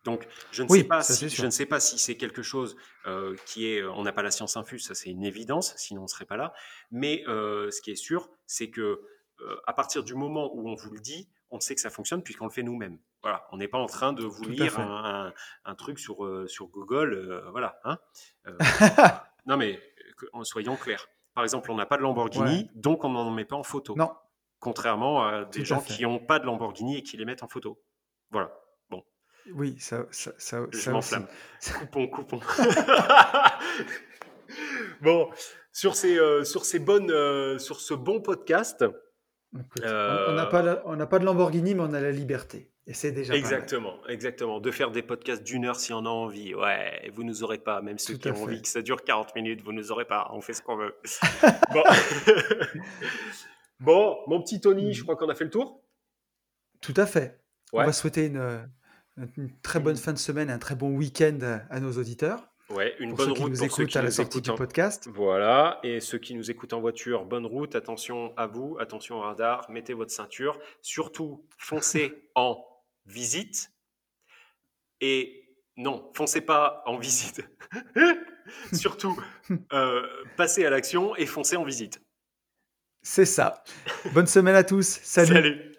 Donc, 0.03 0.27
je 0.51 0.63
ne, 0.63 0.67
sais 0.67 0.83
pas 0.83 1.03
si, 1.03 1.29
je 1.29 1.45
ne 1.45 1.51
sais 1.51 1.65
pas 1.65 1.79
si 1.79 1.99
c'est 1.99 2.17
quelque 2.17 2.41
chose 2.41 2.75
euh, 3.05 3.35
qui 3.45 3.67
est, 3.67 3.83
on 3.83 4.01
n'a 4.03 4.11
pas 4.11 4.23
la 4.23 4.31
science 4.31 4.57
infuse, 4.57 4.85
ça 4.85 4.95
c'est 4.95 5.09
une 5.09 5.23
évidence, 5.23 5.75
sinon 5.77 6.01
on 6.01 6.05
ne 6.05 6.09
serait 6.09 6.25
pas 6.25 6.37
là. 6.37 6.53
Mais 6.89 7.23
euh, 7.27 7.69
ce 7.69 7.81
qui 7.81 7.91
est 7.91 7.95
sûr, 7.95 8.29
c'est 8.47 8.71
que 8.71 9.01
euh, 9.41 9.61
à 9.67 9.73
partir 9.73 10.03
du 10.03 10.15
moment 10.15 10.49
où 10.53 10.69
on 10.69 10.75
vous 10.75 10.91
le 10.91 10.99
dit, 10.99 11.29
on 11.49 11.59
sait 11.59 11.75
que 11.75 11.81
ça 11.81 11.89
fonctionne 11.89 12.23
puisqu'on 12.23 12.45
le 12.45 12.51
fait 12.51 12.63
nous-mêmes. 12.63 12.97
Voilà, 13.21 13.45
on 13.51 13.57
n'est 13.57 13.67
pas 13.67 13.77
en 13.77 13.87
train 13.87 14.13
de 14.13 14.23
vous 14.23 14.45
lire 14.45 14.79
un, 14.79 15.75
truc 15.75 15.99
sur 15.99 16.49
sur 16.49 16.67
Google, 16.67 17.43
voilà. 17.51 17.79
Hein 17.83 17.99
non 19.45 19.57
mais 19.57 19.79
soyons 20.43 20.75
clairs. 20.75 21.07
Par 21.33 21.43
exemple, 21.43 21.71
on 21.71 21.75
n'a 21.75 21.85
pas 21.85 21.97
de 21.97 22.01
Lamborghini, 22.01 22.69
donc 22.75 23.03
on 23.03 23.09
n'en 23.09 23.29
met 23.31 23.45
pas 23.45 23.55
en 23.55 23.63
photo. 23.63 23.95
Non. 23.95 24.11
Contrairement 24.59 25.25
à 25.25 25.45
des 25.45 25.65
gens 25.65 25.81
qui 25.81 26.03
n'ont 26.03 26.19
pas 26.19 26.39
de 26.39 26.45
Lamborghini 26.45 26.97
et 26.97 27.03
qui 27.03 27.17
les 27.17 27.25
mettent 27.25 27.43
en 27.43 27.47
photo. 27.47 27.81
Voilà. 28.31 28.51
Bon. 28.89 29.03
Oui, 29.53 29.75
ça, 29.79 30.05
ça, 30.11 30.31
ça, 30.37 30.65
Je 30.71 30.91
m'enflamme. 30.91 31.27
Coupons, 31.79 32.07
coupons. 32.07 32.39
bon, 35.01 35.29
sur 35.71 35.95
ces, 35.95 36.17
euh, 36.17 36.43
sur 36.43 36.65
ces 36.65 36.79
bonnes, 36.79 37.11
euh, 37.11 37.57
sur 37.57 37.79
ce 37.79 37.93
bon 37.93 38.21
podcast. 38.21 38.85
On 39.53 40.33
n'a 40.33 40.45
pas, 40.45 40.81
on 40.85 40.95
n'a 40.95 41.05
pas 41.05 41.19
de 41.19 41.25
Lamborghini, 41.25 41.75
mais 41.75 41.81
on 41.81 41.93
a 41.93 41.99
la 41.99 42.11
liberté. 42.11 42.71
Et 42.87 42.93
c'est 42.93 43.11
déjà 43.11 43.35
exactement, 43.35 43.95
exactement. 44.07 44.59
De 44.59 44.71
faire 44.71 44.91
des 44.91 45.03
podcasts 45.03 45.43
d'une 45.43 45.65
heure 45.65 45.79
si 45.79 45.93
on 45.93 46.05
a 46.05 46.09
envie. 46.09 46.55
Ouais, 46.55 47.09
vous 47.13 47.23
nous 47.23 47.43
aurez 47.43 47.59
pas. 47.59 47.81
Même 47.81 47.99
ceux 47.99 48.15
qui 48.15 48.29
ont 48.29 48.43
envie 48.43 48.61
que 48.61 48.67
ça 48.67 48.81
dure 48.81 49.03
40 49.03 49.35
minutes, 49.35 49.61
vous 49.61 49.71
nous 49.71 49.91
aurez 49.91 50.05
pas. 50.05 50.29
On 50.33 50.41
fait 50.41 50.53
ce 50.53 50.61
qu'on 50.61 50.77
veut. 50.77 50.95
bon. 51.73 51.83
Bon, 53.79 54.17
mon 54.27 54.41
petit 54.41 54.61
Tony, 54.61 54.93
je 54.93 55.01
mm. 55.01 55.03
crois 55.03 55.15
qu'on 55.15 55.29
a 55.29 55.35
fait 55.35 55.43
le 55.43 55.49
tour. 55.49 55.83
Tout 56.81 56.93
à 56.97 57.05
fait. 57.05 57.41
On 57.73 57.83
va 57.83 57.93
souhaiter 57.93 58.27
une, 58.27 58.69
très 59.63 59.79
bonne 59.79 59.95
fin 59.95 60.13
de 60.13 60.17
semaine, 60.17 60.49
un 60.49 60.59
très 60.59 60.75
bon 60.75 60.95
week-end 60.95 61.39
à 61.69 61.79
nos 61.79 61.93
auditeurs. 61.93 62.50
Ouais, 62.73 62.95
une 62.99 63.13
bonne 63.13 63.31
route 63.31 63.57
pour 63.57 63.71
ceux 63.71 63.85
qui 63.85 63.97
à 63.97 64.01
la 64.01 64.11
sortie 64.11 64.41
du 64.41 64.51
podcast. 64.53 65.09
Voilà, 65.13 65.79
et 65.83 65.99
ceux 65.99 66.17
qui 66.17 66.35
nous 66.35 66.49
écoutent 66.49 66.73
en 66.73 66.79
voiture, 66.79 67.25
bonne 67.25 67.45
route, 67.45 67.75
attention 67.75 68.33
à 68.37 68.47
vous, 68.47 68.77
attention 68.79 69.17
au 69.17 69.21
radar, 69.21 69.69
mettez 69.69 69.93
votre 69.93 70.11
ceinture, 70.11 70.57
surtout 70.81 71.45
foncez 71.57 72.29
en 72.35 72.63
visite 73.05 73.71
et 75.01 75.55
non, 75.75 76.11
foncez 76.13 76.41
pas 76.41 76.83
en 76.85 76.97
visite. 76.97 77.41
surtout 78.73 79.19
euh, 79.73 80.01
passez 80.37 80.65
à 80.65 80.69
l'action 80.69 81.15
et 81.15 81.25
foncez 81.25 81.57
en 81.57 81.63
visite. 81.63 82.01
C'est 83.01 83.25
ça. 83.25 83.63
Bonne 84.13 84.27
semaine 84.27 84.55
à 84.55 84.63
tous. 84.63 84.99
Salut. 85.01 85.33
Salut. 85.33 85.70